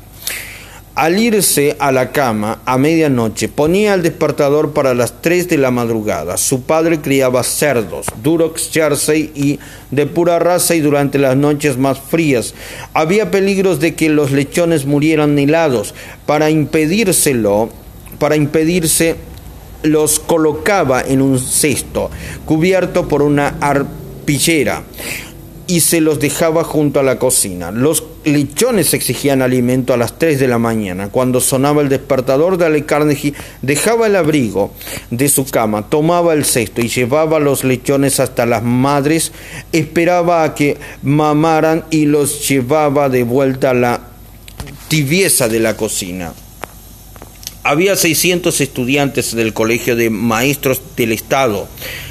Al 0.97 1.17
irse 1.17 1.77
a 1.79 1.93
la 1.93 2.11
cama 2.11 2.59
a 2.65 2.77
medianoche 2.77 3.49
ponía 3.49 3.95
el 3.95 4.03
despertador 4.03 4.73
para 4.73 4.95
las 4.95 5.23
3 5.23 5.49
de 5.49 5.59
la 5.59 5.71
madrugada. 5.71 6.37
Su 6.37 6.63
padre 6.63 7.01
criaba 7.01 7.45
cerdos, 7.45 8.07
Durox 8.21 8.71
Jersey 8.73 9.31
y 9.33 9.61
de 9.93 10.07
pura 10.07 10.41
raza 10.41 10.75
y 10.75 10.81
durante 10.81 11.21
las 11.21 11.37
noches 11.37 11.79
más 11.79 12.01
frías 12.01 12.55
había 12.95 13.31
peligros 13.31 13.79
de 13.79 13.95
que 13.95 14.09
los 14.09 14.33
lechones 14.33 14.87
murieran 14.87 15.39
helados. 15.39 15.95
Para 16.27 16.51
impedírselo, 16.51 17.71
para 18.19 18.37
impedirse 18.37 19.17
los 19.83 20.19
colocaba 20.19 21.03
en 21.03 21.21
un 21.21 21.39
cesto 21.39 22.11
cubierto 22.47 23.07
por 23.07 23.23
una 23.23 23.57
arpillera 23.61 24.83
y 25.67 25.81
se 25.81 26.01
los 26.01 26.21
dejaba 26.21 26.65
junto 26.65 27.01
a 27.01 27.03
la 27.03 27.19
cocina. 27.19 27.71
Los 27.71 28.05
lechones 28.25 28.93
exigían 28.93 29.43
alimento 29.43 29.95
a 29.95 29.97
las 29.97 30.19
3 30.19 30.39
de 30.39 30.49
la 30.49 30.59
mañana. 30.59 31.09
Cuando 31.09 31.41
sonaba 31.41 31.83
el 31.83 31.89
despertador 31.89 32.59
de 32.59 32.67
Ale 32.67 32.85
Carnegie, 32.85 33.35
dejaba 33.63 34.07
el 34.07 34.17
abrigo 34.17 34.73
de 35.11 35.29
su 35.29 35.47
cama, 35.47 35.89
tomaba 35.89 36.35
el 36.35 36.45
cesto 36.45 36.81
y 36.83 36.89
llevaba 36.89 37.39
los 37.39 37.65
lechones 37.65 38.21
hasta 38.21 38.47
las 38.47 38.63
madres, 38.63 39.33
esperaba 39.73 40.45
a 40.45 40.55
que 40.55 40.77
mamaran 41.03 41.85
y 41.91 42.07
los 42.07 42.47
llevaba 42.49 43.09
de 43.09 43.23
vuelta 43.23 43.71
a 43.71 43.75
la 43.75 44.01
tibieza 44.89 45.49
de 45.49 45.61
la 45.61 45.77
cocina. 45.77 46.35
Había 47.65 47.97
600 47.97 48.61
estudiantes 48.61 49.35
del 49.35 49.55
Colegio 49.55 49.97
de 49.97 50.11
Maestros 50.11 50.83
del 50.97 51.13
Estado 51.13 51.67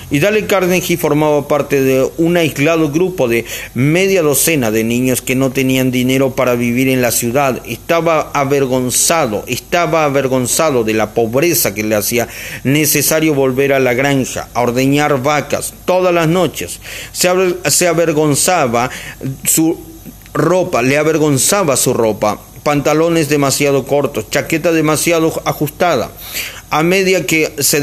y 0.10 0.20
Dale 0.20 0.45
Carnegie 0.45 0.97
formaba 0.97 1.47
parte 1.47 1.82
de 1.82 2.10
un 2.18 2.38
aislado 2.38 2.91
grupo 2.91 3.28
de 3.28 3.45
media 3.74 4.22
docena 4.22 4.70
de 4.70 4.84
niños 4.84 5.22
que 5.22 5.36
no 5.36 5.51
tenían 5.51 5.91
dinero 5.91 6.36
para 6.36 6.56
vivir 6.56 6.88
en 6.88 7.01
la 7.01 7.12
ciudad. 7.12 7.62
Estaba 7.68 8.32
avergonzado, 8.34 9.43
estaba 9.47 10.06
avergonzado 10.06 10.84
de 10.84 10.93
la 10.93 11.14
pobreza 11.14 11.74
que 11.74 11.84
le 11.84 11.95
hacía 11.95 12.28
necesario 12.64 13.34
volver 13.34 13.74
a 13.74 13.80
la 13.80 13.93
granja, 13.93 14.49
a 14.54 14.62
ordeñar 14.62 15.22
vacas 15.22 15.74
todas 15.86 16.14
las 16.14 16.28
noches. 16.28 16.80
Se, 17.12 17.30
se 17.70 17.88
avergonzaba 17.88 18.89
su 19.45 19.80
ropa, 20.34 20.82
le 20.82 20.97
avergonzaba 20.97 21.76
su 21.76 21.93
ropa 21.93 22.39
pantalones 22.64 23.30
demasiado 23.30 23.86
cortos, 23.86 24.30
chaqueta 24.30 24.72
demasiado 24.72 25.41
ajustada. 25.45 26.11
A, 26.70 26.82
medida 26.82 27.24
que 27.28 27.53
se 27.59 27.78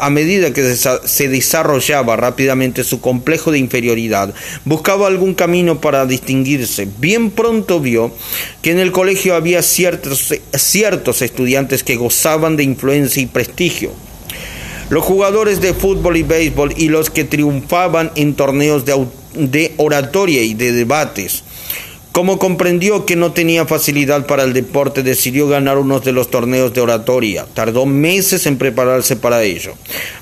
a 0.00 0.10
medida 0.10 0.52
que 0.52 0.74
se 0.74 1.28
desarrollaba 1.28 2.16
rápidamente 2.16 2.82
su 2.82 3.00
complejo 3.00 3.52
de 3.52 3.60
inferioridad, 3.60 4.34
buscaba 4.64 5.06
algún 5.06 5.34
camino 5.34 5.80
para 5.80 6.06
distinguirse. 6.06 6.88
Bien 6.98 7.30
pronto 7.30 7.78
vio 7.78 8.10
que 8.60 8.72
en 8.72 8.80
el 8.80 8.90
colegio 8.90 9.36
había 9.36 9.62
ciertos, 9.62 10.34
ciertos 10.54 11.22
estudiantes 11.22 11.84
que 11.84 11.94
gozaban 11.94 12.56
de 12.56 12.64
influencia 12.64 13.22
y 13.22 13.26
prestigio. 13.26 13.92
Los 14.90 15.04
jugadores 15.04 15.60
de 15.60 15.72
fútbol 15.72 16.16
y 16.16 16.24
béisbol 16.24 16.74
y 16.76 16.88
los 16.88 17.10
que 17.10 17.22
triunfaban 17.22 18.10
en 18.16 18.34
torneos 18.34 18.84
de, 18.84 19.06
de 19.34 19.72
oratoria 19.76 20.42
y 20.42 20.54
de 20.54 20.72
debates 20.72 21.44
como 22.12 22.38
comprendió 22.38 23.06
que 23.06 23.16
no 23.16 23.32
tenía 23.32 23.66
facilidad 23.66 24.26
para 24.26 24.44
el 24.44 24.52
deporte, 24.52 25.02
decidió 25.02 25.48
ganar 25.48 25.78
uno 25.78 25.98
de 25.98 26.12
los 26.12 26.30
torneos 26.30 26.74
de 26.74 26.82
oratoria. 26.82 27.46
Tardó 27.54 27.86
meses 27.86 28.44
en 28.46 28.58
prepararse 28.58 29.16
para 29.16 29.42
ello. 29.42 29.74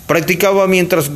Practicaba 0.06 0.68
mientras 0.68 1.10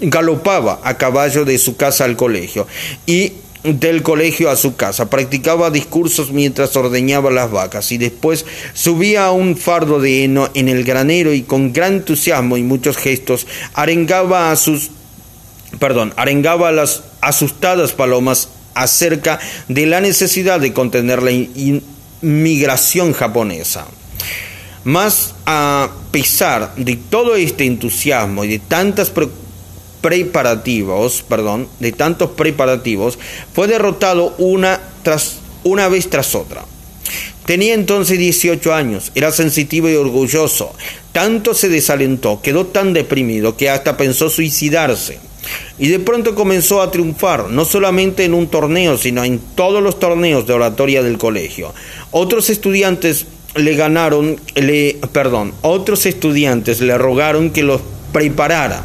galopaba 0.00 0.80
a 0.84 0.98
caballo 0.98 1.46
de 1.46 1.58
su 1.58 1.76
casa 1.76 2.04
al 2.04 2.16
colegio 2.16 2.66
y 3.06 3.32
del 3.64 4.02
colegio 4.02 4.50
a 4.50 4.56
su 4.56 4.76
casa. 4.76 5.08
Practicaba 5.08 5.70
discursos 5.70 6.30
mientras 6.30 6.76
ordeñaba 6.76 7.30
las 7.30 7.50
vacas 7.50 7.92
y 7.92 7.98
después 7.98 8.44
subía 8.74 9.26
a 9.26 9.32
un 9.32 9.56
fardo 9.56 10.00
de 10.00 10.24
heno 10.24 10.50
en 10.52 10.68
el 10.68 10.84
granero 10.84 11.32
y 11.32 11.42
con 11.42 11.72
gran 11.72 11.94
entusiasmo 11.94 12.58
y 12.58 12.62
muchos 12.62 12.98
gestos 12.98 13.46
arengaba 13.72 14.50
a 14.50 14.56
sus 14.56 14.90
perdón, 15.78 16.12
arengaba 16.16 16.68
a 16.68 16.72
las 16.72 17.04
asustadas 17.20 17.92
palomas 17.92 18.48
acerca 18.74 19.38
de 19.68 19.86
la 19.86 20.00
necesidad 20.00 20.60
de 20.60 20.72
contener 20.72 21.22
la 21.22 21.32
inmigración 21.32 23.12
japonesa. 23.12 23.86
Más 24.84 25.34
a 25.46 25.90
pesar 26.10 26.74
de 26.76 26.96
todo 26.96 27.36
este 27.36 27.66
entusiasmo 27.66 28.44
y 28.44 28.48
de 28.48 28.58
tantos 28.58 29.12
preparativos, 30.00 31.22
perdón, 31.28 31.68
de 31.80 31.92
tantos 31.92 32.30
preparativos, 32.30 33.18
fue 33.54 33.68
derrotado 33.68 34.34
una 34.38 34.80
tras 35.02 35.36
una 35.62 35.88
vez 35.88 36.08
tras 36.08 36.34
otra. 36.34 36.64
Tenía 37.46 37.74
entonces 37.74 38.18
18 38.18 38.72
años, 38.72 39.10
era 39.14 39.32
sensitivo 39.32 39.88
y 39.88 39.96
orgulloso. 39.96 40.72
Tanto 41.12 41.52
se 41.54 41.68
desalentó, 41.68 42.40
quedó 42.42 42.66
tan 42.66 42.92
deprimido 42.92 43.56
que 43.56 43.68
hasta 43.68 43.96
pensó 43.96 44.30
suicidarse. 44.30 45.18
Y 45.78 45.88
de 45.88 45.98
pronto 45.98 46.34
comenzó 46.34 46.82
a 46.82 46.90
triunfar, 46.90 47.50
no 47.50 47.64
solamente 47.64 48.24
en 48.24 48.34
un 48.34 48.48
torneo, 48.48 48.98
sino 48.98 49.24
en 49.24 49.38
todos 49.54 49.82
los 49.82 49.98
torneos 49.98 50.46
de 50.46 50.52
oratoria 50.52 51.02
del 51.02 51.18
colegio. 51.18 51.72
Otros 52.10 52.50
estudiantes 52.50 53.26
le 53.54 53.74
ganaron, 53.74 54.40
le, 54.54 54.98
perdón, 55.12 55.52
otros 55.62 56.06
estudiantes 56.06 56.80
le 56.80 56.96
rogaron 56.98 57.50
que 57.50 57.62
los 57.62 57.80
preparara 58.12 58.84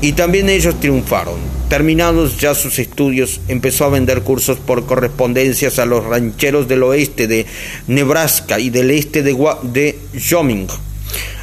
y 0.00 0.12
también 0.12 0.48
ellos 0.48 0.78
triunfaron. 0.80 1.36
Terminados 1.68 2.38
ya 2.38 2.54
sus 2.54 2.78
estudios, 2.78 3.40
empezó 3.48 3.86
a 3.86 3.88
vender 3.88 4.22
cursos 4.22 4.58
por 4.58 4.84
correspondencias 4.84 5.78
a 5.78 5.86
los 5.86 6.04
rancheros 6.04 6.68
del 6.68 6.82
oeste 6.82 7.26
de 7.26 7.46
Nebraska 7.86 8.58
y 8.60 8.68
del 8.68 8.90
este 8.90 9.22
de, 9.22 9.34
de 9.62 9.98
Wyoming 10.12 10.66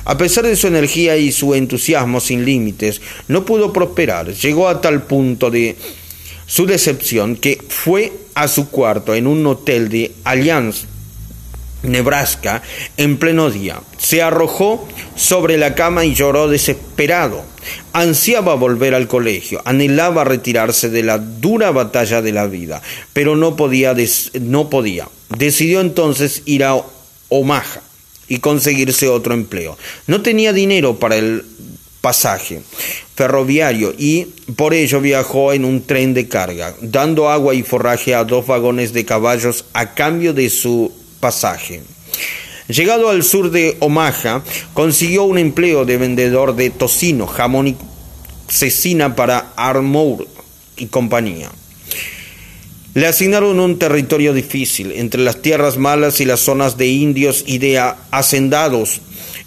a 0.10 0.18
pesar 0.18 0.44
de 0.44 0.56
su 0.56 0.66
energía 0.66 1.18
y 1.18 1.32
su 1.32 1.54
entusiasmo 1.54 2.20
sin 2.20 2.44
límites, 2.44 3.00
no 3.28 3.46
pudo 3.46 3.72
prosperar. 3.72 4.34
Llegó 4.34 4.68
a 4.68 4.82
tal 4.82 5.04
punto 5.04 5.52
de 5.52 5.76
su 6.48 6.66
decepción 6.66 7.36
que 7.36 7.62
fue 7.70 8.12
a 8.34 8.48
su 8.48 8.72
cuarto 8.72 9.14
en 9.14 9.28
un 9.28 9.46
hotel 9.46 9.88
de 9.88 10.12
Alliance, 10.24 10.88
Nebraska, 11.84 12.64
en 12.98 13.18
pleno 13.18 13.52
día. 13.52 13.82
Se 14.00 14.24
arrojó 14.24 14.88
sobre 15.16 15.60
la 15.60 15.76
cama 15.76 16.06
y 16.06 16.16
lloró 16.16 16.48
desesperado. 16.48 17.44
Ansiaba 17.94 18.56
volver 18.56 18.96
al 18.96 19.08
colegio, 19.08 19.62
anhelaba 19.64 20.24
retirarse 20.24 20.90
de 20.90 21.04
la 21.04 21.20
dura 21.20 21.70
batalla 21.70 22.24
de 22.24 22.32
la 22.32 22.48
vida, 22.48 22.82
pero 23.14 23.36
no 23.36 23.56
podía, 23.56 23.96
no 24.42 24.72
podía. 24.72 25.08
Decidió 25.38 25.82
entonces 25.82 26.42
ir 26.46 26.64
a 26.64 26.82
Omaha 27.30 27.84
y 28.30 28.40
conseguirse 28.40 29.10
otro 29.10 29.34
empleo. 29.34 29.78
No 30.08 30.22
tenía 30.22 30.54
dinero 30.54 30.98
para 30.98 31.18
el 31.18 31.44
pasaje 32.02 32.62
ferroviario 33.16 33.94
y 33.98 34.28
por 34.56 34.74
ello 34.74 35.02
viajó 35.02 35.52
en 35.52 35.66
un 35.66 35.82
tren 35.82 36.14
de 36.14 36.30
carga, 36.30 36.74
dando 36.80 37.30
agua 37.30 37.54
y 37.54 37.64
forraje 37.64 38.16
a 38.16 38.24
dos 38.24 38.48
vagones 38.48 38.94
de 38.94 39.04
caballos 39.04 39.66
a 39.74 39.94
cambio 39.94 40.34
de 40.34 40.50
su 40.50 40.92
pasaje. 41.20 41.82
Llegado 42.70 43.10
al 43.10 43.24
sur 43.24 43.50
de 43.50 43.76
Omaha, 43.80 44.44
consiguió 44.74 45.24
un 45.24 45.38
empleo 45.38 45.86
de 45.86 45.98
vendedor 45.98 46.56
de 46.56 46.70
tocino, 46.70 47.26
jamón 47.26 47.68
y 47.68 47.78
cecina 48.48 49.16
para 49.16 49.54
Armour 49.56 50.28
y 50.78 50.86
compañía. 50.86 51.50
Le 52.96 53.06
asignaron 53.06 53.60
un 53.60 53.78
territorio 53.78 54.34
difícil 54.34 54.92
entre 54.94 55.22
las 55.22 55.42
tierras 55.42 55.78
malas 55.78 56.20
y 56.22 56.26
las 56.26 56.40
zonas 56.40 56.78
de 56.78 56.88
indios 56.88 57.44
y 57.46 57.60
de 57.60 57.80
hacendados 58.10 59.02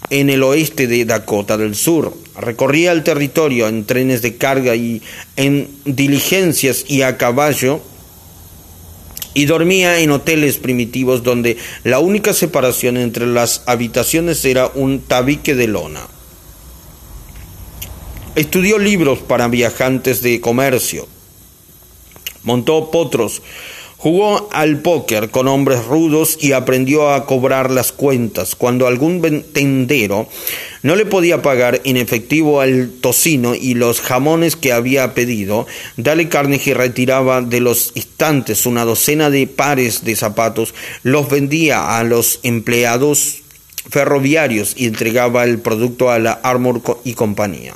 en 0.09 0.29
el 0.29 0.43
oeste 0.43 0.87
de 0.87 1.03
Dakota 1.03 1.57
del 1.57 1.75
Sur. 1.75 2.15
Recorría 2.39 2.93
el 2.93 3.03
territorio 3.03 3.67
en 3.67 3.85
trenes 3.85 4.21
de 4.21 4.37
carga 4.37 4.75
y 4.75 5.01
en 5.35 5.67
diligencias 5.83 6.85
y 6.87 7.01
a 7.01 7.17
caballo 7.17 7.81
y 9.33 9.45
dormía 9.45 9.99
en 9.99 10.11
hoteles 10.11 10.57
primitivos 10.57 11.23
donde 11.23 11.57
la 11.83 11.99
única 11.99 12.33
separación 12.33 12.97
entre 12.97 13.27
las 13.27 13.63
habitaciones 13.65 14.45
era 14.45 14.71
un 14.73 15.01
tabique 15.01 15.53
de 15.53 15.67
lona. 15.67 16.07
Estudió 18.35 18.79
libros 18.79 19.19
para 19.19 19.47
viajantes 19.47 20.21
de 20.21 20.39
comercio, 20.39 21.07
montó 22.43 22.91
potros, 22.91 23.41
Jugó 24.03 24.49
al 24.51 24.81
póker 24.81 25.29
con 25.29 25.47
hombres 25.47 25.85
rudos 25.85 26.37
y 26.41 26.51
aprendió 26.51 27.13
a 27.13 27.25
cobrar 27.25 27.71
las 27.71 27.93
cuentas. 27.93 28.53
Cuando 28.53 28.85
algún 28.85 29.21
tendero 29.53 30.27
no 30.81 30.97
le 30.97 31.05
podía 31.05 31.41
pagar 31.41 31.79
en 31.85 31.95
efectivo 31.95 32.61
el 32.63 32.91
tocino 32.99 33.55
y 33.55 33.75
los 33.75 34.01
jamones 34.01 34.57
que 34.57 34.73
había 34.73 35.13
pedido, 35.13 35.67
Dale 35.95 36.27
Carnegie 36.27 36.73
retiraba 36.73 37.41
de 37.41 37.61
los 37.61 37.93
instantes 37.95 38.65
una 38.65 38.83
docena 38.83 39.29
de 39.29 39.47
pares 39.47 40.03
de 40.03 40.17
zapatos, 40.17 40.73
los 41.03 41.29
vendía 41.29 41.97
a 41.97 42.03
los 42.03 42.41
empleados 42.43 43.37
ferroviarios 43.89 44.73
y 44.75 44.87
entregaba 44.87 45.45
el 45.45 45.59
producto 45.59 46.11
a 46.11 46.19
la 46.19 46.33
Armor 46.33 46.81
y 47.05 47.13
compañía. 47.13 47.73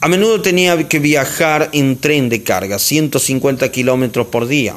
A 0.00 0.08
menudo 0.08 0.42
tenía 0.42 0.88
que 0.88 0.98
viajar 0.98 1.70
en 1.72 1.96
tren 1.96 2.28
de 2.28 2.42
carga, 2.42 2.78
150 2.78 3.70
kilómetros 3.72 4.26
por 4.26 4.46
día. 4.46 4.76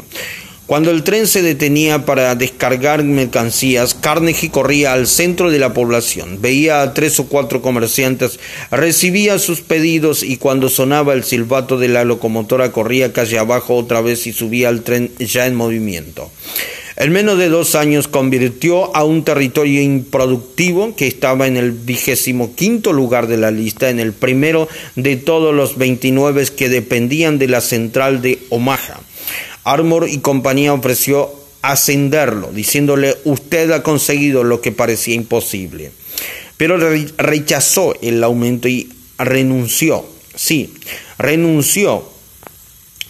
Cuando 0.65 0.91
el 0.91 1.03
tren 1.03 1.27
se 1.27 1.41
detenía 1.41 2.05
para 2.05 2.35
descargar 2.35 3.03
mercancías, 3.03 3.95
Carnegie 3.95 4.51
corría 4.51 4.93
al 4.93 5.07
centro 5.07 5.49
de 5.49 5.59
la 5.59 5.73
población, 5.73 6.41
veía 6.41 6.83
a 6.83 6.93
tres 6.93 7.19
o 7.19 7.25
cuatro 7.25 7.61
comerciantes, 7.61 8.39
recibía 8.69 9.39
sus 9.39 9.61
pedidos 9.61 10.23
y 10.23 10.37
cuando 10.37 10.69
sonaba 10.69 11.13
el 11.13 11.23
silbato 11.23 11.77
de 11.79 11.87
la 11.87 12.05
locomotora 12.05 12.71
corría 12.71 13.11
calle 13.11 13.39
abajo 13.39 13.75
otra 13.75 14.01
vez 14.01 14.27
y 14.27 14.31
subía 14.31 14.69
al 14.69 14.83
tren 14.83 15.11
ya 15.17 15.47
en 15.47 15.55
movimiento. 15.55 16.31
En 16.99 17.13
menos 17.13 17.37
de 17.37 17.47
dos 17.47 17.75
años 17.75 18.09
convirtió 18.09 18.93
a 18.93 19.05
un 19.05 19.23
territorio 19.23 19.81
improductivo 19.81 20.97
que 20.97 21.07
estaba 21.07 21.47
en 21.47 21.55
el 21.55 21.71
vigésimo 21.71 22.53
quinto 22.55 22.91
lugar 22.91 23.27
de 23.27 23.37
la 23.37 23.51
lista, 23.51 23.89
en 23.89 24.01
el 24.01 24.11
primero 24.11 24.67
de 24.97 25.15
todos 25.15 25.55
los 25.55 25.77
29 25.77 26.47
que 26.57 26.67
dependían 26.67 27.39
de 27.39 27.47
la 27.47 27.61
central 27.61 28.21
de 28.21 28.39
Omaha. 28.49 28.99
Armor 29.63 30.09
y 30.09 30.17
compañía 30.17 30.73
ofreció 30.73 31.31
ascenderlo, 31.61 32.51
diciéndole 32.51 33.15
usted 33.23 33.71
ha 33.71 33.81
conseguido 33.81 34.43
lo 34.43 34.59
que 34.59 34.73
parecía 34.73 35.15
imposible. 35.15 35.91
Pero 36.57 36.77
rechazó 37.17 37.95
el 38.01 38.21
aumento 38.25 38.67
y 38.67 38.91
renunció. 39.17 40.05
Sí, 40.35 40.73
renunció 41.17 42.03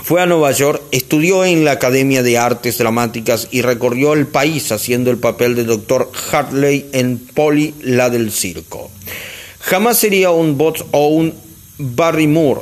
fue 0.04 0.22
a 0.22 0.26
Nueva 0.26 0.52
York, 0.52 0.82
estudió 0.92 1.46
en 1.46 1.66
la 1.66 1.74
Academia 1.74 2.24
de 2.24 2.38
Artes 2.38 2.78
Dramáticas 2.78 3.48
y 3.52 3.62
recorrió 3.62 4.14
el 4.14 4.28
país 4.28 4.72
haciendo 4.72 5.12
el 5.12 5.18
papel 5.18 5.56
de 5.56 5.66
Dr. 5.66 6.10
Hartley 6.32 6.90
en 6.94 7.18
Polly, 7.20 7.76
la 7.82 8.10
del 8.10 8.32
circo. 8.32 8.90
Jamás 9.60 9.98
sería 9.98 10.32
un 10.32 10.58
Bot 10.58 10.88
o 10.92 11.08
un 11.08 11.34
Barrymore. 11.78 12.62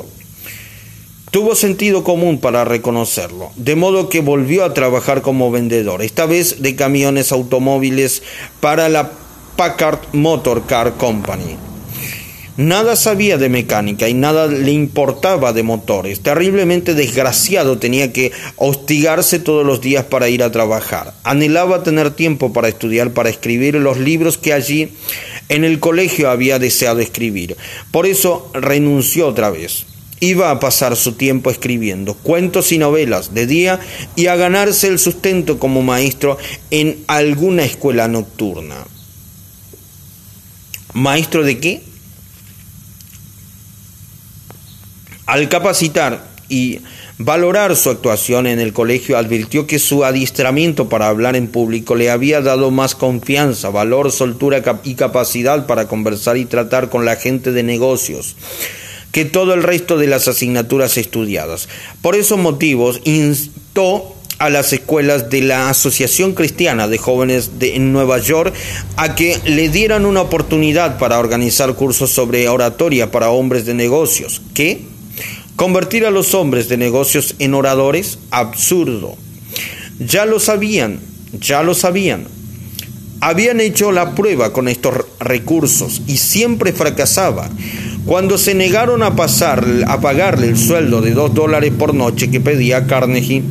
Tuvo 1.30 1.54
sentido 1.54 2.04
común 2.04 2.38
para 2.38 2.64
reconocerlo, 2.64 3.50
de 3.56 3.76
modo 3.76 4.08
que 4.08 4.20
volvió 4.20 4.64
a 4.64 4.72
trabajar 4.72 5.20
como 5.20 5.50
vendedor, 5.50 6.02
esta 6.02 6.24
vez 6.24 6.62
de 6.62 6.74
camiones 6.74 7.32
automóviles 7.32 8.22
para 8.60 8.88
la 8.88 9.12
Packard 9.56 10.00
Motor 10.12 10.66
Car 10.66 10.94
Company. 10.94 11.67
Nada 12.58 12.96
sabía 12.96 13.38
de 13.38 13.48
mecánica 13.48 14.08
y 14.08 14.14
nada 14.14 14.48
le 14.48 14.72
importaba 14.72 15.52
de 15.52 15.62
motores. 15.62 16.18
Terriblemente 16.18 16.94
desgraciado 16.94 17.78
tenía 17.78 18.12
que 18.12 18.32
hostigarse 18.56 19.38
todos 19.38 19.64
los 19.64 19.80
días 19.80 20.06
para 20.06 20.28
ir 20.28 20.42
a 20.42 20.50
trabajar. 20.50 21.14
Anhelaba 21.22 21.84
tener 21.84 22.10
tiempo 22.10 22.52
para 22.52 22.66
estudiar, 22.66 23.12
para 23.12 23.28
escribir 23.28 23.76
los 23.76 23.98
libros 23.98 24.38
que 24.38 24.52
allí 24.52 24.88
en 25.48 25.62
el 25.62 25.78
colegio 25.78 26.30
había 26.30 26.58
deseado 26.58 26.98
escribir. 26.98 27.56
Por 27.92 28.06
eso 28.06 28.50
renunció 28.54 29.28
otra 29.28 29.50
vez. 29.50 29.86
Iba 30.18 30.50
a 30.50 30.58
pasar 30.58 30.96
su 30.96 31.12
tiempo 31.12 31.52
escribiendo 31.52 32.14
cuentos 32.14 32.72
y 32.72 32.78
novelas 32.78 33.34
de 33.34 33.46
día 33.46 33.78
y 34.16 34.26
a 34.26 34.34
ganarse 34.34 34.88
el 34.88 34.98
sustento 34.98 35.60
como 35.60 35.82
maestro 35.82 36.38
en 36.72 37.04
alguna 37.06 37.62
escuela 37.62 38.08
nocturna. 38.08 38.84
¿Maestro 40.92 41.44
de 41.44 41.60
qué? 41.60 41.87
Al 45.28 45.50
capacitar 45.50 46.24
y 46.48 46.78
valorar 47.18 47.76
su 47.76 47.90
actuación 47.90 48.46
en 48.46 48.60
el 48.60 48.72
colegio, 48.72 49.18
advirtió 49.18 49.66
que 49.66 49.78
su 49.78 50.02
adiestramiento 50.02 50.88
para 50.88 51.08
hablar 51.08 51.36
en 51.36 51.48
público 51.48 51.94
le 51.96 52.10
había 52.10 52.40
dado 52.40 52.70
más 52.70 52.94
confianza, 52.94 53.68
valor, 53.68 54.10
soltura 54.10 54.62
y 54.84 54.94
capacidad 54.94 55.66
para 55.66 55.86
conversar 55.86 56.38
y 56.38 56.46
tratar 56.46 56.88
con 56.88 57.04
la 57.04 57.16
gente 57.16 57.52
de 57.52 57.62
negocios 57.62 58.36
que 59.12 59.26
todo 59.26 59.52
el 59.52 59.64
resto 59.64 59.98
de 59.98 60.06
las 60.06 60.28
asignaturas 60.28 60.96
estudiadas. 60.96 61.68
Por 62.00 62.16
esos 62.16 62.38
motivos, 62.38 63.02
instó 63.04 64.16
a 64.38 64.48
las 64.48 64.72
escuelas 64.72 65.28
de 65.28 65.42
la 65.42 65.68
Asociación 65.68 66.32
Cristiana 66.32 66.88
de 66.88 66.96
Jóvenes 66.96 67.58
de 67.58 67.78
Nueva 67.80 68.16
York 68.16 68.54
a 68.96 69.14
que 69.14 69.38
le 69.44 69.68
dieran 69.68 70.06
una 70.06 70.22
oportunidad 70.22 70.98
para 70.98 71.18
organizar 71.18 71.74
cursos 71.74 72.12
sobre 72.12 72.48
oratoria 72.48 73.10
para 73.10 73.28
hombres 73.28 73.66
de 73.66 73.74
negocios, 73.74 74.40
que 74.54 74.96
Convertir 75.58 76.06
a 76.06 76.12
los 76.12 76.34
hombres 76.34 76.68
de 76.68 76.76
negocios 76.76 77.34
en 77.40 77.52
oradores, 77.52 78.20
absurdo. 78.30 79.16
Ya 79.98 80.24
lo 80.24 80.38
sabían, 80.38 81.00
ya 81.32 81.64
lo 81.64 81.74
sabían. 81.74 82.28
Habían 83.20 83.60
hecho 83.60 83.90
la 83.90 84.14
prueba 84.14 84.52
con 84.52 84.68
estos 84.68 84.94
recursos 85.18 86.02
y 86.06 86.18
siempre 86.18 86.72
fracasaba. 86.72 87.50
Cuando 88.04 88.38
se 88.38 88.54
negaron 88.54 89.02
a 89.02 89.16
pasar 89.16 89.66
a 89.88 90.00
pagarle 90.00 90.46
el 90.46 90.56
sueldo 90.56 91.00
de 91.00 91.10
dos 91.10 91.34
dólares 91.34 91.72
por 91.76 91.92
noche 91.92 92.30
que 92.30 92.38
pedía 92.38 92.86
Carnegie, 92.86 93.42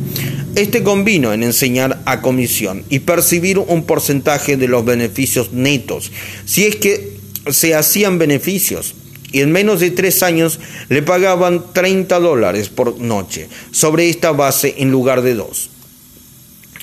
este 0.56 0.82
convino 0.82 1.34
en 1.34 1.42
enseñar 1.42 2.00
a 2.06 2.22
comisión 2.22 2.84
y 2.88 3.00
percibir 3.00 3.58
un 3.58 3.84
porcentaje 3.84 4.56
de 4.56 4.66
los 4.66 4.82
beneficios 4.82 5.52
netos, 5.52 6.10
si 6.46 6.64
es 6.64 6.76
que 6.76 7.18
se 7.50 7.74
hacían 7.74 8.18
beneficios 8.18 8.94
y 9.32 9.40
en 9.40 9.52
menos 9.52 9.80
de 9.80 9.90
tres 9.90 10.22
años 10.22 10.58
le 10.88 11.02
pagaban 11.02 11.72
30 11.72 12.18
dólares 12.20 12.68
por 12.68 12.98
noche 13.00 13.48
sobre 13.70 14.08
esta 14.08 14.32
base 14.32 14.76
en 14.78 14.90
lugar 14.90 15.22
de 15.22 15.34
dos. 15.34 15.70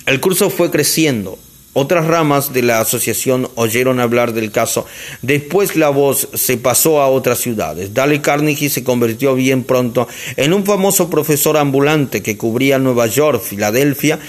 El 0.06 0.20
curso 0.20 0.50
fue 0.50 0.70
creciendo. 0.70 1.40
Otras 1.78 2.06
ramas 2.06 2.54
de 2.54 2.62
la 2.62 2.80
asociación 2.80 3.50
oyeron 3.56 4.00
hablar 4.00 4.32
del 4.32 4.50
caso. 4.50 4.86
Después 5.22 5.76
la 5.76 5.90
voz 5.90 6.30
se 6.34 6.56
pasó 6.56 7.02
a 7.02 7.10
otras 7.10 7.40
ciudades. 7.40 7.94
Dale 7.94 8.22
Carnegie 8.22 8.70
se 8.70 8.86
convirtió 8.86 9.36
bien 9.36 9.66
pronto 9.66 10.08
en 10.38 10.54
un 10.54 10.64
famoso 10.64 11.10
profesor 11.10 11.58
ambulante 11.58 12.24
que 12.24 12.38
cubría 12.38 12.80
Nueva 12.80 13.08
York, 13.08 13.42
Filadelfia, 13.44 14.20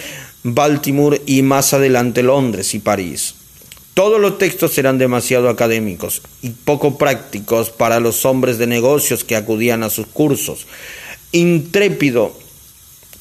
Baltimore 0.42 1.22
y 1.24 1.42
más 1.42 1.72
adelante 1.72 2.24
Londres 2.24 2.74
y 2.74 2.80
París. 2.80 3.36
Todos 3.97 4.20
los 4.20 4.36
textos 4.36 4.76
eran 4.76 4.99
demasiado 4.99 5.49
académicos 5.49 6.20
y 6.42 6.51
poco 6.51 6.99
prácticos 6.99 7.70
para 7.70 7.99
los 7.99 8.26
hombres 8.26 8.59
de 8.59 8.66
negocios 8.66 9.24
que 9.24 9.36
acudían 9.36 9.82
a 9.82 9.88
sus 9.88 10.07
cursos. 10.07 10.66
Intrépido, 11.32 12.36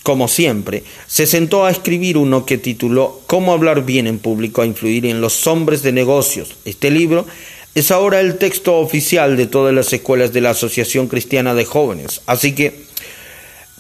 como 0.04 0.28
siempre, 0.28 0.84
se 1.08 1.28
sentó 1.28 1.64
a 1.64 1.72
escribir 1.72 2.18
uno 2.18 2.46
que 2.46 2.58
tituló 2.58 3.22
Cómo 3.26 3.54
hablar 3.54 3.86
bien 3.86 4.06
en 4.06 4.20
público 4.20 4.62
a 4.62 4.66
influir 4.66 5.06
en 5.06 5.22
los 5.22 5.48
hombres 5.48 5.82
de 5.82 5.94
negocios. 5.94 6.58
Este 6.66 6.92
libro 6.92 7.26
es 7.74 7.90
ahora 7.90 8.20
el 8.20 8.38
texto 8.38 8.78
oficial 8.78 9.38
de 9.38 9.48
todas 9.48 9.74
las 9.74 9.94
escuelas 9.94 10.34
de 10.34 10.42
la 10.42 10.50
Asociación 10.50 11.08
Cristiana 11.08 11.54
de 11.54 11.64
Jóvenes. 11.64 12.20
Así 12.26 12.54
que 12.54 12.84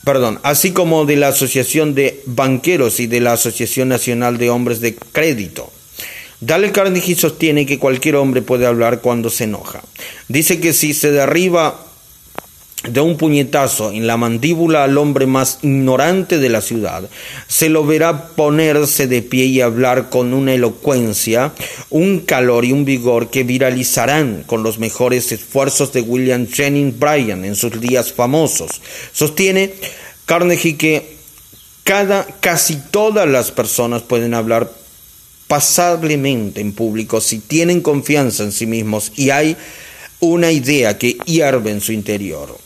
perdón, 0.06 0.39
así 0.43 0.72
como 0.72 1.04
de 1.04 1.18
la 1.18 1.28
Asociación 1.28 1.93
de 1.93 2.22
Banqueros 2.26 3.02
y 3.02 3.08
de 3.08 3.20
la 3.20 3.34
Asociación 3.34 3.89
Nacional 3.89 4.38
de 4.38 4.50
Hombres 4.50 4.80
de 4.80 4.96
Crédito. 4.96 5.74
Dale 6.42 6.72
Carnegie 6.72 7.16
sostiene 7.16 7.66
que 7.66 7.80
cualquier 7.80 8.18
hombre 8.18 8.42
puede 8.42 8.66
hablar 8.66 9.02
cuando 9.02 9.30
se 9.30 9.46
enoja. 9.46 9.82
Dice 10.28 10.60
que 10.60 10.74
si 10.74 10.94
se 10.94 11.12
derriba 11.12 11.82
de 12.84 13.02
un 13.02 13.18
puñetazo 13.18 13.92
en 13.92 14.06
la 14.06 14.18
mandíbula 14.18 14.84
al 14.84 14.98
hombre 14.98 15.26
más 15.26 15.60
ignorante 15.64 16.38
de 16.38 16.50
la 16.50 16.62
ciudad, 16.62 17.10
se 17.48 17.70
lo 17.70 17.86
verá 17.86 18.28
ponerse 18.30 19.08
de 19.08 19.22
pie 19.22 19.46
y 19.46 19.62
hablar 19.62 20.10
con 20.10 20.34
una 20.34 20.54
elocuencia, 20.54 21.54
un 21.90 22.20
calor 22.20 22.66
y 22.66 22.74
un 22.74 22.86
vigor 22.86 23.30
que 23.30 23.44
viralizarán 23.44 24.44
con 24.46 24.62
los 24.62 24.78
mejores 24.78 25.32
esfuerzos 25.32 25.94
de 25.94 26.02
William 26.02 26.48
Jennings 26.48 27.00
Bryan 27.00 27.46
en 27.46 27.56
sus 27.56 27.80
días 27.80 28.14
famosos. 28.14 28.82
Sostiene 29.12 29.74
Carnegie 30.26 30.78
que 30.78 31.16
Cada, 31.84 32.26
casi 32.40 32.78
todas 32.92 33.28
las 33.28 33.52
personas 33.52 34.02
pueden 34.02 34.34
hablar 34.34 34.72
pasablemente 35.48 36.62
en 36.62 36.74
público 36.74 37.22
si 37.22 37.39
tienen 37.39 37.82
confianza 37.82 38.43
en 38.43 38.52
sí 38.52 38.66
mismos 38.66 39.12
y 39.16 39.30
hay 39.30 39.56
una 40.20 40.52
idea 40.52 40.98
que 40.98 41.18
hierve 41.26 41.72
en 41.72 41.82
su 41.82 41.91
interior. 41.91 42.58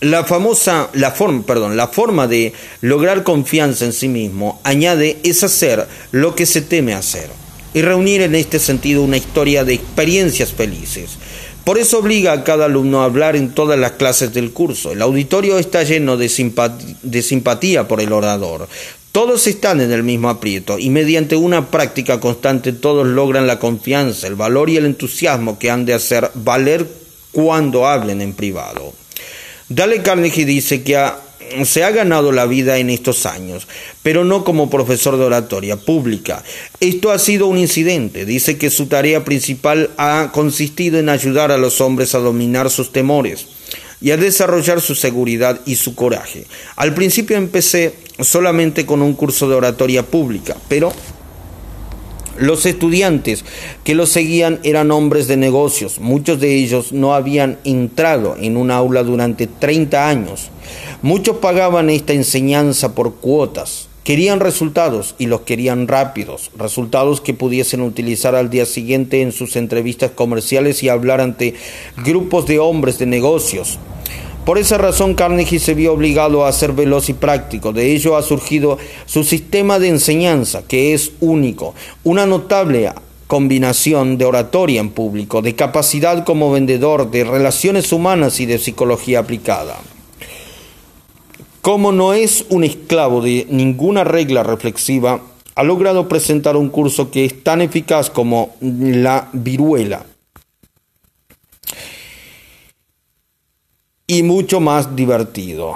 La 0.00 0.24
famosa, 0.24 0.90
la 0.92 1.12
forma, 1.12 1.46
perdón, 1.46 1.78
la 1.78 1.88
forma 1.88 2.26
de 2.26 2.52
lograr 2.82 3.22
confianza 3.22 3.86
en 3.86 3.92
sí 3.94 4.08
mismo 4.08 4.60
añade 4.62 5.18
es 5.22 5.42
hacer 5.42 5.88
lo 6.10 6.34
que 6.34 6.44
se 6.44 6.60
teme 6.60 6.92
hacer 6.92 7.30
y 7.72 7.80
reunir 7.80 8.20
en 8.20 8.34
este 8.34 8.58
sentido 8.58 9.02
una 9.02 9.16
historia 9.16 9.64
de 9.64 9.74
experiencias 9.74 10.52
felices. 10.52 11.12
Por 11.64 11.78
eso 11.78 11.98
obliga 11.98 12.32
a 12.32 12.44
cada 12.44 12.66
alumno 12.66 13.00
a 13.00 13.06
hablar 13.06 13.36
en 13.36 13.50
todas 13.50 13.78
las 13.78 13.92
clases 13.92 14.34
del 14.34 14.52
curso. 14.52 14.92
El 14.92 15.00
auditorio 15.00 15.58
está 15.58 15.82
lleno 15.82 16.18
de 16.18 16.28
simpatía, 16.28 17.88
por 17.88 18.02
el 18.02 18.12
orador. 18.12 18.68
Todos 19.12 19.46
están 19.46 19.80
en 19.80 19.90
el 19.90 20.02
mismo 20.02 20.28
aprieto 20.28 20.78
y 20.78 20.90
mediante 20.90 21.36
una 21.36 21.70
práctica 21.70 22.20
constante 22.20 22.72
todos 22.72 23.06
logran 23.06 23.46
la 23.46 23.58
confianza, 23.58 24.26
el 24.26 24.34
valor 24.34 24.68
y 24.68 24.76
el 24.76 24.84
entusiasmo 24.84 25.58
que 25.58 25.70
han 25.70 25.86
de 25.86 25.94
hacer 25.94 26.30
valer 26.34 26.86
cuando 27.32 27.86
hablen 27.86 28.20
en 28.20 28.34
privado. 28.34 28.92
Dale 29.68 30.02
Carnegie 30.02 30.44
dice 30.44 30.82
que 30.82 31.00
se 31.64 31.84
ha 31.84 31.90
ganado 31.90 32.32
la 32.32 32.46
vida 32.46 32.78
en 32.78 32.90
estos 32.90 33.26
años, 33.26 33.68
pero 34.02 34.24
no 34.24 34.44
como 34.44 34.70
profesor 34.70 35.16
de 35.16 35.24
oratoria 35.24 35.76
pública. 35.76 36.42
Esto 36.80 37.10
ha 37.10 37.18
sido 37.18 37.46
un 37.46 37.58
incidente. 37.58 38.24
Dice 38.24 38.58
que 38.58 38.70
su 38.70 38.86
tarea 38.86 39.24
principal 39.24 39.90
ha 39.96 40.30
consistido 40.32 40.98
en 40.98 41.08
ayudar 41.08 41.52
a 41.52 41.58
los 41.58 41.80
hombres 41.80 42.14
a 42.14 42.18
dominar 42.18 42.70
sus 42.70 42.92
temores 42.92 43.46
y 44.00 44.10
a 44.10 44.16
desarrollar 44.16 44.80
su 44.80 44.94
seguridad 44.94 45.60
y 45.64 45.76
su 45.76 45.94
coraje. 45.94 46.44
Al 46.76 46.94
principio 46.94 47.36
empecé 47.36 47.94
solamente 48.20 48.86
con 48.86 49.02
un 49.02 49.14
curso 49.14 49.48
de 49.48 49.54
oratoria 49.54 50.02
pública, 50.02 50.56
pero 50.68 50.92
los 52.38 52.66
estudiantes 52.66 53.44
que 53.84 53.94
lo 53.94 54.06
seguían 54.06 54.60
eran 54.62 54.90
hombres 54.90 55.28
de 55.28 55.36
negocios. 55.36 56.00
Muchos 56.00 56.40
de 56.40 56.54
ellos 56.54 56.92
no 56.92 57.14
habían 57.14 57.58
entrado 57.64 58.36
en 58.38 58.56
un 58.56 58.70
aula 58.70 59.02
durante 59.02 59.46
30 59.46 60.08
años. 60.08 60.50
Muchos 61.02 61.36
pagaban 61.36 61.90
esta 61.90 62.12
enseñanza 62.12 62.94
por 62.94 63.16
cuotas. 63.16 63.88
Querían 64.04 64.40
resultados 64.40 65.14
y 65.18 65.26
los 65.26 65.42
querían 65.42 65.88
rápidos, 65.88 66.50
resultados 66.58 67.22
que 67.22 67.32
pudiesen 67.32 67.80
utilizar 67.80 68.34
al 68.34 68.50
día 68.50 68.66
siguiente 68.66 69.22
en 69.22 69.32
sus 69.32 69.56
entrevistas 69.56 70.10
comerciales 70.10 70.82
y 70.82 70.90
hablar 70.90 71.22
ante 71.22 71.54
grupos 72.04 72.46
de 72.46 72.58
hombres 72.58 72.98
de 72.98 73.06
negocios. 73.06 73.78
Por 74.44 74.58
esa 74.58 74.76
razón 74.76 75.14
Carnegie 75.14 75.58
se 75.58 75.72
vio 75.72 75.94
obligado 75.94 76.44
a 76.44 76.52
ser 76.52 76.72
veloz 76.72 77.08
y 77.08 77.14
práctico. 77.14 77.72
De 77.72 77.92
ello 77.92 78.14
ha 78.14 78.22
surgido 78.22 78.76
su 79.06 79.24
sistema 79.24 79.78
de 79.78 79.88
enseñanza, 79.88 80.64
que 80.68 80.92
es 80.92 81.12
único, 81.20 81.74
una 82.04 82.26
notable 82.26 82.92
combinación 83.26 84.18
de 84.18 84.26
oratoria 84.26 84.82
en 84.82 84.90
público, 84.90 85.40
de 85.40 85.54
capacidad 85.54 86.24
como 86.24 86.52
vendedor, 86.52 87.10
de 87.10 87.24
relaciones 87.24 87.90
humanas 87.90 88.38
y 88.38 88.44
de 88.44 88.58
psicología 88.58 89.20
aplicada. 89.20 89.78
Como 91.62 91.92
no 91.92 92.12
es 92.12 92.44
un 92.50 92.64
esclavo 92.64 93.22
de 93.22 93.46
ninguna 93.48 94.04
regla 94.04 94.42
reflexiva, 94.42 95.22
ha 95.54 95.62
logrado 95.62 96.06
presentar 96.06 96.58
un 96.58 96.68
curso 96.68 97.10
que 97.10 97.24
es 97.24 97.42
tan 97.42 97.62
eficaz 97.62 98.10
como 98.10 98.54
la 98.60 99.30
viruela 99.32 100.04
y 104.06 104.22
mucho 104.22 104.60
más 104.60 104.94
divertido. 104.96 105.74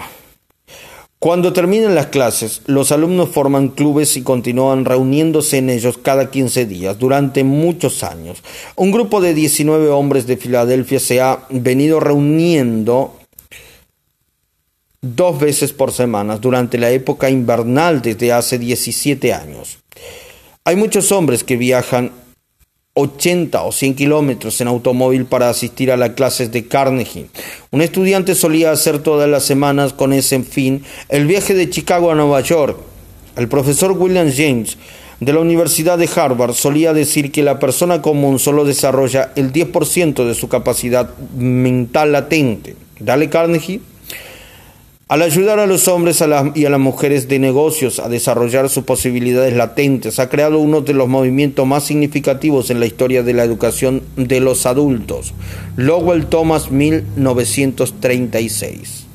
Cuando 1.19 1.53
terminan 1.53 1.97
las 1.97 2.07
clases, 2.07 2.63
los 2.67 2.93
alumnos 2.93 3.31
forman 3.31 3.71
clubes 3.71 4.17
y 4.17 4.23
continúan 4.23 4.85
reuniéndose 4.85 5.59
en 5.59 5.69
ellos 5.69 5.99
cada 5.99 6.31
15 6.31 6.67
días 6.67 6.97
durante 6.97 7.43
muchos 7.43 8.05
años. 8.05 8.45
Un 8.77 8.93
grupo 8.93 9.21
de 9.21 9.35
19 9.35 9.89
hombres 9.89 10.29
de 10.29 10.37
Filadelfia 10.37 11.01
se 11.01 11.21
ha 11.21 11.45
venido 11.51 11.99
reuniendo 11.99 13.19
dos 15.01 15.41
veces 15.41 15.73
por 15.73 15.91
semana 15.91 16.39
durante 16.39 16.79
la 16.79 16.91
época 16.91 17.31
invernal 17.31 18.01
desde 18.01 18.33
hace 18.33 18.59
17 18.59 19.33
años. 19.33 19.79
Hay 20.65 20.77
muchos 20.77 21.11
hombres 21.11 21.43
que 21.43 21.57
viajan 21.57 22.13
80 23.01 23.63
o 23.63 23.71
100 23.71 23.95
kilómetros 23.95 24.61
en 24.61 24.67
automóvil 24.67 25.25
para 25.25 25.49
asistir 25.49 25.93
a 25.93 25.97
las 25.97 26.11
clases 26.11 26.51
de 26.51 26.67
Carnegie. 26.67 27.29
Un 27.71 27.81
estudiante 27.81 28.35
solía 28.35 28.73
hacer 28.73 28.99
todas 28.99 29.31
las 29.31 29.45
semanas 29.45 29.93
con 29.93 30.13
ese 30.13 30.43
fin 30.43 30.83
el 31.09 31.27
viaje 31.27 31.55
de 31.55 31.71
Chicago 31.71 32.11
a 32.11 32.17
Nueva 32.17 32.41
York. 32.41 32.77
El 33.37 33.47
profesor 33.47 33.93
William 33.93 34.31
James 34.35 34.77
de 35.21 35.33
la 35.33 35.39
Universidad 35.39 35.97
de 35.97 36.11
Harvard 36.13 36.55
solía 36.55 36.93
decir 36.93 37.31
que 37.31 37.45
la 37.45 37.61
persona 37.61 38.03
común 38.03 38.41
solo 38.41 38.65
desarrolla 38.65 39.33
el 39.37 39.53
10% 39.53 40.27
de 40.27 40.35
su 40.35 40.49
capacidad 40.49 41.17
mental 41.37 42.11
latente. 42.11 42.75
Dale 42.99 43.29
Carnegie 43.29 43.81
al 45.09 45.23
ayudar 45.23 45.59
a 45.59 45.67
los 45.67 45.89
hombres 45.89 46.23
y 46.55 46.67
a 46.67 46.71
las 46.71 46.81
mujeres 46.81 47.29
de 47.29 47.39
negocios 47.39 47.99
a 47.99 48.11
desarrollar 48.11 48.69
sus 48.69 48.85
posibilidades 48.85 49.55
latentes, 49.55 50.19
ha 50.19 50.29
creado 50.29 50.59
uno 50.59 50.83
de 50.83 50.93
los 50.93 51.09
movimientos 51.09 51.67
más 51.67 51.85
significativos 51.85 52.69
en 52.69 52.79
la 52.79 52.85
historia 52.85 53.23
de 53.23 53.33
la 53.33 53.43
educación 53.43 54.03
de 54.17 54.41
los 54.41 54.67
adultos. 54.67 55.33
Lowell 55.77 56.27
Thomas 56.27 56.71
1936. 56.71 59.08